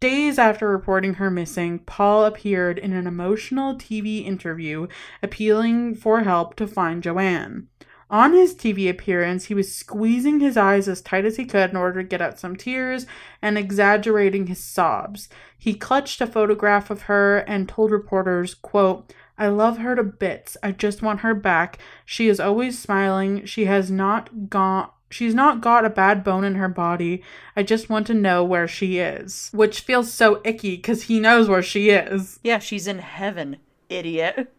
Days 0.00 0.38
after 0.38 0.68
reporting 0.68 1.14
her 1.14 1.30
missing, 1.30 1.78
Paul 1.80 2.24
appeared 2.24 2.78
in 2.78 2.92
an 2.92 3.06
emotional 3.06 3.74
TV 3.74 4.24
interview 4.24 4.86
appealing 5.22 5.94
for 5.94 6.22
help 6.22 6.56
to 6.56 6.66
find 6.66 7.02
Joanne. 7.02 7.68
On 8.10 8.32
his 8.32 8.54
TV 8.54 8.88
appearance, 8.88 9.46
he 9.46 9.54
was 9.54 9.74
squeezing 9.74 10.40
his 10.40 10.56
eyes 10.56 10.88
as 10.88 11.00
tight 11.00 11.24
as 11.24 11.36
he 11.36 11.44
could 11.44 11.70
in 11.70 11.76
order 11.76 12.02
to 12.02 12.08
get 12.08 12.20
out 12.20 12.38
some 12.38 12.54
tears 12.54 13.06
and 13.40 13.56
exaggerating 13.56 14.46
his 14.46 14.62
sobs. 14.62 15.28
He 15.58 15.74
clutched 15.74 16.20
a 16.20 16.26
photograph 16.26 16.90
of 16.90 17.02
her 17.02 17.38
and 17.38 17.68
told 17.68 17.90
reporters, 17.90 18.54
quote, 18.54 19.12
I 19.38 19.48
love 19.48 19.78
her 19.78 19.96
to 19.96 20.04
bits. 20.04 20.56
I 20.62 20.72
just 20.72 21.02
want 21.02 21.20
her 21.20 21.34
back. 21.34 21.78
She 22.04 22.28
is 22.28 22.38
always 22.38 22.78
smiling. 22.78 23.46
She 23.46 23.64
has 23.64 23.90
not 23.90 24.48
got 24.48 24.94
she's 25.14 25.34
not 25.34 25.60
got 25.60 25.84
a 25.84 25.90
bad 25.90 26.24
bone 26.24 26.44
in 26.44 26.56
her 26.56 26.68
body. 26.68 27.22
I 27.54 27.62
just 27.62 27.88
want 27.88 28.06
to 28.08 28.14
know 28.14 28.42
where 28.42 28.66
she 28.66 28.98
is. 28.98 29.50
Which 29.52 29.80
feels 29.80 30.12
so 30.12 30.40
icky 30.44 30.76
cuz 30.78 31.04
he 31.04 31.20
knows 31.20 31.48
where 31.48 31.62
she 31.62 31.90
is. 31.90 32.40
Yeah, 32.42 32.58
she's 32.58 32.86
in 32.86 32.98
heaven, 32.98 33.58
idiot. 33.88 34.52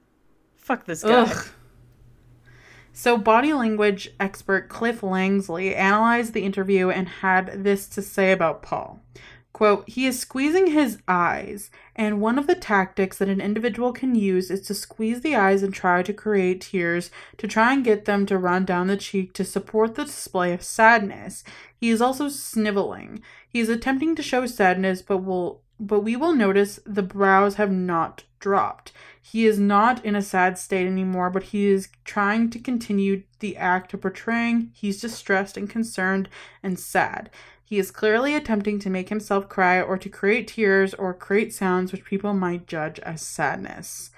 Fuck 0.55 0.85
this 0.85 1.03
guy. 1.03 1.23
Ugh. 1.23 1.47
So, 2.97 3.17
body 3.17 3.51
language 3.51 4.09
expert 4.21 4.69
Cliff 4.69 5.01
Lansley 5.01 5.75
analyzed 5.75 6.33
the 6.33 6.45
interview 6.45 6.89
and 6.89 7.09
had 7.09 7.65
this 7.65 7.87
to 7.89 8.01
say 8.01 8.31
about 8.31 8.63
Paul. 8.63 9.01
Quote, 9.55 9.87
he 9.87 10.05
is 10.05 10.19
squeezing 10.19 10.67
his 10.67 10.97
eyes, 11.07 11.71
and 11.95 12.19
one 12.19 12.37
of 12.37 12.45
the 12.45 12.55
tactics 12.55 13.19
that 13.19 13.29
an 13.29 13.39
individual 13.39 13.93
can 13.93 14.13
use 14.13 14.51
is 14.51 14.59
to 14.67 14.73
squeeze 14.73 15.21
the 15.21 15.33
eyes 15.33 15.63
and 15.63 15.73
try 15.73 16.03
to 16.03 16.11
create 16.11 16.59
tears 16.59 17.09
to 17.37 17.47
try 17.47 17.71
and 17.71 17.85
get 17.85 18.03
them 18.03 18.25
to 18.25 18.37
run 18.37 18.65
down 18.65 18.87
the 18.87 18.97
cheek 18.97 19.31
to 19.31 19.45
support 19.45 19.95
the 19.95 20.03
display 20.03 20.51
of 20.51 20.61
sadness. 20.61 21.45
He 21.79 21.89
is 21.89 22.01
also 22.01 22.27
sniveling. 22.27 23.21
He 23.47 23.61
is 23.61 23.69
attempting 23.69 24.13
to 24.15 24.21
show 24.21 24.45
sadness, 24.45 25.01
but 25.01 25.19
will 25.19 25.61
but 25.79 26.01
we 26.01 26.17
will 26.17 26.33
notice 26.33 26.81
the 26.85 27.01
brows 27.01 27.55
have 27.55 27.71
not 27.71 28.25
dropped. 28.39 28.91
He 29.21 29.45
is 29.45 29.57
not 29.57 30.03
in 30.03 30.15
a 30.15 30.21
sad 30.21 30.57
state 30.57 30.85
anymore, 30.85 31.29
but 31.29 31.43
he 31.43 31.67
is 31.67 31.89
trying 32.03 32.49
to 32.49 32.59
continue 32.59 33.23
the 33.39 33.55
act 33.55 33.93
of 33.93 34.01
portraying 34.01 34.71
he's 34.73 34.99
distressed 34.99 35.55
and 35.55 35.69
concerned 35.69 36.27
and 36.61 36.77
sad. 36.77 37.29
He 37.67 37.79
is 37.79 37.89
clearly 37.89 38.35
attempting 38.35 38.77
to 38.79 38.91
make 38.91 39.09
himself 39.09 39.49
cry 39.49 39.81
or 39.81 39.97
to 39.97 40.07
create 40.07 40.47
tears 40.47 40.93
or 40.93 41.15
create 41.15 41.51
sounds 41.51 41.91
which 41.91 42.05
people 42.05 42.33
might 42.33 42.67
judge 42.67 42.99
as 42.99 43.23
sadness. 43.23 44.11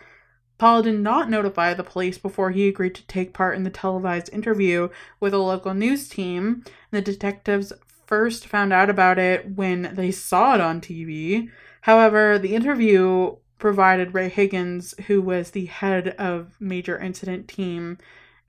Paul 0.57 0.83
did 0.83 0.99
not 0.99 1.29
notify 1.29 1.73
the 1.73 1.83
police 1.83 2.17
before 2.17 2.51
he 2.51 2.67
agreed 2.67 2.95
to 2.95 3.07
take 3.07 3.33
part 3.33 3.55
in 3.55 3.63
the 3.63 3.69
televised 3.69 4.29
interview 4.33 4.89
with 5.19 5.33
a 5.33 5.37
local 5.37 5.73
news 5.73 6.09
team. 6.09 6.65
The 6.91 7.01
detectives 7.01 7.71
first 8.05 8.47
found 8.47 8.73
out 8.73 8.89
about 8.89 9.17
it 9.17 9.55
when 9.55 9.93
they 9.93 10.11
saw 10.11 10.55
it 10.55 10.61
on 10.61 10.81
TV. 10.81 11.49
However, 11.81 12.37
the 12.37 12.53
interview 12.53 13.37
provided 13.59 14.13
Ray 14.13 14.29
Higgins, 14.29 14.93
who 15.07 15.21
was 15.21 15.51
the 15.51 15.65
head 15.67 16.09
of 16.17 16.55
major 16.59 16.97
incident 16.97 17.47
team 17.47 17.97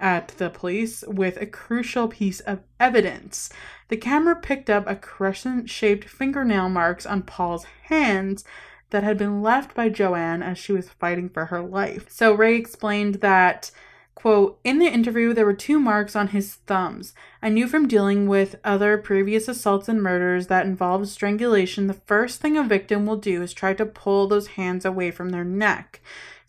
at 0.00 0.28
the 0.38 0.50
police, 0.50 1.02
with 1.06 1.36
a 1.40 1.46
crucial 1.46 2.08
piece 2.08 2.40
of 2.40 2.60
evidence. 2.78 3.50
The 3.88 3.96
camera 3.96 4.36
picked 4.36 4.70
up 4.70 4.86
a 4.86 4.96
crescent 4.96 5.68
shaped 5.70 6.08
fingernail 6.08 6.68
marks 6.68 7.06
on 7.06 7.22
Paul's 7.22 7.66
hands 7.84 8.44
that 8.90 9.02
had 9.02 9.18
been 9.18 9.42
left 9.42 9.74
by 9.74 9.88
Joanne 9.88 10.42
as 10.42 10.58
she 10.58 10.72
was 10.72 10.88
fighting 10.88 11.28
for 11.28 11.46
her 11.46 11.60
life. 11.60 12.06
So 12.10 12.32
Ray 12.32 12.56
explained 12.56 13.16
that 13.16 13.70
Quote, 14.18 14.58
in 14.64 14.80
the 14.80 14.92
interview, 14.92 15.32
there 15.32 15.44
were 15.44 15.52
two 15.52 15.78
marks 15.78 16.16
on 16.16 16.28
his 16.28 16.56
thumbs. 16.66 17.14
I 17.40 17.50
knew 17.50 17.68
from 17.68 17.86
dealing 17.86 18.26
with 18.26 18.56
other 18.64 18.98
previous 18.98 19.46
assaults 19.46 19.88
and 19.88 20.02
murders 20.02 20.48
that 20.48 20.66
involved 20.66 21.06
strangulation, 21.06 21.86
the 21.86 21.94
first 21.94 22.40
thing 22.40 22.56
a 22.56 22.64
victim 22.64 23.06
will 23.06 23.16
do 23.16 23.42
is 23.42 23.52
try 23.52 23.74
to 23.74 23.86
pull 23.86 24.26
those 24.26 24.48
hands 24.48 24.84
away 24.84 25.12
from 25.12 25.30
their 25.30 25.44
neck. 25.44 26.00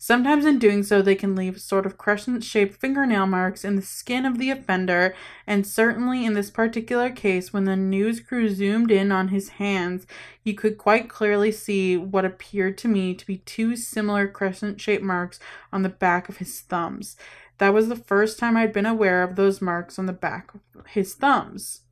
Sometimes, 0.02 0.46
in 0.46 0.58
doing 0.58 0.82
so, 0.82 1.02
they 1.02 1.14
can 1.14 1.36
leave 1.36 1.60
sort 1.60 1.84
of 1.84 1.98
crescent 1.98 2.42
shaped 2.42 2.80
fingernail 2.80 3.26
marks 3.26 3.66
in 3.66 3.76
the 3.76 3.82
skin 3.82 4.24
of 4.24 4.38
the 4.38 4.48
offender, 4.48 5.14
and 5.46 5.66
certainly 5.66 6.24
in 6.24 6.32
this 6.32 6.50
particular 6.50 7.10
case, 7.10 7.52
when 7.52 7.64
the 7.64 7.76
news 7.76 8.18
crew 8.18 8.48
zoomed 8.48 8.90
in 8.90 9.12
on 9.12 9.28
his 9.28 9.50
hands, 9.50 10.06
you 10.42 10.54
could 10.54 10.78
quite 10.78 11.10
clearly 11.10 11.52
see 11.52 11.98
what 11.98 12.24
appeared 12.24 12.78
to 12.78 12.88
me 12.88 13.12
to 13.12 13.26
be 13.26 13.36
two 13.36 13.76
similar 13.76 14.26
crescent 14.26 14.80
shaped 14.80 15.04
marks 15.04 15.38
on 15.70 15.82
the 15.82 15.90
back 15.90 16.30
of 16.30 16.38
his 16.38 16.60
thumbs. 16.62 17.18
That 17.58 17.74
was 17.74 17.90
the 17.90 17.94
first 17.94 18.38
time 18.38 18.56
I'd 18.56 18.72
been 18.72 18.86
aware 18.86 19.22
of 19.22 19.36
those 19.36 19.60
marks 19.60 19.98
on 19.98 20.06
the 20.06 20.14
back 20.14 20.50
of 20.74 20.86
his 20.86 21.12
thumbs. 21.12 21.82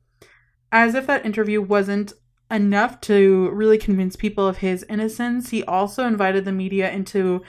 As 0.71 0.95
if 0.95 1.05
that 1.05 1.27
interview 1.27 1.61
wasn't 1.61 2.13
enough 2.49 2.99
to 3.01 3.51
really 3.51 3.77
convince 3.77 4.15
people 4.15 4.47
of 4.47 4.57
his 4.57 4.83
innocence, 4.89 5.51
he 5.51 5.63
also 5.63 6.07
invited 6.07 6.43
the 6.43 6.51
media 6.51 6.89
into 6.91 7.43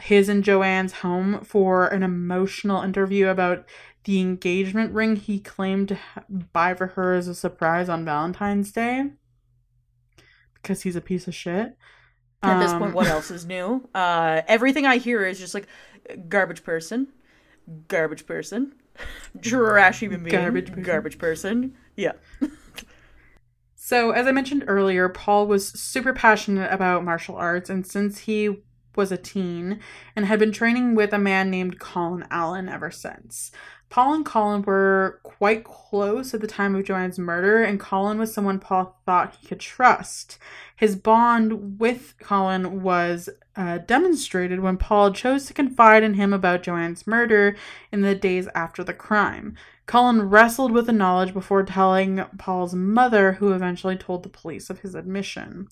his 0.00 0.28
and 0.28 0.42
Joanne's 0.42 0.92
home 0.94 1.40
for 1.44 1.86
an 1.86 2.02
emotional 2.02 2.82
interview 2.82 3.28
about 3.28 3.66
the 4.04 4.20
engagement 4.20 4.92
ring 4.92 5.16
he 5.16 5.38
claimed 5.38 5.88
to 5.88 5.98
buy 6.52 6.74
for 6.74 6.88
her 6.88 7.14
as 7.14 7.28
a 7.28 7.34
surprise 7.34 7.88
on 7.88 8.04
Valentine's 8.04 8.72
Day 8.72 9.10
because 10.54 10.82
he's 10.82 10.96
a 10.96 11.00
piece 11.00 11.28
of 11.28 11.34
shit. 11.34 11.76
At 12.42 12.60
this 12.60 12.72
point, 12.72 12.94
what 12.94 13.06
um, 13.06 13.12
else 13.16 13.30
is 13.30 13.44
new? 13.44 13.86
Uh, 13.94 14.40
everything 14.48 14.86
I 14.86 14.96
hear 14.96 15.24
is 15.26 15.38
just 15.38 15.52
like 15.52 15.66
garbage 16.28 16.64
person, 16.64 17.08
garbage 17.88 18.26
person, 18.26 18.72
trash 19.42 20.00
human 20.00 20.24
being, 20.24 20.34
garbage 20.34 20.68
person. 20.68 20.82
garbage 20.82 21.18
person. 21.18 21.76
Yeah. 21.96 22.12
so, 23.74 24.12
as 24.12 24.26
I 24.26 24.32
mentioned 24.32 24.64
earlier, 24.66 25.10
Paul 25.10 25.46
was 25.46 25.68
super 25.68 26.14
passionate 26.14 26.72
about 26.72 27.04
martial 27.04 27.36
arts, 27.36 27.68
and 27.68 27.86
since 27.86 28.20
he 28.20 28.62
was 28.96 29.12
a 29.12 29.16
teen 29.16 29.80
and 30.14 30.26
had 30.26 30.38
been 30.38 30.52
training 30.52 30.94
with 30.94 31.12
a 31.12 31.18
man 31.18 31.50
named 31.50 31.78
Colin 31.78 32.26
Allen 32.30 32.68
ever 32.68 32.90
since. 32.90 33.52
Paul 33.90 34.14
and 34.14 34.24
Colin 34.24 34.62
were 34.62 35.18
quite 35.24 35.64
close 35.64 36.32
at 36.32 36.40
the 36.40 36.46
time 36.46 36.76
of 36.76 36.84
Joanne's 36.84 37.18
murder, 37.18 37.60
and 37.64 37.80
Colin 37.80 38.18
was 38.18 38.32
someone 38.32 38.60
Paul 38.60 38.96
thought 39.04 39.36
he 39.40 39.48
could 39.48 39.58
trust. 39.58 40.38
His 40.76 40.94
bond 40.94 41.80
with 41.80 42.14
Colin 42.20 42.82
was 42.82 43.28
uh, 43.56 43.78
demonstrated 43.78 44.60
when 44.60 44.76
Paul 44.76 45.12
chose 45.12 45.46
to 45.46 45.54
confide 45.54 46.04
in 46.04 46.14
him 46.14 46.32
about 46.32 46.62
Joanne's 46.62 47.04
murder 47.04 47.56
in 47.90 48.02
the 48.02 48.14
days 48.14 48.46
after 48.54 48.84
the 48.84 48.94
crime. 48.94 49.56
Colin 49.86 50.30
wrestled 50.30 50.70
with 50.70 50.86
the 50.86 50.92
knowledge 50.92 51.34
before 51.34 51.64
telling 51.64 52.24
Paul's 52.38 52.74
mother, 52.74 53.32
who 53.32 53.52
eventually 53.52 53.96
told 53.96 54.22
the 54.22 54.28
police 54.28 54.70
of 54.70 54.78
his 54.78 54.94
admission. 54.94 55.66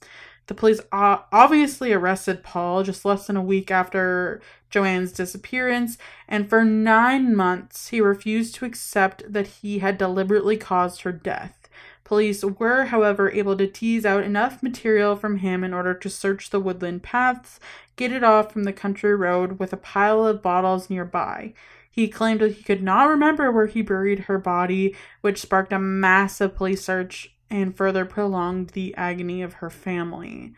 The 0.49 0.55
police 0.55 0.81
obviously 0.91 1.93
arrested 1.93 2.43
Paul 2.43 2.83
just 2.83 3.05
less 3.05 3.27
than 3.27 3.37
a 3.37 3.43
week 3.43 3.71
after 3.71 4.41
Joanne's 4.71 5.13
disappearance, 5.13 5.99
and 6.27 6.49
for 6.49 6.65
nine 6.65 7.37
months 7.37 7.89
he 7.89 8.01
refused 8.01 8.55
to 8.57 8.65
accept 8.65 9.31
that 9.31 9.47
he 9.47 9.81
had 9.81 9.99
deliberately 9.99 10.57
caused 10.57 11.03
her 11.03 11.13
death. 11.13 11.69
Police 12.03 12.43
were, 12.43 12.87
however, 12.87 13.31
able 13.31 13.59
to 13.59 13.67
tease 13.67 14.07
out 14.07 14.25
enough 14.25 14.63
material 14.63 15.17
from 15.17 15.39
him 15.39 15.63
in 15.63 15.75
order 15.75 15.93
to 15.93 16.09
search 16.09 16.49
the 16.49 16.61
woodland 16.61 17.03
paths, 17.03 17.61
get 17.97 18.11
it 18.11 18.25
off 18.25 18.51
from 18.51 18.65
the 18.65 18.73
country 18.73 19.15
road 19.15 19.59
with 19.59 19.75
a 19.75 19.77
pile 19.77 20.27
of 20.27 20.43
bottles 20.43 20.89
nearby. 20.89 21.53
He 21.91 22.09
claimed 22.09 22.41
that 22.41 22.55
he 22.55 22.63
could 22.63 22.83
not 22.83 23.11
remember 23.11 23.53
where 23.53 23.67
he 23.67 23.83
buried 23.83 24.21
her 24.21 24.39
body, 24.39 24.97
which 25.21 25.43
sparked 25.43 25.75
a 25.75 25.79
massive 25.79 26.55
police 26.55 26.83
search 26.83 27.35
and 27.51 27.77
further 27.77 28.05
prolonged 28.05 28.71
the 28.71 28.95
agony 28.97 29.43
of 29.43 29.55
her 29.55 29.71
family. 29.71 30.55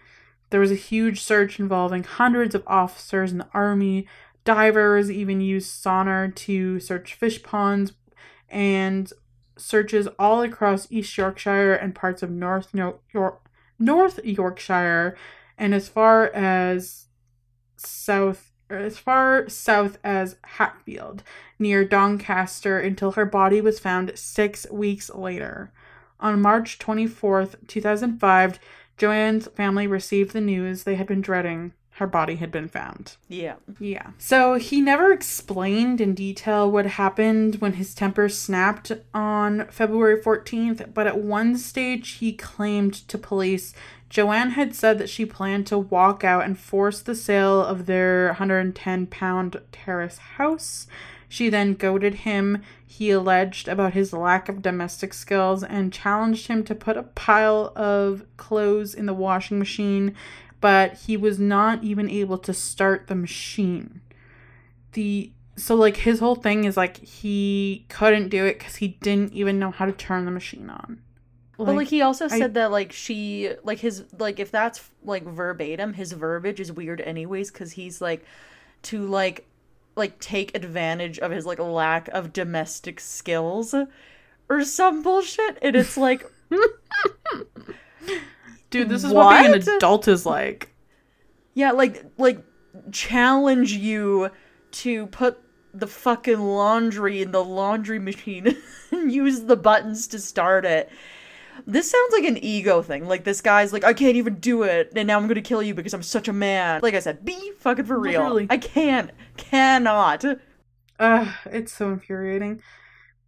There 0.51 0.61
was 0.61 0.73
a 0.73 0.77
huge 0.77 1.23
search 1.23 1.61
involving 1.61 2.03
hundreds 2.03 2.55
of 2.55 2.65
officers 2.67 3.33
in 3.33 3.39
the 3.39 3.49
army. 3.55 4.09
Divers 4.45 5.11
even 5.11 5.41
used 5.41 5.71
sonar 5.71 6.29
to 6.29 6.81
search 6.81 7.15
fish 7.15 7.43
ponds 7.43 7.93
and 8.49 9.13
searches 9.57 10.09
all 10.19 10.43
across 10.43 10.91
East 10.91 11.17
Yorkshire 11.17 11.75
and 11.75 11.95
parts 11.95 12.23
of 12.23 12.31
North 12.31 12.75
York, 12.75 13.49
North 13.79 14.19
Yorkshire 14.25 15.17
and 15.57 15.75
as 15.75 15.89
far 15.89 16.27
as 16.35 17.07
south 17.77 18.51
as 18.71 18.99
far 18.99 19.49
south 19.49 19.99
as 20.05 20.37
Hatfield 20.45 21.23
near 21.59 21.85
Doncaster 21.85 22.79
until 22.79 23.13
her 23.13 23.27
body 23.27 23.61
was 23.61 23.81
found 23.81 24.13
6 24.15 24.67
weeks 24.71 25.11
later. 25.11 25.73
On 26.21 26.41
March 26.41 26.79
24th, 26.79 27.57
2005, 27.67 28.59
Joanne's 28.97 29.49
family 29.49 29.87
received 29.87 30.33
the 30.33 30.41
news 30.41 30.85
they 30.85 30.97
had 30.97 31.07
been 31.07 31.21
dreading. 31.21 31.73
Her 31.95 32.07
body 32.07 32.37
had 32.37 32.51
been 32.51 32.69
found. 32.69 33.17
Yeah. 33.29 33.57
Yeah. 33.79 34.13
So 34.17 34.55
he 34.55 34.81
never 34.81 35.13
explained 35.13 36.01
in 36.01 36.15
detail 36.15 36.71
what 36.71 36.87
happened 36.87 37.57
when 37.57 37.75
his 37.75 37.95
temper 37.95 38.29
snapped 38.29 38.93
on 39.13 39.67
February 39.71 40.21
14th, 40.21 40.95
but 40.95 41.07
at 41.07 41.19
one 41.19 41.59
stage 41.59 42.13
he 42.13 42.33
claimed 42.33 42.95
to 43.09 43.19
police 43.19 43.75
Joanne 44.11 44.51
had 44.51 44.75
said 44.75 44.99
that 44.99 45.09
she 45.09 45.25
planned 45.25 45.69
to 45.69 45.79
walk 45.79 46.25
out 46.25 46.45
and 46.45 46.59
force 46.59 47.01
the 47.01 47.15
sale 47.15 47.65
of 47.65 47.87
their 47.87 48.27
110 48.27 49.07
pound 49.07 49.61
terrace 49.71 50.19
house. 50.19 50.89
She 51.31 51.49
then 51.49 51.75
goaded 51.75 52.17
him, 52.17 52.61
he 52.85 53.13
alleged, 53.13 53.69
about 53.69 53.93
his 53.93 54.13
lack 54.13 54.49
of 54.49 54.63
domestic 54.63 55.15
skills 55.15 55.63
and 55.63 55.93
challenged 55.93 56.49
him 56.49 56.65
to 56.65 56.75
put 56.75 56.97
a 56.97 57.05
pile 57.05 57.73
of 57.77 58.25
clothes 58.37 58.97
in 58.97 59.07
the 59.07 59.15
washing 59.15 59.57
machine, 59.61 60.17
but 60.61 60.95
he 60.95 61.17
was 61.17 61.39
not 61.39 61.85
even 61.85 62.11
able 62.11 62.37
to 62.39 62.53
start 62.53 63.07
the 63.07 63.15
machine. 63.15 64.01
The 64.95 65.31
so 65.57 65.77
like 65.77 65.99
his 65.99 66.19
whole 66.19 66.35
thing 66.35 66.65
is 66.65 66.77
like 66.77 66.97
he 66.97 67.87
couldn't 67.89 68.31
do 68.31 68.45
it 68.45 68.59
cuz 68.59 68.77
he 68.77 68.89
didn't 69.01 69.33
even 69.33 69.61
know 69.61 69.71
how 69.71 69.87
to 69.87 69.93
turn 69.93 70.25
the 70.25 70.33
machine 70.33 70.69
on. 70.69 70.99
Like, 71.59 71.67
but 71.67 71.77
like 71.77 71.89
he 71.89 72.03
also 72.03 72.27
said 72.27 72.43
I, 72.43 72.49
that 72.49 72.73
like 72.73 72.91
she 72.91 73.53
like 73.63 73.79
his 73.79 74.03
like 74.19 74.41
if 74.41 74.51
that's 74.51 74.91
like 75.05 75.23
verbatim 75.23 75.93
his 75.93 76.11
verbiage 76.11 76.59
is 76.59 76.73
weird 76.73 77.01
anyways 77.03 77.53
cuz 77.53 77.71
he's 77.73 78.01
like 78.01 78.25
to 78.83 79.07
like 79.07 79.47
like 79.97 80.19
take 80.21 80.57
advantage 80.57 81.19
of 81.19 81.31
his 81.31 81.47
like 81.47 81.59
lack 81.59 82.09
of 82.09 82.33
domestic 82.33 83.01
skills 83.01 83.75
or 84.49 84.65
some 84.65 85.03
bullshit 85.03 85.59
and 85.63 85.77
it's 85.77 85.97
like 85.97 86.31
dude 88.71 88.89
this 88.89 89.05
is 89.05 89.13
what, 89.13 89.27
what 89.27 89.43
being 89.43 89.55
an 89.55 89.77
adult 89.77 90.09
is 90.09 90.25
like. 90.25 90.75
Yeah 91.55 91.73
like 91.73 92.05
like 92.19 92.43
challenge 92.93 93.73
you 93.73 94.31
to 94.73 95.07
put 95.07 95.39
the 95.73 95.87
fucking 95.87 96.41
laundry 96.41 97.23
in 97.23 97.33
the 97.33 97.45
laundry 97.45 97.99
machine 97.99 98.57
and 98.91 99.13
use 99.13 99.43
the 99.43 99.57
buttons 99.57 100.07
to 100.09 100.19
start 100.19 100.65
it 100.65 100.91
this 101.67 101.91
sounds 101.91 102.13
like 102.13 102.25
an 102.25 102.39
ego 102.39 102.83
thing. 102.83 103.07
Like 103.07 103.25
this 103.25 103.41
guy's 103.41 103.73
like, 103.73 103.85
I 103.85 103.93
can't 103.93 104.17
even 104.17 104.37
do 104.37 104.63
it, 104.63 104.93
and 104.95 105.07
now 105.07 105.19
I'm 105.19 105.29
gonna 105.29 105.43
kill 105.43 105.63
you 105.63 105.75
because 105.75 105.95
I'm 105.95 106.03
such 106.03 106.29
a 106.29 106.33
man. 106.33 106.81
Like 106.83 106.95
I 106.95 107.01
said, 107.01 107.25
be 107.25 107.53
fucking 107.59 107.85
for 107.85 107.99
real. 107.99 108.21
Literally. 108.21 108.47
I 108.51 108.59
can't, 108.59 109.11
cannot. 109.37 110.25
Ugh, 110.99 111.29
it's 111.47 111.73
so 111.73 111.91
infuriating. 111.91 112.63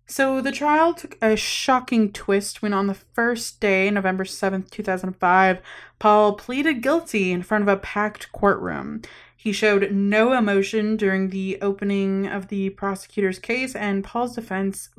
So 0.07 0.41
the 0.43 0.53
trial 0.53 0.93
took 0.93 1.17
a 1.23 1.37
shocking 1.37 2.13
twist 2.13 2.61
when 2.61 2.75
on 2.75 2.87
the 2.87 2.95
first 2.95 3.61
day, 3.61 3.91
November 3.91 4.25
7th, 4.25 4.71
2005, 4.71 5.61
Paul 5.99 6.35
pleaded 6.35 6.83
guilty 6.83 7.33
in 7.33 7.43
front 7.43 7.63
of 7.63 7.69
a 7.69 7.79
packed 7.79 8.31
courtroom. 8.33 9.03
He 9.35 9.53
showed 9.53 9.91
no 9.91 10.35
emotion 10.35 10.97
during 10.97 11.31
the 11.31 11.59
opening 11.63 12.27
of 12.27 12.49
the 12.49 12.71
prosecutor's 12.71 13.39
case, 13.39 13.75
and 13.75 14.05
Paul's 14.05 14.35
defense 14.35 14.91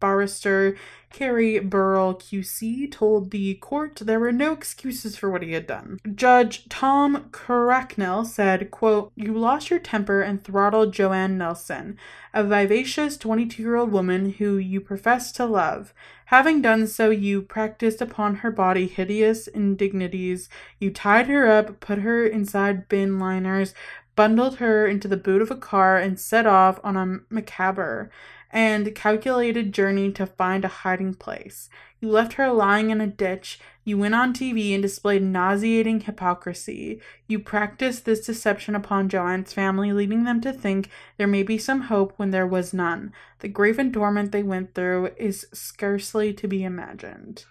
barrister 0.00 0.76
Carrie 1.12 1.58
Burrell 1.58 2.14
QC 2.14 2.90
told 2.90 3.30
the 3.30 3.54
court 3.54 3.96
there 3.96 4.20
were 4.20 4.32
no 4.32 4.52
excuses 4.52 5.16
for 5.16 5.28
what 5.28 5.42
he 5.42 5.52
had 5.52 5.66
done. 5.66 5.98
Judge 6.14 6.68
Tom 6.68 7.28
Cracknell 7.32 8.24
said, 8.24 8.70
quote, 8.70 9.12
You 9.16 9.36
lost 9.36 9.70
your 9.70 9.80
temper 9.80 10.22
and 10.22 10.42
throttled 10.42 10.92
Joanne 10.92 11.36
Nelson, 11.36 11.98
a 12.32 12.44
vivacious 12.44 13.18
22-year-old 13.18 13.90
woman 13.90 14.34
who 14.34 14.56
you 14.56 14.80
professed 14.80 15.34
to 15.36 15.46
love. 15.46 15.92
Having 16.26 16.62
done 16.62 16.86
so, 16.86 17.10
you 17.10 17.42
practiced 17.42 18.00
upon 18.00 18.36
her 18.36 18.52
body 18.52 18.86
hideous 18.86 19.48
indignities. 19.48 20.48
You 20.78 20.92
tied 20.92 21.26
her 21.26 21.50
up, 21.50 21.80
put 21.80 21.98
her 21.98 22.24
inside 22.24 22.88
bin 22.88 23.18
liners, 23.18 23.74
bundled 24.14 24.58
her 24.58 24.86
into 24.86 25.08
the 25.08 25.16
boot 25.16 25.42
of 25.42 25.50
a 25.50 25.56
car, 25.56 25.98
and 25.98 26.20
set 26.20 26.46
off 26.46 26.78
on 26.84 26.96
a 26.96 27.34
macabre 27.34 28.10
and 28.52 28.94
calculated 28.94 29.72
journey 29.72 30.10
to 30.12 30.26
find 30.26 30.64
a 30.64 30.68
hiding 30.68 31.14
place. 31.14 31.68
You 32.00 32.08
left 32.08 32.34
her 32.34 32.50
lying 32.50 32.90
in 32.90 33.00
a 33.00 33.06
ditch. 33.06 33.60
You 33.84 33.98
went 33.98 34.14
on 34.14 34.32
TV 34.32 34.72
and 34.72 34.82
displayed 34.82 35.22
nauseating 35.22 36.00
hypocrisy. 36.00 37.00
You 37.28 37.38
practiced 37.38 38.04
this 38.04 38.26
deception 38.26 38.74
upon 38.74 39.08
Joanne's 39.08 39.52
family, 39.52 39.92
leading 39.92 40.24
them 40.24 40.40
to 40.40 40.52
think 40.52 40.88
there 41.16 41.26
may 41.26 41.42
be 41.42 41.58
some 41.58 41.82
hope 41.82 42.14
when 42.16 42.30
there 42.30 42.46
was 42.46 42.74
none. 42.74 43.12
The 43.38 43.48
grave 43.48 43.78
endowment 43.78 44.32
they 44.32 44.42
went 44.42 44.74
through 44.74 45.10
is 45.16 45.46
scarcely 45.52 46.32
to 46.34 46.48
be 46.48 46.64
imagined. 46.64 47.44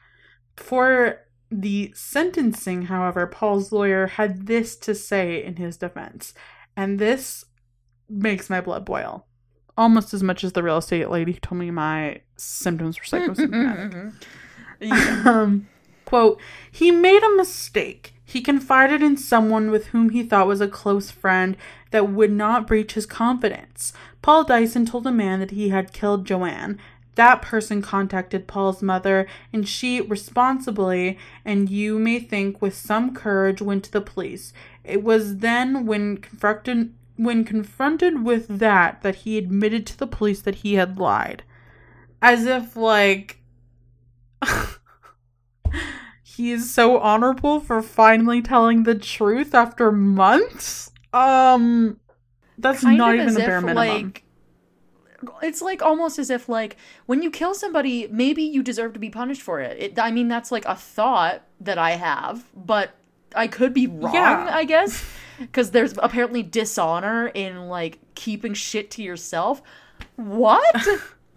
For 0.58 1.22
the 1.50 1.94
sentencing, 1.96 2.84
however, 2.84 3.26
Paul's 3.26 3.72
lawyer 3.72 4.08
had 4.08 4.48
this 4.48 4.76
to 4.78 4.94
say 4.94 5.44
in 5.44 5.56
his 5.56 5.78
defense, 5.78 6.34
and 6.76 7.00
this 7.00 7.46
makes 8.10 8.50
my 8.50 8.60
blood 8.60 8.86
boil 8.86 9.28
almost 9.80 10.14
as 10.14 10.22
much 10.22 10.44
as 10.44 10.52
the 10.52 10.62
real 10.62 10.78
estate 10.78 11.10
lady 11.10 11.32
who 11.32 11.40
told 11.40 11.58
me 11.58 11.72
my 11.72 12.20
symptoms 12.36 13.00
were 13.00 13.06
psychosomatic. 13.06 14.12
yeah. 14.82 15.24
um, 15.26 15.68
quote, 16.04 16.40
he 16.70 16.92
made 16.92 17.24
a 17.24 17.36
mistake. 17.38 18.14
He 18.26 18.42
confided 18.42 19.02
in 19.02 19.16
someone 19.16 19.72
with 19.72 19.88
whom 19.88 20.10
he 20.10 20.22
thought 20.22 20.48
was 20.48 20.60
a 20.60 20.68
close 20.68 21.12
friend 21.12 21.56
that 21.92 22.10
would 22.10 22.32
not 22.32 22.68
breach 22.68 22.94
his 22.94 23.06
confidence. 23.06 23.94
Paul 24.22 24.44
Dyson 24.44 24.86
told 24.86 25.08
a 25.08 25.14
man 25.14 25.40
that 25.40 25.52
he 25.52 25.70
had 25.70 25.94
killed 25.94 26.28
Joanne. 26.28 26.78
That 27.16 27.42
person 27.42 27.82
contacted 27.82 28.48
Paul's 28.48 28.84
mother, 28.84 29.28
and 29.54 29.68
she 29.68 30.02
responsibly, 30.02 31.18
and 31.46 31.70
you 31.70 31.98
may 31.98 32.20
think 32.20 32.62
with 32.62 32.76
some 32.76 33.16
courage, 33.16 33.62
went 33.62 33.86
to 33.86 33.92
the 33.92 34.02
police. 34.02 34.52
It 34.84 35.04
was 35.04 35.38
then, 35.38 35.86
when 35.86 36.18
confronted, 36.18 36.94
when 37.20 37.44
confronted 37.44 38.24
with 38.24 38.48
that 38.48 39.02
that 39.02 39.14
he 39.14 39.38
admitted 39.38 39.86
to 39.86 39.98
the 39.98 40.08
police 40.08 40.42
that 40.42 40.56
he 40.56 40.76
had 40.76 40.98
lied. 40.98 41.44
As 42.22 42.46
if 42.46 42.78
like 42.78 43.42
he 46.24 46.54
is 46.54 46.74
so 46.74 46.98
honorable 46.98 47.60
for 47.60 47.82
finally 47.82 48.42
telling 48.42 48.84
the 48.84 48.96
truth 48.96 49.54
after 49.54 49.92
months? 49.92 50.92
Um 51.12 52.00
that's 52.58 52.84
kind 52.84 52.98
not 52.98 53.16
even 53.16 53.34
the 53.34 53.40
bare 53.42 53.60
minimum. 53.60 53.76
like 53.76 54.24
it's 55.44 55.62
like 55.62 55.82
almost 55.82 56.18
as 56.20 56.30
if 56.30 56.48
like 56.48 56.78
when 57.06 57.22
you 57.22 57.30
kill 57.30 57.54
somebody 57.54 58.08
maybe 58.08 58.44
you 58.44 58.64
deserve 58.64 58.94
to 58.94 59.00
be 59.00 59.10
punished 59.10 59.42
for 59.42 59.60
it, 59.60 59.78
it 59.78 60.00
i 60.00 60.10
mean 60.10 60.30
that's 60.30 60.52
like 60.52 60.64
a 60.66 60.76
thought 60.76 61.44
that 61.60 61.78
i 61.78 61.92
have 61.92 62.46
but 62.56 62.96
i 63.36 63.48
could 63.48 63.74
be 63.74 63.88
wrong 63.88 64.14
yeah. 64.14 64.48
i 64.52 64.64
guess 64.64 65.06
because 65.40 65.72
there's 65.72 65.94
apparently 65.98 66.44
dishonor 66.44 67.28
in 67.28 67.68
like 67.68 68.00
keeping 68.16 68.54
shit 68.54 68.92
to 68.92 69.04
yourself. 69.04 69.62
What? 70.16 70.88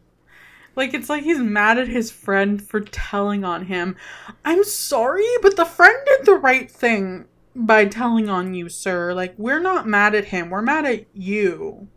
like 0.77 0.95
it's 0.95 1.09
like 1.09 1.23
he's 1.25 1.39
mad 1.39 1.79
at 1.79 1.89
his 1.89 2.11
friend 2.11 2.63
for 2.63 2.81
telling 2.81 3.45
on 3.45 3.67
him. 3.67 3.97
I'm 4.45 4.65
sorry, 4.65 5.27
but 5.41 5.57
the 5.57 5.65
friend 5.65 5.97
did 6.07 6.27
the 6.27 6.35
right 6.35 6.71
thing 6.71 7.27
by 7.55 7.87
telling 7.87 8.29
on 8.29 8.55
you, 8.55 8.69
sir. 8.69 9.15
Like 9.15 9.35
we're 9.37 9.61
not 9.61 9.87
mad 9.87 10.15
at 10.15 10.27
him. 10.27 10.51
We're 10.51 10.63
mad 10.63 10.85
at 10.85 11.07
you. 11.15 11.89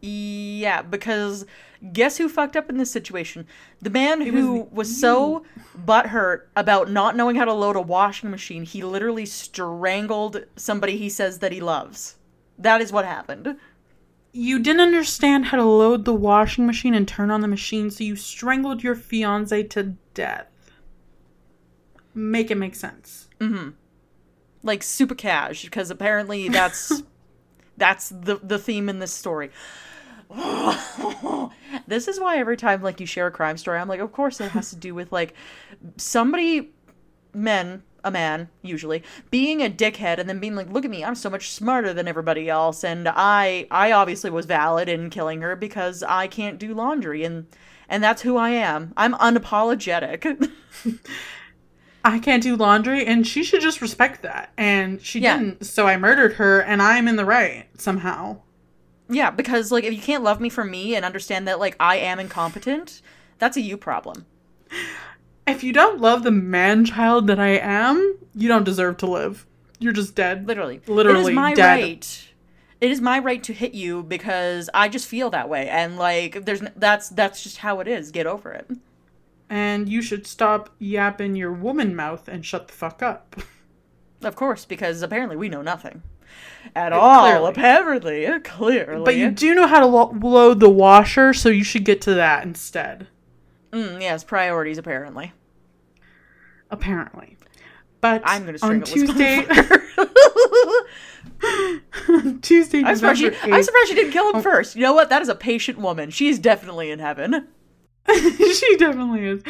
Yeah, 0.00 0.82
because 0.82 1.46
guess 1.92 2.18
who 2.18 2.28
fucked 2.28 2.56
up 2.56 2.70
in 2.70 2.76
this 2.76 2.90
situation? 2.90 3.46
The 3.80 3.90
man 3.90 4.20
who 4.20 4.60
was, 4.60 4.72
was 4.72 5.00
so 5.00 5.44
butthurt 5.76 6.42
about 6.54 6.90
not 6.90 7.16
knowing 7.16 7.36
how 7.36 7.44
to 7.44 7.52
load 7.52 7.76
a 7.76 7.80
washing 7.80 8.30
machine, 8.30 8.64
he 8.64 8.82
literally 8.84 9.26
strangled 9.26 10.44
somebody 10.56 10.96
he 10.96 11.08
says 11.08 11.40
that 11.40 11.52
he 11.52 11.60
loves. 11.60 12.16
That 12.58 12.80
is 12.80 12.92
what 12.92 13.04
happened. 13.04 13.56
You 14.32 14.58
didn't 14.58 14.80
understand 14.80 15.46
how 15.46 15.56
to 15.58 15.64
load 15.64 16.04
the 16.04 16.14
washing 16.14 16.66
machine 16.66 16.94
and 16.94 17.06
turn 17.06 17.30
on 17.30 17.40
the 17.40 17.48
machine, 17.48 17.90
so 17.90 18.04
you 18.04 18.16
strangled 18.16 18.82
your 18.82 18.94
fiance 18.94 19.62
to 19.64 19.96
death. 20.14 20.46
Make 22.14 22.50
it 22.50 22.56
make 22.56 22.74
sense. 22.74 23.28
Mm-hmm. 23.40 23.70
Like 24.62 24.82
super 24.82 25.14
cash, 25.14 25.64
because 25.64 25.90
apparently 25.90 26.48
that's 26.48 27.02
that's 27.76 28.10
the 28.10 28.38
the 28.42 28.58
theme 28.58 28.88
in 28.88 29.00
this 29.00 29.12
story. 29.12 29.50
this 31.86 32.08
is 32.08 32.18
why 32.20 32.38
every 32.38 32.56
time 32.56 32.82
like 32.82 33.00
you 33.00 33.06
share 33.06 33.26
a 33.26 33.30
crime 33.30 33.56
story, 33.56 33.78
I'm 33.78 33.88
like, 33.88 34.00
of 34.00 34.12
course 34.12 34.40
it 34.40 34.50
has 34.52 34.70
to 34.70 34.76
do 34.76 34.94
with 34.94 35.12
like 35.12 35.34
somebody, 35.96 36.70
men, 37.34 37.82
a 38.04 38.10
man 38.10 38.48
usually 38.62 39.02
being 39.30 39.62
a 39.62 39.70
dickhead 39.70 40.18
and 40.18 40.28
then 40.28 40.40
being 40.40 40.56
like 40.56 40.68
look 40.68 40.84
at 40.84 40.90
me 40.90 41.04
i'm 41.04 41.14
so 41.14 41.30
much 41.30 41.52
smarter 41.52 41.94
than 41.94 42.08
everybody 42.08 42.48
else 42.50 42.82
and 42.82 43.08
i 43.08 43.64
i 43.70 43.92
obviously 43.92 44.28
was 44.28 44.44
valid 44.44 44.88
in 44.88 45.08
killing 45.08 45.40
her 45.40 45.54
because 45.54 46.02
i 46.08 46.26
can't 46.26 46.58
do 46.58 46.74
laundry 46.74 47.22
and 47.22 47.46
and 47.88 48.02
that's 48.02 48.22
who 48.22 48.36
i 48.36 48.50
am 48.50 48.92
i'm 48.96 49.14
unapologetic 49.14 50.50
I 52.04 52.18
can't 52.18 52.42
do 52.42 52.56
laundry, 52.56 53.06
and 53.06 53.24
she 53.24 53.44
should 53.44 53.60
just 53.60 53.80
respect 53.80 54.22
that. 54.22 54.52
And 54.58 55.00
she 55.00 55.20
Yeah. 55.20 55.38
didn't, 55.38 55.64
so 55.66 55.86
I 55.86 55.96
murdered 55.96 56.32
her, 56.32 56.58
and 56.60 56.82
I'm 56.82 57.06
in 57.06 57.14
the 57.14 57.24
right 57.24 57.66
somehow. 57.78 58.38
Yeah 59.12 59.30
because 59.30 59.70
like 59.70 59.84
if 59.84 59.92
you 59.92 60.00
can't 60.00 60.24
love 60.24 60.40
me 60.40 60.48
for 60.48 60.64
me 60.64 60.94
and 60.94 61.04
understand 61.04 61.46
that 61.46 61.58
like 61.60 61.76
i 61.78 61.96
am 61.96 62.18
incompetent 62.18 63.00
that's 63.38 63.56
a 63.56 63.60
you 63.60 63.76
problem 63.76 64.26
If 65.46 65.64
you 65.64 65.72
don't 65.72 66.00
love 66.00 66.22
the 66.22 66.30
man 66.30 66.84
child 66.84 67.26
that 67.26 67.40
I 67.40 67.58
am, 67.58 68.16
you 68.32 68.46
don't 68.46 68.62
deserve 68.64 68.96
to 68.98 69.06
live. 69.06 69.44
You're 69.80 69.92
just 69.92 70.14
dead. 70.14 70.46
literally 70.46 70.80
Literally 70.86 71.18
it 71.26 71.28
is 71.30 71.34
my 71.34 71.52
dead. 71.54 71.82
right 71.82 72.28
it 72.80 72.90
is 72.92 73.00
my 73.00 73.18
right 73.18 73.42
to 73.42 73.52
hit 73.52 73.74
you 73.74 74.02
because 74.04 74.70
i 74.72 74.88
just 74.88 75.06
feel 75.08 75.30
that 75.30 75.48
way 75.48 75.68
and 75.68 75.96
like 75.98 76.44
there's 76.44 76.62
n- 76.62 76.72
that's 76.76 77.08
that's 77.08 77.42
just 77.42 77.58
how 77.58 77.80
it 77.80 77.88
is 77.88 78.12
get 78.12 78.26
over 78.26 78.52
it 78.52 78.70
And 79.50 79.88
you 79.88 80.00
should 80.00 80.26
stop 80.26 80.70
yapping 80.78 81.34
your 81.36 81.52
woman 81.52 81.94
mouth 81.96 82.28
and 82.28 82.46
shut 82.46 82.68
the 82.68 82.72
fuck 82.74 83.02
up. 83.02 83.36
Of 84.22 84.36
course, 84.36 84.64
because 84.64 85.02
apparently 85.02 85.36
we 85.36 85.48
know 85.48 85.62
nothing 85.62 86.02
at 86.74 86.92
all. 86.92 87.22
clearly. 87.26 87.50
Apparently, 87.50 88.40
clearly. 88.40 89.04
But 89.04 89.16
you 89.16 89.30
do 89.30 89.54
know 89.54 89.66
how 89.66 89.80
to 89.80 89.86
lo- 89.86 90.16
load 90.22 90.60
the 90.60 90.70
washer, 90.70 91.32
so 91.32 91.48
you 91.48 91.64
should 91.64 91.84
get 91.84 92.00
to 92.02 92.14
that 92.14 92.44
instead. 92.44 93.08
mm, 93.72 94.00
yes, 94.00 94.24
priorities 94.24 94.78
apparently. 94.78 95.32
Apparently. 96.70 97.36
But 98.00 98.22
I'm 98.24 98.44
gonna 98.46 98.58
on 98.62 98.84
strangle 98.84 99.06
Tuesday. 99.06 99.46
Tuesday, 102.42 102.82
I'm 102.84 102.96
surprised, 102.96 103.18
she, 103.20 103.26
I'm 103.26 103.62
surprised 103.62 103.88
she 103.88 103.94
didn't 103.94 104.12
kill 104.12 104.24
Oh. 104.26 104.36
him 104.36 104.42
first. 104.42 104.76
You 104.76 104.82
know 104.82 104.92
what? 104.92 105.08
That 105.10 105.22
is 105.22 105.28
a 105.28 105.34
patient 105.34 105.78
woman. 105.78 106.10
She's 106.10 106.38
definitely 106.38 106.90
in 106.90 106.98
heaven. 106.98 107.48
she 108.12 108.76
definitely 108.76 109.26
is. 109.26 109.42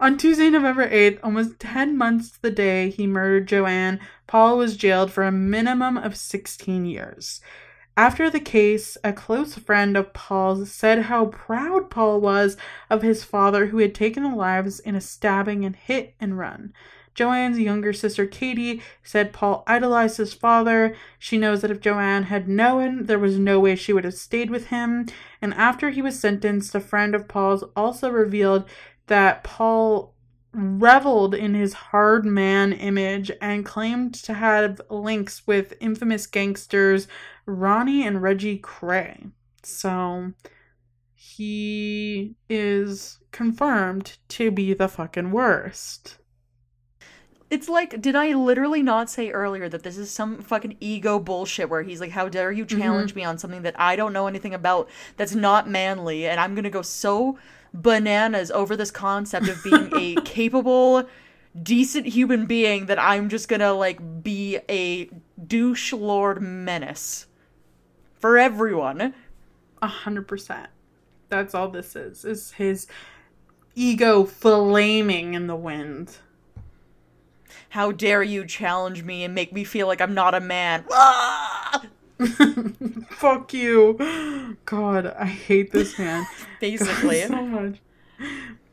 On 0.00 0.18
Tuesday, 0.18 0.50
November 0.50 0.88
8th, 0.88 1.20
almost 1.22 1.60
10 1.60 1.96
months 1.96 2.30
to 2.32 2.42
the 2.42 2.50
day 2.50 2.90
he 2.90 3.06
murdered 3.06 3.48
Joanne, 3.48 4.00
Paul 4.26 4.58
was 4.58 4.76
jailed 4.76 5.12
for 5.12 5.24
a 5.24 5.32
minimum 5.32 5.96
of 5.96 6.16
16 6.16 6.84
years. 6.84 7.40
After 7.96 8.30
the 8.30 8.40
case, 8.40 8.96
a 9.04 9.12
close 9.12 9.54
friend 9.54 9.96
of 9.96 10.14
Paul's 10.14 10.72
said 10.72 11.04
how 11.04 11.26
proud 11.26 11.90
Paul 11.90 12.20
was 12.20 12.56
of 12.88 13.02
his 13.02 13.22
father 13.22 13.66
who 13.66 13.78
had 13.78 13.94
taken 13.94 14.22
the 14.22 14.34
lives 14.34 14.80
in 14.80 14.94
a 14.94 15.00
stabbing 15.00 15.64
and 15.64 15.76
hit 15.76 16.14
and 16.18 16.38
run. 16.38 16.72
Joanne's 17.14 17.58
younger 17.58 17.92
sister 17.92 18.26
Katie 18.26 18.82
said 19.02 19.32
Paul 19.32 19.64
idolized 19.66 20.16
his 20.16 20.32
father. 20.32 20.96
She 21.18 21.38
knows 21.38 21.60
that 21.60 21.70
if 21.70 21.80
Joanne 21.80 22.24
had 22.24 22.48
known, 22.48 23.06
there 23.06 23.18
was 23.18 23.38
no 23.38 23.60
way 23.60 23.76
she 23.76 23.92
would 23.92 24.04
have 24.04 24.14
stayed 24.14 24.50
with 24.50 24.68
him. 24.68 25.06
And 25.40 25.52
after 25.54 25.90
he 25.90 26.02
was 26.02 26.18
sentenced, 26.18 26.74
a 26.74 26.80
friend 26.80 27.14
of 27.14 27.28
Paul's 27.28 27.64
also 27.76 28.10
revealed 28.10 28.64
that 29.06 29.44
Paul 29.44 30.14
reveled 30.54 31.34
in 31.34 31.54
his 31.54 31.72
hard 31.72 32.24
man 32.24 32.72
image 32.72 33.30
and 33.40 33.64
claimed 33.64 34.14
to 34.14 34.34
have 34.34 34.80
links 34.90 35.46
with 35.46 35.74
infamous 35.80 36.26
gangsters 36.26 37.08
Ronnie 37.46 38.06
and 38.06 38.22
Reggie 38.22 38.58
Kray. 38.58 39.32
So 39.62 40.32
he 41.14 42.36
is 42.48 43.18
confirmed 43.30 44.18
to 44.28 44.50
be 44.50 44.74
the 44.74 44.88
fucking 44.88 45.30
worst. 45.30 46.18
It's 47.52 47.68
like, 47.68 48.00
did 48.00 48.16
I 48.16 48.32
literally 48.32 48.82
not 48.82 49.10
say 49.10 49.28
earlier 49.28 49.68
that 49.68 49.82
this 49.82 49.98
is 49.98 50.10
some 50.10 50.40
fucking 50.40 50.78
ego 50.80 51.18
bullshit 51.18 51.68
where 51.68 51.82
he's 51.82 52.00
like, 52.00 52.12
how 52.12 52.30
dare 52.30 52.50
you 52.50 52.64
mm-hmm. 52.64 52.80
challenge 52.80 53.14
me 53.14 53.24
on 53.24 53.36
something 53.36 53.60
that 53.60 53.78
I 53.78 53.94
don't 53.94 54.14
know 54.14 54.26
anything 54.26 54.54
about 54.54 54.88
that's 55.18 55.34
not 55.34 55.68
manly, 55.68 56.26
and 56.26 56.40
I'm 56.40 56.54
gonna 56.54 56.70
go 56.70 56.80
so 56.80 57.38
bananas 57.74 58.50
over 58.50 58.74
this 58.74 58.90
concept 58.90 59.48
of 59.48 59.62
being 59.62 59.90
a 59.94 60.14
capable, 60.24 61.06
decent 61.62 62.06
human 62.06 62.46
being 62.46 62.86
that 62.86 62.98
I'm 62.98 63.28
just 63.28 63.50
gonna 63.50 63.74
like 63.74 64.22
be 64.22 64.58
a 64.70 65.10
douche 65.46 65.92
lord 65.92 66.40
menace 66.40 67.26
for 68.18 68.38
everyone. 68.38 69.12
A 69.82 69.88
hundred 69.88 70.26
percent. 70.26 70.70
That's 71.28 71.54
all 71.54 71.68
this 71.68 71.96
is. 71.96 72.24
Is 72.24 72.52
his 72.52 72.86
ego 73.74 74.24
flaming 74.24 75.34
in 75.34 75.48
the 75.48 75.56
wind. 75.56 76.16
How 77.72 77.90
dare 77.90 78.22
you 78.22 78.44
challenge 78.44 79.02
me 79.02 79.24
and 79.24 79.34
make 79.34 79.50
me 79.50 79.64
feel 79.64 79.86
like 79.86 80.02
I'm 80.02 80.12
not 80.12 80.34
a 80.34 80.40
man? 80.40 80.84
Ah! 80.92 81.82
Fuck 83.12 83.54
you. 83.54 84.56
God, 84.66 85.06
I 85.06 85.24
hate 85.24 85.72
this 85.72 85.98
man. 85.98 86.26
Basically. 86.60 87.22
so 87.26 87.42
much. 87.46 87.78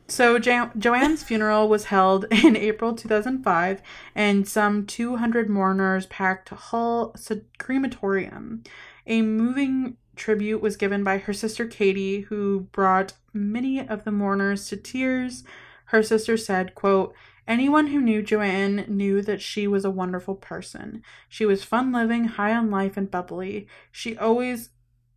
So 0.06 0.38
jo- 0.38 0.70
Joanne's 0.76 1.22
funeral 1.22 1.66
was 1.66 1.86
held 1.86 2.26
in 2.30 2.54
April 2.56 2.94
2005, 2.94 3.80
and 4.14 4.46
some 4.46 4.84
200 4.84 5.48
mourners 5.48 6.04
packed 6.06 6.50
Hull 6.50 7.16
crematorium. 7.56 8.62
A 9.06 9.22
moving 9.22 9.96
tribute 10.14 10.60
was 10.60 10.76
given 10.76 11.02
by 11.02 11.16
her 11.16 11.32
sister 11.32 11.66
Katie, 11.66 12.20
who 12.20 12.68
brought 12.70 13.14
many 13.32 13.80
of 13.80 14.04
the 14.04 14.12
mourners 14.12 14.68
to 14.68 14.76
tears. 14.76 15.42
Her 15.86 16.02
sister 16.02 16.36
said, 16.36 16.74
quote, 16.74 17.14
Anyone 17.50 17.88
who 17.88 18.00
knew 18.00 18.22
Joanne 18.22 18.84
knew 18.86 19.22
that 19.22 19.42
she 19.42 19.66
was 19.66 19.84
a 19.84 19.90
wonderful 19.90 20.36
person. 20.36 21.02
She 21.28 21.44
was 21.44 21.64
fun 21.64 21.90
living, 21.90 22.26
high 22.26 22.54
on 22.54 22.70
life, 22.70 22.96
and 22.96 23.10
bubbly. 23.10 23.66
She 23.90 24.16
always 24.16 24.70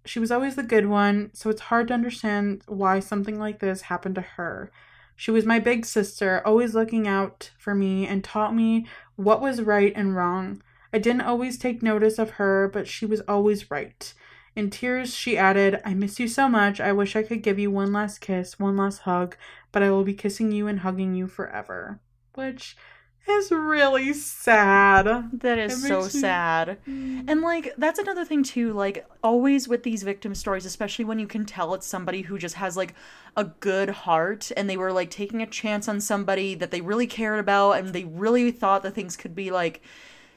she 0.03 0.17
was 0.17 0.31
always 0.31 0.55
the 0.55 0.63
good 0.63 0.87
one, 0.87 1.29
so 1.33 1.51
it's 1.51 1.61
hard 1.61 1.89
to 1.89 1.93
understand 1.93 2.63
why 2.65 2.99
something 3.01 3.37
like 3.37 3.59
this 3.59 3.81
happened 3.83 4.15
to 4.15 4.21
her. 4.21 4.71
She 5.15 5.29
was 5.29 5.45
my 5.45 5.59
big 5.59 5.85
sister, 5.85 6.41
always 6.43 6.73
looking 6.73 7.07
out 7.07 7.51
for 7.59 7.75
me 7.75 8.07
and 8.07 8.23
taught 8.23 8.55
me 8.55 8.87
what 9.15 9.39
was 9.39 9.61
right 9.61 9.93
and 9.95 10.15
wrong. 10.15 10.63
I 10.91 10.97
didn't 10.97 11.21
always 11.21 11.59
take 11.59 11.83
notice 11.83 12.17
of 12.17 12.31
her, 12.31 12.67
but 12.67 12.87
she 12.87 13.05
was 13.05 13.21
always 13.27 13.69
right. 13.69 14.11
In 14.55 14.71
tears, 14.71 15.13
she 15.13 15.37
added, 15.37 15.79
I 15.85 15.93
miss 15.93 16.19
you 16.19 16.27
so 16.27 16.49
much. 16.49 16.81
I 16.81 16.93
wish 16.93 17.15
I 17.15 17.21
could 17.21 17.43
give 17.43 17.59
you 17.59 17.69
one 17.69 17.93
last 17.93 18.21
kiss, 18.21 18.57
one 18.57 18.75
last 18.75 19.01
hug, 19.01 19.37
but 19.71 19.83
I 19.83 19.91
will 19.91 20.03
be 20.03 20.15
kissing 20.15 20.51
you 20.51 20.65
and 20.65 20.79
hugging 20.79 21.13
you 21.13 21.27
forever. 21.27 21.99
Which 22.35 22.75
is 23.27 23.51
really 23.51 24.13
sad. 24.13 25.29
That 25.41 25.57
is 25.57 25.81
so 25.81 26.01
me- 26.01 26.09
sad. 26.09 26.77
Mm. 26.87 27.25
And 27.27 27.41
like 27.41 27.73
that's 27.77 27.99
another 27.99 28.25
thing 28.25 28.43
too, 28.43 28.73
like 28.73 29.05
always 29.23 29.67
with 29.67 29.83
these 29.83 30.03
victim 30.03 30.35
stories, 30.35 30.65
especially 30.65 31.05
when 31.05 31.19
you 31.19 31.27
can 31.27 31.45
tell 31.45 31.73
it's 31.73 31.87
somebody 31.87 32.21
who 32.21 32.37
just 32.37 32.55
has 32.55 32.75
like 32.75 32.93
a 33.37 33.45
good 33.45 33.89
heart 33.89 34.51
and 34.57 34.69
they 34.69 34.77
were 34.77 34.91
like 34.91 35.09
taking 35.09 35.41
a 35.41 35.47
chance 35.47 35.87
on 35.87 36.01
somebody 36.01 36.53
that 36.55 36.71
they 36.71 36.81
really 36.81 37.07
cared 37.07 37.39
about 37.39 37.73
and 37.73 37.89
they 37.89 38.03
really 38.03 38.51
thought 38.51 38.83
that 38.83 38.93
things 38.93 39.15
could 39.15 39.35
be 39.35 39.51
like 39.51 39.81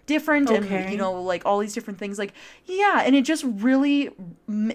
different 0.06 0.48
and 0.50 0.90
you 0.90 0.96
know 0.96 1.20
like 1.20 1.44
all 1.44 1.58
these 1.58 1.74
different 1.74 1.98
things 1.98 2.16
like 2.16 2.32
yeah 2.64 3.02
and 3.04 3.16
it 3.16 3.22
just 3.22 3.44
really 3.44 4.10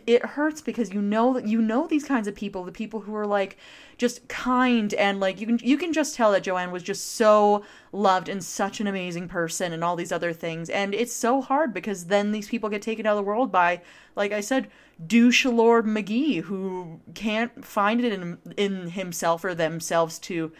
it 0.05 0.23
hurts 0.25 0.59
because 0.61 0.93
you 0.93 1.01
know 1.01 1.33
that 1.33 1.47
you 1.47 1.61
know 1.61 1.87
these 1.87 2.03
kinds 2.03 2.27
of 2.27 2.35
people 2.35 2.65
the 2.65 2.71
people 2.71 2.99
who 2.99 3.15
are 3.15 3.25
like 3.25 3.57
just 3.97 4.27
kind 4.27 4.93
and 4.95 5.21
like 5.21 5.39
you 5.39 5.47
can 5.47 5.57
you 5.63 5.77
can 5.77 5.93
just 5.93 6.15
tell 6.15 6.33
that 6.33 6.43
Joanne 6.43 6.71
was 6.71 6.83
just 6.83 7.13
so 7.13 7.63
loved 7.93 8.27
and 8.27 8.43
such 8.43 8.81
an 8.81 8.87
amazing 8.87 9.29
person 9.29 9.71
and 9.71 9.83
all 9.83 9.95
these 9.95 10.11
other 10.11 10.33
things 10.33 10.69
and 10.69 10.93
it's 10.93 11.13
so 11.13 11.41
hard 11.41 11.73
because 11.73 12.05
then 12.05 12.31
these 12.31 12.49
people 12.49 12.69
get 12.69 12.81
taken 12.81 13.05
out 13.05 13.11
of 13.11 13.17
the 13.17 13.23
world 13.23 13.51
by 13.51 13.81
like 14.15 14.33
I 14.33 14.41
said 14.41 14.69
douche 15.05 15.45
lord 15.45 15.85
McGee 15.85 16.41
who 16.41 16.99
can't 17.15 17.63
find 17.63 18.03
it 18.03 18.11
in 18.11 18.37
in 18.57 18.89
himself 18.89 19.45
or 19.45 19.55
themselves 19.55 20.19
to 20.19 20.51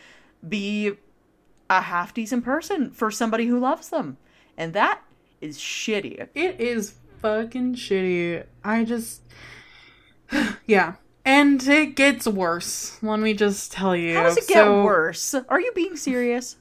be 0.47 0.93
a 1.69 1.81
half 1.81 2.13
decent 2.13 2.45
person 2.45 2.91
for 2.91 3.11
somebody 3.11 3.47
who 3.47 3.59
loves 3.59 3.89
them 3.89 4.17
and 4.61 4.73
that 4.73 5.01
is 5.41 5.57
shitty 5.57 6.27
It 6.35 6.59
is 6.61 6.93
fucking 7.21 7.75
shitty. 7.75 8.45
I 8.63 8.83
just. 8.83 9.21
yeah. 10.67 10.93
And 11.25 11.61
it 11.67 11.95
gets 11.95 12.27
worse, 12.27 12.97
let 13.03 13.19
me 13.19 13.33
just 13.33 13.71
tell 13.71 13.95
you. 13.95 14.15
how 14.15 14.23
does 14.23 14.37
it 14.37 14.47
get 14.47 14.63
So- 14.63 14.83
worse 14.83 15.35
are 15.49 15.59
you 15.61 15.71
being 15.73 15.95
serious 15.95 16.57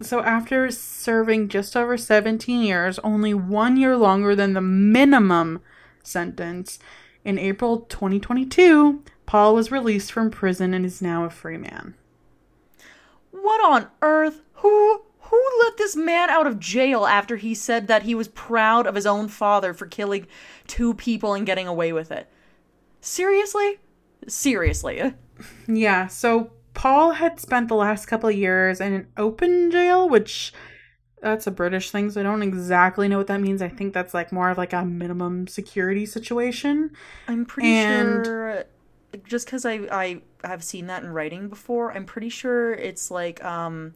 So, 0.00 0.20
after 0.20 0.68
serving 0.72 1.48
just 1.48 1.76
over 1.76 1.96
17 1.96 2.62
years, 2.62 2.98
only 3.04 3.34
one 3.34 3.76
year 3.76 3.96
longer 3.96 4.34
than 4.34 4.52
the 4.54 4.60
minimum 4.60 5.60
sentence, 6.02 6.80
in 7.24 7.38
April 7.38 7.82
2022, 7.82 9.02
Paul 9.26 9.54
was 9.54 9.70
released 9.70 10.10
from 10.10 10.28
prison 10.30 10.74
and 10.74 10.84
is 10.84 11.00
now 11.00 11.24
a 11.24 11.30
free 11.30 11.56
man. 11.56 11.94
What 13.30 13.64
on 13.64 13.86
earth? 14.02 14.42
Who 14.54 15.02
who 15.32 15.64
let 15.64 15.76
this 15.78 15.96
man 15.96 16.30
out 16.30 16.46
of 16.46 16.60
jail 16.60 17.06
after 17.06 17.36
he 17.36 17.54
said 17.54 17.88
that 17.88 18.02
he 18.02 18.14
was 18.14 18.28
proud 18.28 18.86
of 18.86 18.94
his 18.94 19.06
own 19.06 19.28
father 19.28 19.72
for 19.74 19.86
killing 19.86 20.26
two 20.66 20.94
people 20.94 21.34
and 21.34 21.46
getting 21.46 21.66
away 21.66 21.92
with 21.92 22.10
it? 22.12 22.28
Seriously? 23.00 23.78
Seriously. 24.28 25.14
Yeah, 25.66 26.06
so 26.06 26.52
Paul 26.74 27.12
had 27.12 27.40
spent 27.40 27.68
the 27.68 27.74
last 27.74 28.06
couple 28.06 28.28
of 28.28 28.36
years 28.36 28.80
in 28.80 28.92
an 28.92 29.06
open 29.16 29.70
jail, 29.70 30.08
which 30.08 30.52
that's 31.20 31.46
a 31.46 31.50
British 31.50 31.90
thing, 31.90 32.10
so 32.10 32.20
I 32.20 32.22
don't 32.22 32.42
exactly 32.42 33.08
know 33.08 33.18
what 33.18 33.26
that 33.28 33.40
means. 33.40 33.62
I 33.62 33.68
think 33.68 33.92
that's 33.94 34.14
like 34.14 34.32
more 34.32 34.50
of 34.50 34.58
like 34.58 34.72
a 34.72 34.84
minimum 34.84 35.46
security 35.48 36.06
situation. 36.06 36.90
I'm 37.26 37.44
pretty 37.44 37.68
And- 37.70 38.24
sure 38.26 38.64
just 39.24 39.46
because 39.46 39.66
I 39.66 39.74
I 39.90 40.22
have 40.44 40.64
seen 40.64 40.86
that 40.86 41.02
in 41.02 41.10
writing 41.10 41.48
before, 41.48 41.92
I'm 41.92 42.06
pretty 42.06 42.28
sure 42.30 42.72
it's 42.72 43.10
like 43.10 43.42
um 43.44 43.94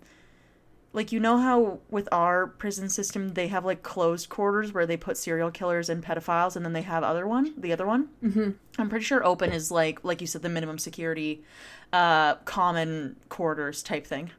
like 0.96 1.12
you 1.12 1.20
know 1.20 1.36
how 1.36 1.78
with 1.90 2.08
our 2.10 2.46
prison 2.46 2.88
system 2.88 3.34
they 3.34 3.48
have 3.48 3.64
like 3.66 3.82
closed 3.82 4.30
quarters 4.30 4.72
where 4.72 4.86
they 4.86 4.96
put 4.96 5.16
serial 5.16 5.50
killers 5.50 5.90
and 5.90 6.02
pedophiles 6.02 6.56
and 6.56 6.64
then 6.64 6.72
they 6.72 6.82
have 6.82 7.04
other 7.04 7.26
one 7.26 7.52
the 7.58 7.70
other 7.72 7.86
one 7.86 8.08
hmm 8.20 8.50
i'm 8.78 8.88
pretty 8.88 9.04
sure 9.04 9.24
open 9.24 9.52
is 9.52 9.70
like 9.70 10.02
like 10.02 10.20
you 10.22 10.26
said 10.26 10.42
the 10.42 10.48
minimum 10.48 10.78
security 10.78 11.44
uh 11.92 12.34
common 12.46 13.14
quarters 13.28 13.82
type 13.82 14.06
thing 14.06 14.30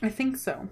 I 0.00 0.10
think 0.10 0.36
so. 0.36 0.68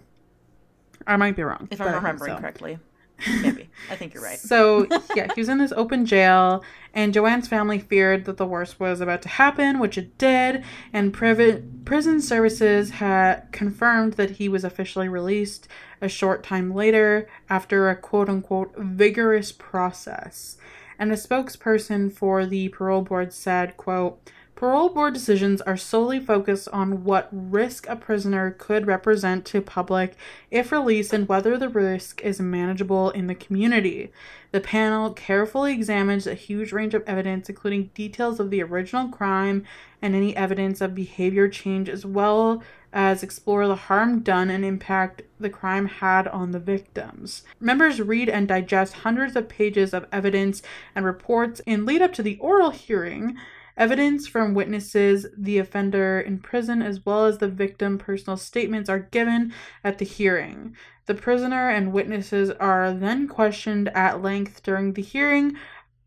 I 1.05 1.17
might 1.17 1.35
be 1.35 1.43
wrong. 1.43 1.67
if 1.73 1.81
i'm 1.81 1.93
remembering 1.93 2.37
so. 2.37 2.41
correctly 2.41 2.79
maybe 3.43 3.66
i 3.91 3.97
think 3.97 4.15
you're 4.15 4.23
right 4.23 4.39
So, 4.39 4.87
yeah, 5.15 5.29
he 5.35 5.41
was 5.41 5.49
in 5.49 5.59
this 5.59 5.73
open 5.73 6.07
jail, 6.07 6.65
and 6.95 7.13
Joanne's 7.13 7.49
family 7.49 7.79
feared 7.79 8.25
that 8.25 8.37
the 8.37 8.47
worst 8.47 8.81
was 8.81 9.01
about 9.01 9.23
to 9.23 9.29
happen, 9.29 9.79
which 9.79 9.99
it 9.99 10.17
did, 10.19 10.65
and 10.93 11.13
privi- 11.15 11.63
prison 11.85 12.21
services 12.21 12.91
had 12.91 13.49
confirmed 13.53 14.15
that 14.15 14.33
he 14.33 14.49
was 14.49 14.65
officially 14.65 15.09
released 15.09 15.69
a 16.01 16.09
short 16.09 16.43
time 16.43 16.75
later 16.75 17.29
after 17.51 17.89
a 17.89 17.97
quote 17.97 18.29
unquote 18.29 18.75
vigorous 18.77 19.53
process. 19.53 20.57
And 20.99 21.13
a 21.13 21.17
spokesperson 21.17 22.11
for 22.13 22.47
the 22.47 22.69
parole 22.71 23.03
board 23.03 23.33
said, 23.33 23.77
quote, 23.77 24.31
Parole 24.57 24.89
board 24.89 25.13
decisions 25.13 25.61
are 25.61 25.77
solely 25.77 26.19
focused 26.19 26.67
on 26.73 27.05
what 27.05 27.29
risk 27.31 27.87
a 27.91 27.95
prisoner 27.95 28.51
could 28.51 28.87
represent 28.87 29.45
to 29.45 29.61
public 29.61 30.17
if 30.51 30.73
released 30.73 31.13
and 31.13 31.29
whether 31.29 31.59
the 31.59 31.69
risk 31.69 32.23
is 32.23 32.41
manageable 32.41 33.11
in 33.11 33.27
the 33.27 33.35
community. 33.35 34.11
The 34.53 34.61
panel 34.63 35.13
carefully 35.13 35.75
examines 35.75 36.27
a 36.27 36.33
huge 36.33 36.73
range 36.73 36.95
of 36.95 37.05
evidence, 37.07 37.51
including 37.51 37.91
details 37.93 38.41
of 38.41 38.49
the 38.49 38.63
original 38.63 39.09
crime 39.09 39.67
and 40.01 40.15
any 40.15 40.35
evidence 40.35 40.81
of 40.81 40.95
behavior 40.95 41.51
change, 41.51 41.91
as 41.91 42.07
well 42.07 42.63
as 42.95 43.23
explore 43.23 43.67
the 43.67 43.77
harm 43.77 44.21
done 44.21 44.49
and 44.49 44.65
impact 44.65 45.21
the 45.39 45.51
crime 45.51 45.85
had 45.87 46.27
on 46.29 46.53
the 46.53 46.59
victims. 46.59 47.43
Members 47.61 48.01
read 48.01 48.31
and 48.31 48.49
digest 48.49 48.95
hundreds 48.95 49.37
of 49.37 49.51
pages 49.51 49.93
of 49.93 50.07
evidence 50.11 50.63
and 50.95 51.05
reports 51.05 51.61
and 51.67 51.85
lead 51.85 52.01
up 52.01 52.15
to 52.15 52.23
the 52.23 52.39
oral 52.39 52.71
hearing. 52.71 53.37
Evidence 53.77 54.27
from 54.27 54.55
witnesses, 54.55 55.27
the 55.37 55.59
offender 55.59 56.19
in 56.19 56.39
prison, 56.39 56.81
as 56.81 57.05
well 57.05 57.27
as 57.27 57.39
the 57.39 57.49
victim 57.49 57.99
personal 57.99 58.37
statements 58.39 58.89
are 58.89 59.01
given 59.01 59.53
at 59.85 59.99
the 59.99 60.05
hearing. 60.05 60.75
The 61.05 61.15
prisoner 61.15 61.69
and 61.69 61.93
witnesses 61.93 62.51
are 62.53 62.93
then 62.93 63.29
questioned 63.29 63.89
at 63.91 64.23
length 64.23 64.63
during 64.63 64.95
the 64.95 65.03
hearing, 65.03 65.57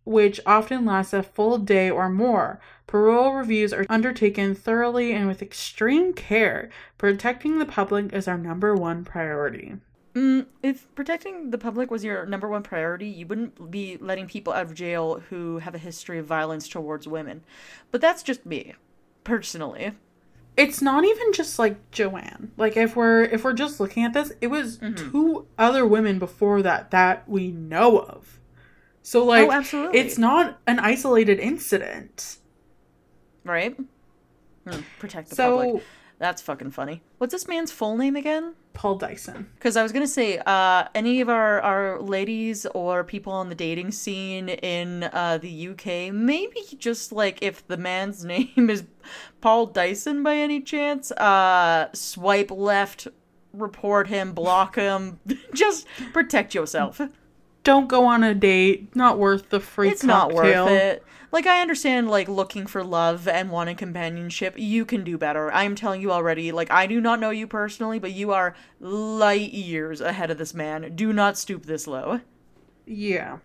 which 0.03 0.39
often 0.45 0.85
lasts 0.85 1.13
a 1.13 1.21
full 1.21 1.59
day 1.59 1.89
or 1.89 2.09
more. 2.09 2.59
Parole 2.87 3.35
reviews 3.35 3.71
are 3.71 3.85
undertaken 3.87 4.55
thoroughly 4.55 5.13
and 5.13 5.27
with 5.27 5.43
extreme 5.43 6.11
care. 6.11 6.71
Protecting 6.97 7.59
the 7.59 7.65
public 7.65 8.11
is 8.11 8.27
our 8.27 8.37
number 8.37 8.73
one 8.73 9.05
priority. 9.05 9.75
Mm, 10.15 10.47
if 10.63 10.93
protecting 10.95 11.51
the 11.51 11.57
public 11.57 11.91
was 11.91 12.03
your 12.03 12.25
number 12.25 12.47
one 12.49 12.63
priority, 12.63 13.07
you 13.07 13.27
wouldn't 13.27 13.69
be 13.69 13.97
letting 14.01 14.27
people 14.27 14.51
out 14.53 14.63
of 14.63 14.73
jail 14.73 15.21
who 15.29 15.59
have 15.59 15.75
a 15.75 15.79
history 15.79 16.17
of 16.19 16.25
violence 16.25 16.67
towards 16.67 17.07
women. 17.07 17.43
But 17.91 18.01
that's 18.01 18.23
just 18.23 18.45
me, 18.45 18.73
personally. 19.23 19.91
It's 20.57 20.81
not 20.81 21.05
even 21.05 21.31
just 21.31 21.57
like 21.59 21.91
Joanne. 21.91 22.51
Like 22.57 22.75
if 22.75 22.95
we're 22.95 23.21
if 23.23 23.43
we're 23.43 23.53
just 23.53 23.79
looking 23.79 24.03
at 24.03 24.13
this, 24.13 24.33
it 24.41 24.47
was 24.47 24.79
Mhm. 24.79 25.11
two 25.11 25.45
other 25.57 25.85
women 25.85 26.19
before 26.19 26.61
that 26.63 26.91
that 26.91 27.29
we 27.29 27.51
know 27.51 27.99
of. 27.99 28.39
So 29.01 29.23
like 29.23 29.47
oh, 29.47 29.51
absolutely. 29.51 29.99
it's 29.99 30.17
not 30.17 30.59
an 30.67 30.79
isolated 30.79 31.39
incident. 31.39 32.37
right. 33.45 33.75
Hmm, 34.67 34.81
protect 34.99 35.29
the 35.29 35.35
so 35.35 35.57
public. 35.63 35.83
That's 36.19 36.41
fucking 36.41 36.71
funny. 36.71 37.01
What's 37.17 37.31
this 37.31 37.47
man's 37.47 37.71
full 37.71 37.95
name 37.95 38.17
again? 38.17 38.53
Paul 38.73 38.95
Dyson. 38.95 39.49
Because 39.55 39.77
I 39.77 39.83
was 39.83 39.93
gonna 39.93 40.05
say, 40.07 40.37
uh, 40.45 40.85
any 40.93 41.21
of 41.21 41.29
our, 41.29 41.61
our 41.61 42.01
ladies 42.01 42.65
or 42.67 43.05
people 43.05 43.31
on 43.31 43.47
the 43.47 43.55
dating 43.55 43.91
scene 43.91 44.49
in 44.49 45.03
uh, 45.13 45.39
the 45.41 45.69
UK, 45.69 46.13
maybe 46.13 46.61
just 46.77 47.13
like 47.13 47.41
if 47.41 47.65
the 47.67 47.77
man's 47.77 48.23
name 48.25 48.69
is 48.69 48.83
Paul 49.39 49.67
Dyson 49.67 50.21
by 50.21 50.35
any 50.35 50.59
chance, 50.59 51.11
uh, 51.11 51.87
swipe 51.93 52.51
left, 52.51 53.07
report 53.53 54.07
him, 54.07 54.33
block 54.33 54.75
him, 54.75 55.19
just 55.53 55.87
protect 56.11 56.53
yourself. 56.53 57.01
Don't 57.63 57.87
go 57.87 58.05
on 58.05 58.23
a 58.23 58.33
date. 58.33 58.95
Not 58.95 59.19
worth 59.19 59.49
the 59.49 59.59
free 59.59 59.89
it's 59.89 60.03
not 60.03 60.33
worth 60.33 60.69
it. 60.69 61.03
Like 61.31 61.45
I 61.45 61.61
understand, 61.61 62.09
like 62.09 62.27
looking 62.27 62.65
for 62.65 62.83
love 62.83 63.27
and 63.27 63.51
wanting 63.51 63.75
companionship. 63.75 64.55
You 64.57 64.85
can 64.85 65.03
do 65.03 65.17
better. 65.17 65.51
I 65.51 65.63
am 65.63 65.75
telling 65.75 66.01
you 66.01 66.11
already. 66.11 66.51
Like 66.51 66.71
I 66.71 66.87
do 66.87 66.99
not 66.99 67.19
know 67.19 67.29
you 67.29 67.45
personally, 67.45 67.99
but 67.99 68.13
you 68.13 68.31
are 68.31 68.55
light 68.79 69.51
years 69.51 70.01
ahead 70.01 70.31
of 70.31 70.37
this 70.37 70.53
man. 70.53 70.95
Do 70.95 71.13
not 71.13 71.37
stoop 71.37 71.65
this 71.65 71.85
low. 71.85 72.21
Yeah. 72.85 73.39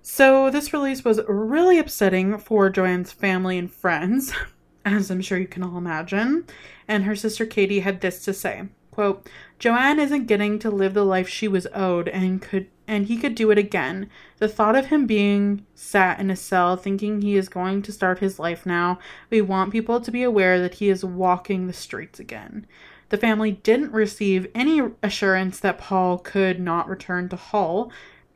So 0.00 0.50
this 0.50 0.72
release 0.72 1.04
was 1.04 1.20
really 1.28 1.78
upsetting 1.78 2.38
for 2.38 2.68
Joanne's 2.70 3.12
family 3.12 3.58
and 3.58 3.72
friends, 3.72 4.32
as 4.84 5.10
I'm 5.10 5.20
sure 5.20 5.38
you 5.38 5.46
can 5.46 5.62
all 5.62 5.78
imagine. 5.78 6.46
And 6.88 7.04
her 7.04 7.16
sister 7.16 7.46
Katie 7.46 7.80
had 7.80 8.00
this 8.00 8.24
to 8.24 8.34
say. 8.34 8.64
Quote, 8.90 9.28
Joanne 9.58 9.98
isn't 9.98 10.26
getting 10.26 10.58
to 10.60 10.70
live 10.70 10.94
the 10.94 11.04
life 11.04 11.28
she 11.28 11.48
was 11.48 11.66
owed 11.74 12.08
and 12.08 12.40
could 12.40 12.68
and 12.86 13.06
he 13.06 13.16
could 13.16 13.34
do 13.34 13.50
it 13.50 13.58
again. 13.58 14.10
The 14.38 14.48
thought 14.48 14.76
of 14.76 14.86
him 14.86 15.06
being 15.06 15.64
sat 15.74 16.20
in 16.20 16.30
a 16.30 16.36
cell 16.36 16.76
thinking 16.76 17.22
he 17.22 17.36
is 17.36 17.48
going 17.48 17.82
to 17.82 17.92
start 17.92 18.18
his 18.18 18.38
life 18.38 18.66
now, 18.66 18.98
we 19.30 19.40
want 19.40 19.72
people 19.72 20.00
to 20.00 20.10
be 20.10 20.22
aware 20.22 20.60
that 20.60 20.74
he 20.74 20.88
is 20.88 21.04
walking 21.04 21.66
the 21.66 21.72
streets 21.72 22.20
again. 22.20 22.66
The 23.08 23.16
family 23.16 23.52
didn't 23.52 23.92
receive 23.92 24.50
any 24.54 24.82
assurance 25.02 25.60
that 25.60 25.78
Paul 25.78 26.18
could 26.18 26.58
not 26.58 26.88
return 26.88 27.28
to 27.28 27.36
Hull. 27.36 27.92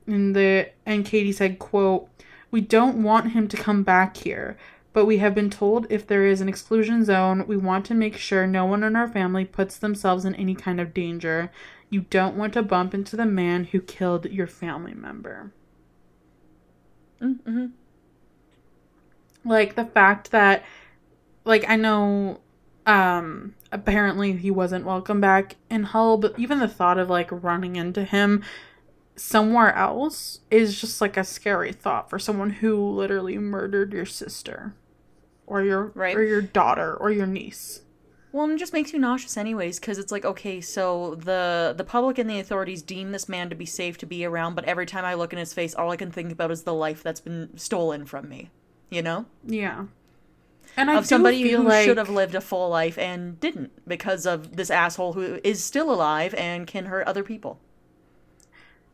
And 0.06 0.34
the 0.34 0.70
and 0.86 1.04
Katie 1.04 1.32
said, 1.32 1.58
quote, 1.58 2.08
We 2.50 2.60
don't 2.60 3.02
want 3.02 3.32
him 3.32 3.48
to 3.48 3.56
come 3.56 3.82
back 3.82 4.18
here, 4.18 4.56
but 4.92 5.04
we 5.04 5.18
have 5.18 5.34
been 5.34 5.50
told 5.50 5.86
if 5.90 6.06
there 6.06 6.26
is 6.26 6.40
an 6.40 6.48
exclusion 6.48 7.04
zone, 7.04 7.46
we 7.46 7.56
want 7.56 7.86
to 7.86 7.94
make 7.94 8.16
sure 8.16 8.46
no 8.46 8.64
one 8.64 8.82
in 8.82 8.96
our 8.96 9.08
family 9.08 9.44
puts 9.44 9.76
themselves 9.76 10.24
in 10.24 10.34
any 10.34 10.54
kind 10.54 10.80
of 10.80 10.94
danger. 10.94 11.50
You 11.90 12.02
don't 12.02 12.36
want 12.36 12.52
to 12.54 12.62
bump 12.62 12.92
into 12.94 13.16
the 13.16 13.26
man 13.26 13.64
who 13.64 13.80
killed 13.80 14.26
your 14.26 14.46
family 14.46 14.94
member. 14.94 15.52
Mm-hmm. 17.22 17.66
Like 19.44 19.74
the 19.74 19.84
fact 19.86 20.30
that 20.30 20.64
like 21.44 21.64
I 21.68 21.76
know 21.76 22.40
um 22.86 23.54
apparently 23.72 24.32
he 24.34 24.50
wasn't 24.50 24.84
welcome 24.84 25.20
back 25.20 25.56
in 25.70 25.84
Hull, 25.84 26.18
but 26.18 26.38
even 26.38 26.58
the 26.58 26.68
thought 26.68 26.98
of 26.98 27.08
like 27.08 27.28
running 27.30 27.76
into 27.76 28.04
him 28.04 28.42
somewhere 29.16 29.74
else 29.74 30.40
is 30.50 30.80
just 30.80 31.00
like 31.00 31.16
a 31.16 31.24
scary 31.24 31.72
thought 31.72 32.08
for 32.08 32.18
someone 32.18 32.50
who 32.50 32.76
literally 32.90 33.36
murdered 33.36 33.92
your 33.92 34.06
sister 34.06 34.74
or 35.46 35.62
your 35.62 35.86
Right. 35.94 36.16
or 36.16 36.22
your 36.22 36.42
daughter 36.42 36.94
or 36.94 37.10
your 37.10 37.26
niece. 37.26 37.80
Well, 38.30 38.50
it 38.50 38.58
just 38.58 38.74
makes 38.74 38.92
you 38.92 38.98
nauseous, 38.98 39.36
anyways, 39.36 39.80
because 39.80 39.98
it's 39.98 40.12
like, 40.12 40.24
okay, 40.24 40.60
so 40.60 41.14
the 41.14 41.74
the 41.76 41.84
public 41.84 42.18
and 42.18 42.28
the 42.28 42.38
authorities 42.38 42.82
deem 42.82 43.12
this 43.12 43.28
man 43.28 43.48
to 43.50 43.56
be 43.56 43.64
safe 43.64 43.96
to 43.98 44.06
be 44.06 44.24
around, 44.24 44.54
but 44.54 44.64
every 44.64 44.84
time 44.86 45.04
I 45.04 45.14
look 45.14 45.32
in 45.32 45.38
his 45.38 45.54
face, 45.54 45.74
all 45.74 45.90
I 45.90 45.96
can 45.96 46.10
think 46.10 46.30
about 46.32 46.50
is 46.50 46.64
the 46.64 46.74
life 46.74 47.02
that's 47.02 47.20
been 47.20 47.56
stolen 47.56 48.04
from 48.04 48.28
me. 48.28 48.50
You 48.90 49.02
know, 49.02 49.26
Yeah. 49.44 49.84
And 50.76 50.90
I 50.90 50.96
of 50.96 51.06
somebody 51.06 51.50
who 51.50 51.62
like, 51.62 51.84
should 51.84 51.98
have 51.98 52.10
lived 52.10 52.34
a 52.34 52.40
full 52.40 52.68
life 52.68 52.98
and 52.98 53.38
didn't 53.40 53.72
because 53.86 54.26
of 54.26 54.56
this 54.56 54.70
asshole 54.70 55.14
who 55.14 55.40
is 55.42 55.62
still 55.62 55.90
alive 55.90 56.34
and 56.34 56.66
can 56.66 56.86
hurt 56.86 57.06
other 57.06 57.22
people. 57.22 57.58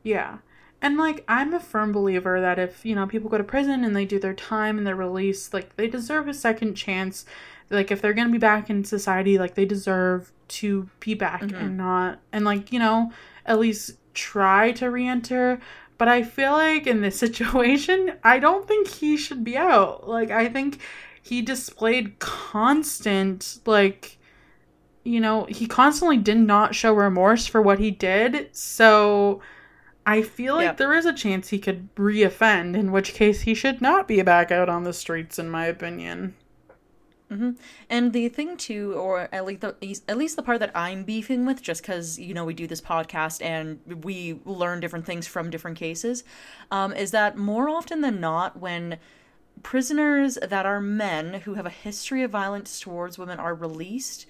Yeah. 0.02 0.38
And 0.80 0.96
like 0.96 1.24
I'm 1.28 1.52
a 1.54 1.60
firm 1.60 1.92
believer 1.92 2.40
that 2.40 2.58
if, 2.58 2.84
you 2.84 2.94
know, 2.94 3.06
people 3.06 3.30
go 3.30 3.38
to 3.38 3.44
prison 3.44 3.84
and 3.84 3.94
they 3.96 4.04
do 4.04 4.18
their 4.18 4.34
time 4.34 4.78
and 4.78 4.86
they're 4.86 4.96
released, 4.96 5.52
like 5.54 5.76
they 5.76 5.88
deserve 5.88 6.28
a 6.28 6.34
second 6.34 6.74
chance. 6.74 7.24
Like 7.70 7.90
if 7.90 8.00
they're 8.02 8.12
going 8.14 8.28
to 8.28 8.32
be 8.32 8.38
back 8.38 8.70
in 8.70 8.84
society, 8.84 9.38
like 9.38 9.54
they 9.54 9.64
deserve 9.64 10.32
to 10.48 10.88
be 11.00 11.14
back 11.14 11.42
Mhm. 11.42 11.60
and 11.60 11.76
not 11.76 12.20
and 12.32 12.44
like, 12.44 12.72
you 12.72 12.78
know, 12.78 13.10
at 13.46 13.58
least 13.58 13.92
try 14.14 14.72
to 14.72 14.90
re-enter. 14.90 15.58
But 15.96 16.08
I 16.08 16.22
feel 16.22 16.52
like 16.52 16.86
in 16.86 17.00
this 17.00 17.18
situation, 17.26 18.12
I 18.22 18.38
don't 18.38 18.66
think 18.68 18.88
he 18.88 19.16
should 19.16 19.44
be 19.44 19.56
out. 19.56 20.08
Like 20.08 20.30
I 20.30 20.48
think 20.48 20.80
he 21.22 21.40
displayed 21.42 22.18
constant 22.18 23.58
like 23.66 24.18
you 25.06 25.20
know, 25.20 25.44
he 25.50 25.66
constantly 25.66 26.16
did 26.16 26.38
not 26.38 26.74
show 26.74 26.90
remorse 26.94 27.46
for 27.46 27.60
what 27.60 27.78
he 27.78 27.90
did. 27.90 28.48
So 28.56 29.42
I 30.06 30.22
feel 30.22 30.54
like 30.54 30.64
Yep. 30.64 30.76
there 30.78 30.94
is 30.94 31.04
a 31.04 31.12
chance 31.12 31.48
he 31.48 31.58
could 31.58 31.94
reoffend, 31.94 32.74
in 32.74 32.90
which 32.90 33.12
case 33.12 33.42
he 33.42 33.52
should 33.54 33.82
not 33.82 34.08
be 34.08 34.22
back 34.22 34.50
out 34.50 34.70
on 34.70 34.84
the 34.84 34.94
streets, 34.94 35.38
in 35.38 35.50
my 35.50 35.66
opinion. 35.66 36.34
And 37.90 38.12
the 38.12 38.28
thing 38.28 38.56
too, 38.56 38.94
or 38.94 39.28
at 39.32 39.44
least 39.44 39.60
the 39.60 40.02
at 40.08 40.16
least 40.16 40.36
the 40.36 40.42
part 40.42 40.60
that 40.60 40.70
I'm 40.74 41.04
beefing 41.04 41.46
with, 41.46 41.62
just 41.62 41.82
because 41.82 42.18
you 42.18 42.34
know 42.34 42.44
we 42.44 42.54
do 42.54 42.66
this 42.66 42.80
podcast 42.80 43.42
and 43.42 43.80
we 44.04 44.40
learn 44.44 44.80
different 44.80 45.06
things 45.06 45.26
from 45.26 45.50
different 45.50 45.76
cases, 45.76 46.24
um, 46.70 46.92
is 46.92 47.10
that 47.10 47.36
more 47.36 47.68
often 47.68 48.00
than 48.00 48.20
not, 48.20 48.58
when 48.58 48.98
prisoners 49.62 50.38
that 50.42 50.66
are 50.66 50.80
men 50.80 51.34
who 51.40 51.54
have 51.54 51.66
a 51.66 51.70
history 51.70 52.22
of 52.22 52.30
violence 52.30 52.80
towards 52.80 53.18
women 53.18 53.38
are 53.38 53.54
released, 53.54 54.26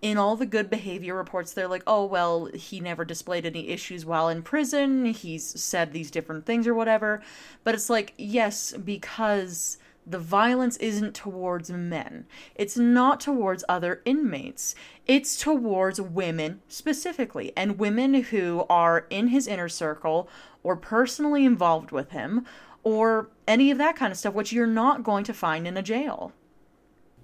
in 0.00 0.16
all 0.16 0.36
the 0.36 0.46
good 0.46 0.70
behavior 0.70 1.14
reports, 1.14 1.52
they're 1.52 1.68
like, 1.68 1.82
oh, 1.86 2.04
well, 2.04 2.46
he 2.54 2.80
never 2.80 3.04
displayed 3.04 3.44
any 3.44 3.68
issues 3.68 4.06
while 4.06 4.28
in 4.28 4.42
prison. 4.42 5.06
He's 5.06 5.60
said 5.60 5.92
these 5.92 6.10
different 6.10 6.46
things 6.46 6.66
or 6.66 6.74
whatever. 6.74 7.20
But 7.64 7.74
it's 7.74 7.90
like, 7.90 8.14
yes, 8.16 8.72
because 8.72 9.78
the 10.10 10.18
violence 10.18 10.76
isn't 10.78 11.14
towards 11.14 11.70
men. 11.70 12.26
It's 12.54 12.76
not 12.76 13.20
towards 13.20 13.64
other 13.68 14.02
inmates. 14.04 14.74
It's 15.06 15.36
towards 15.36 16.00
women 16.00 16.60
specifically, 16.68 17.52
and 17.56 17.78
women 17.78 18.14
who 18.14 18.64
are 18.70 19.06
in 19.10 19.28
his 19.28 19.46
inner 19.46 19.68
circle 19.68 20.28
or 20.62 20.76
personally 20.76 21.44
involved 21.44 21.90
with 21.90 22.10
him 22.10 22.46
or 22.82 23.28
any 23.46 23.70
of 23.70 23.78
that 23.78 23.96
kind 23.96 24.10
of 24.10 24.18
stuff, 24.18 24.34
which 24.34 24.52
you're 24.52 24.66
not 24.66 25.02
going 25.02 25.24
to 25.24 25.34
find 25.34 25.66
in 25.66 25.76
a 25.76 25.82
jail. 25.82 26.32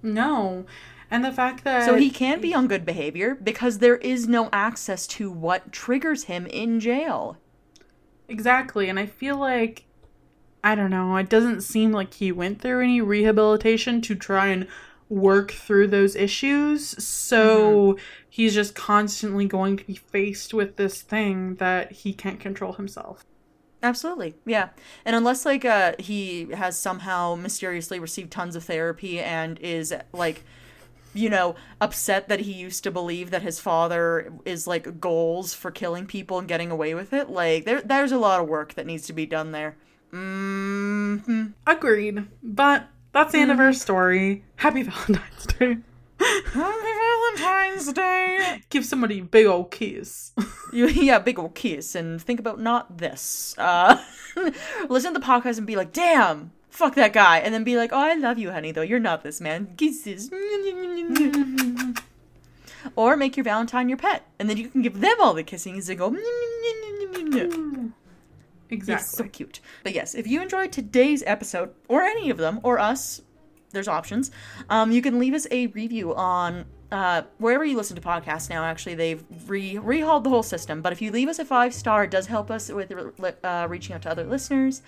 No. 0.03 0.65
And 1.09 1.23
the 1.23 1.31
fact 1.31 1.63
that 1.63 1.85
So 1.85 1.95
he 1.95 2.09
can 2.09 2.41
be 2.41 2.53
on 2.53 2.67
good 2.67 2.85
behavior 2.85 3.35
because 3.35 3.77
there 3.79 3.97
is 3.97 4.27
no 4.27 4.49
access 4.51 5.07
to 5.07 5.31
what 5.31 5.71
triggers 5.71 6.25
him 6.25 6.45
in 6.47 6.79
jail. 6.79 7.37
Exactly. 8.27 8.89
And 8.89 8.99
I 8.99 9.05
feel 9.05 9.37
like 9.37 9.85
I 10.65 10.73
don't 10.73 10.89
know, 10.89 11.15
it 11.17 11.29
doesn't 11.29 11.61
seem 11.61 11.91
like 11.91 12.15
he 12.15 12.31
went 12.31 12.59
through 12.59 12.83
any 12.83 12.99
rehabilitation 12.99 14.01
to 14.01 14.15
try 14.15 14.47
and 14.47 14.67
work 15.09 15.51
through 15.51 15.89
those 15.89 16.15
issues. 16.15 17.03
So 17.03 17.97
he's 18.27 18.55
just 18.55 18.73
constantly 18.73 19.45
going 19.45 19.77
to 19.77 19.83
be 19.83 19.93
faced 19.93 20.55
with 20.55 20.77
this 20.77 21.03
thing 21.03 21.55
that 21.55 21.91
he 21.91 22.13
can't 22.13 22.39
control 22.39 22.73
himself. 22.73 23.23
Absolutely. 23.83 24.33
Yeah. 24.43 24.69
And 25.05 25.15
unless 25.15 25.45
like 25.45 25.63
uh 25.63 25.93
he 25.99 26.47
has 26.55 26.79
somehow 26.79 27.35
mysteriously 27.35 27.99
received 27.99 28.31
tons 28.31 28.55
of 28.55 28.63
therapy 28.63 29.19
and 29.19 29.59
is 29.59 29.93
like 30.13 30.43
you 31.13 31.29
know, 31.29 31.55
upset 31.79 32.27
that 32.27 32.41
he 32.41 32.51
used 32.51 32.83
to 32.83 32.91
believe 32.91 33.29
that 33.31 33.41
his 33.41 33.59
father 33.59 34.33
is 34.43 34.65
like 34.67 34.99
goals 34.99 35.53
for 35.53 35.71
killing 35.71 36.07
people 36.07 36.39
and 36.39 36.47
getting 36.47 36.71
away 36.71 36.95
with 36.95 37.13
it. 37.13 37.29
Like 37.29 37.65
there 37.65 37.81
there's 37.81 38.11
a 38.11 38.17
lot 38.17 38.41
of 38.41 38.47
work 38.47 38.73
that 38.73 38.87
needs 38.87 39.05
to 39.05 39.13
be 39.13 39.27
done 39.27 39.51
there. 39.51 39.77
Hmm 40.11 41.47
Agreed. 41.67 42.27
But 42.43 42.87
that's 43.11 43.31
the 43.31 43.39
end 43.39 43.51
of 43.51 43.59
our 43.59 43.73
story. 43.73 44.43
Happy 44.57 44.83
Valentine's 44.83 45.45
Day. 45.45 45.77
Happy 46.19 47.35
Valentine's 47.37 47.93
Day. 47.93 48.61
Give 48.69 48.85
somebody 48.85 49.19
a 49.19 49.23
big 49.23 49.45
old 49.45 49.71
kiss. 49.71 50.33
You, 50.73 50.87
yeah, 50.89 51.19
big 51.19 51.39
old 51.39 51.55
kiss 51.55 51.95
and 51.95 52.21
think 52.21 52.37
about 52.37 52.59
not 52.59 52.97
this. 52.97 53.55
Uh, 53.57 54.03
listen 54.89 55.13
to 55.13 55.19
the 55.21 55.25
podcast 55.25 55.57
and 55.57 55.65
be 55.65 55.77
like, 55.77 55.93
damn, 55.93 56.51
fuck 56.69 56.95
that 56.95 57.13
guy. 57.13 57.37
And 57.37 57.53
then 57.53 57.63
be 57.63 57.77
like, 57.77 57.93
oh, 57.93 57.97
I 57.97 58.15
love 58.15 58.37
you, 58.37 58.51
honey, 58.51 58.73
though. 58.73 58.81
You're 58.81 58.99
not 58.99 59.23
this 59.23 59.39
man. 59.39 59.73
Kisses. 59.77 60.29
or 62.97 63.15
make 63.15 63.37
your 63.37 63.45
Valentine 63.45 63.87
your 63.87 63.97
pet. 63.97 64.27
And 64.37 64.49
then 64.49 64.57
you 64.57 64.67
can 64.67 64.81
give 64.81 64.99
them 64.99 65.15
all 65.21 65.33
the 65.33 65.43
kissing 65.43 65.75
and 65.75 65.97
go, 65.97 66.09
exactly. 68.75 69.03
It's 69.03 69.17
so 69.17 69.23
cute. 69.25 69.59
But 69.83 69.93
yes, 69.93 70.15
if 70.15 70.27
you 70.27 70.41
enjoyed 70.41 70.71
today's 70.71 71.23
episode, 71.25 71.73
or 71.87 72.01
any 72.03 72.29
of 72.29 72.37
them, 72.37 72.59
or 72.63 72.79
us, 72.79 73.21
there's 73.71 73.87
options. 73.87 74.31
Um, 74.69 74.91
you 74.91 75.01
can 75.01 75.19
leave 75.19 75.33
us 75.33 75.47
a 75.51 75.67
review 75.67 76.15
on 76.15 76.65
uh, 76.91 77.23
wherever 77.39 77.65
you 77.65 77.75
listen 77.75 77.95
to 77.95 78.01
podcasts 78.01 78.49
now. 78.49 78.63
Actually, 78.63 78.95
they've 78.95 79.23
re 79.47 79.75
rehauled 79.75 80.23
the 80.23 80.29
whole 80.29 80.43
system. 80.43 80.81
But 80.81 80.93
if 80.93 81.01
you 81.01 81.11
leave 81.11 81.27
us 81.27 81.39
a 81.39 81.45
five 81.45 81.73
star, 81.73 82.03
it 82.05 82.11
does 82.11 82.27
help 82.27 82.49
us 82.51 82.69
with 82.71 82.91
uh, 83.43 83.67
reaching 83.69 83.95
out 83.95 84.03
to 84.03 84.09
other 84.09 84.23
listeners. 84.23 84.81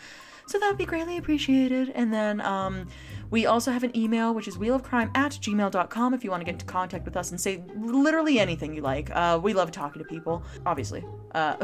So 0.47 0.57
that 0.59 0.67
would 0.67 0.77
be 0.77 0.85
greatly 0.85 1.17
appreciated. 1.17 1.91
And 1.93 2.13
then 2.13 2.39
um, 2.41 2.87
we 3.29 3.45
also 3.45 3.71
have 3.71 3.83
an 3.83 3.95
email, 3.95 4.33
which 4.33 4.47
is 4.47 4.57
wheelofcrime 4.57 5.15
at 5.15 5.33
gmail.com 5.33 6.13
if 6.13 6.23
you 6.23 6.31
want 6.31 6.41
to 6.41 6.45
get 6.45 6.53
into 6.53 6.65
contact 6.65 7.05
with 7.05 7.17
us 7.17 7.31
and 7.31 7.39
say 7.39 7.63
literally 7.75 8.39
anything 8.39 8.73
you 8.73 8.81
like. 8.81 9.09
Uh, 9.15 9.39
we 9.41 9.53
love 9.53 9.71
talking 9.71 10.01
to 10.01 10.07
people, 10.07 10.43
obviously. 10.65 11.03
Uh, 11.33 11.55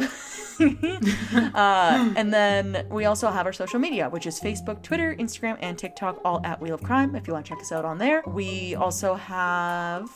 uh, 1.55 2.14
and 2.16 2.34
then 2.34 2.86
we 2.89 3.05
also 3.05 3.30
have 3.30 3.45
our 3.45 3.53
social 3.53 3.80
media, 3.80 4.09
which 4.09 4.28
is 4.28 4.39
Facebook, 4.39 4.82
Twitter, 4.82 5.16
Instagram, 5.16 5.57
and 5.61 5.78
TikTok, 5.78 6.20
all 6.26 6.41
at 6.45 6.59
Wheel 6.61 6.76
of 6.76 6.84
Crime 6.84 7.16
if 7.16 7.28
you 7.28 7.34
want 7.34 7.45
to 7.45 7.49
check 7.49 7.61
us 7.61 7.72
out 7.72 7.86
on 7.86 7.97
there. 7.97 8.24
We 8.28 8.76
also 8.76 9.16
have 9.16 10.09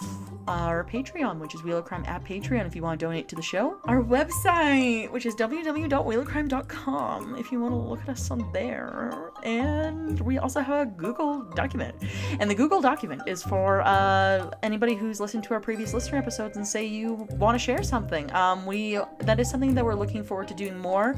our 0.47 0.85
Patreon, 0.85 1.39
which 1.39 1.55
is 1.55 1.63
Wheel 1.63 1.77
of 1.77 1.85
Crime 1.85 2.03
at 2.07 2.23
Patreon 2.23 2.65
if 2.65 2.75
you 2.75 2.81
want 2.81 2.99
to 2.99 3.05
donate 3.05 3.27
to 3.29 3.35
the 3.35 3.41
show. 3.41 3.77
Our 3.85 4.03
website, 4.03 5.11
which 5.11 5.25
is 5.25 5.33
www.wheelofcrime.com 5.35 7.35
if 7.37 7.51
you 7.51 7.61
want 7.61 7.73
to 7.73 7.77
look 7.77 8.01
at 8.01 8.09
us 8.09 8.31
on 8.31 8.49
there. 8.53 9.31
And 9.43 10.19
we 10.21 10.37
also 10.37 10.61
have 10.61 10.87
a 10.87 10.91
Google 11.37 11.55
document. 11.55 11.95
And 12.39 12.49
the 12.49 12.55
Google 12.55 12.81
document 12.81 13.21
is 13.25 13.43
for 13.43 13.81
uh, 13.81 14.51
anybody 14.63 14.95
who's 14.95 15.19
listened 15.19 15.43
to 15.45 15.53
our 15.53 15.59
previous 15.59 15.93
listener 15.93 16.17
episodes 16.17 16.57
and 16.57 16.67
say 16.67 16.85
you 16.85 17.27
want 17.31 17.55
to 17.55 17.59
share 17.59 17.83
something. 17.83 18.31
Um, 18.33 18.65
we 18.65 18.99
that 19.19 19.39
is 19.39 19.49
something 19.49 19.75
that 19.75 19.85
we're 19.85 19.95
looking 19.95 20.23
forward 20.23 20.47
to 20.49 20.53
doing 20.53 20.77
more 20.77 21.15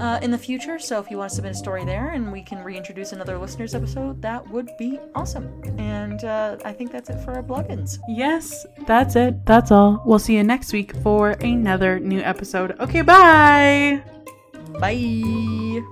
uh, 0.00 0.18
in 0.22 0.30
the 0.30 0.38
future. 0.38 0.78
So 0.78 1.00
if 1.00 1.10
you 1.10 1.18
want 1.18 1.30
to 1.30 1.36
submit 1.36 1.52
a 1.52 1.56
story 1.56 1.84
there 1.84 2.10
and 2.10 2.30
we 2.30 2.42
can 2.42 2.62
reintroduce 2.62 3.12
another 3.12 3.38
listeners 3.38 3.74
episode, 3.74 4.20
that 4.22 4.48
would 4.50 4.70
be 4.78 4.98
awesome. 5.14 5.48
And 5.78 6.24
uh, 6.24 6.58
I 6.64 6.72
think 6.72 6.92
that's 6.92 7.10
it 7.10 7.20
for 7.24 7.32
our 7.32 7.42
plugins. 7.42 7.98
Yes, 8.08 8.66
that's 8.86 9.16
it. 9.16 9.44
That's 9.46 9.70
all. 9.70 10.02
We'll 10.04 10.18
see 10.18 10.36
you 10.36 10.42
next 10.42 10.72
week 10.72 10.94
for 10.96 11.30
another 11.30 11.98
new 11.98 12.20
episode. 12.20 12.78
Okay, 12.80 13.02
bye. 13.02 14.02
Bye. 14.80 15.82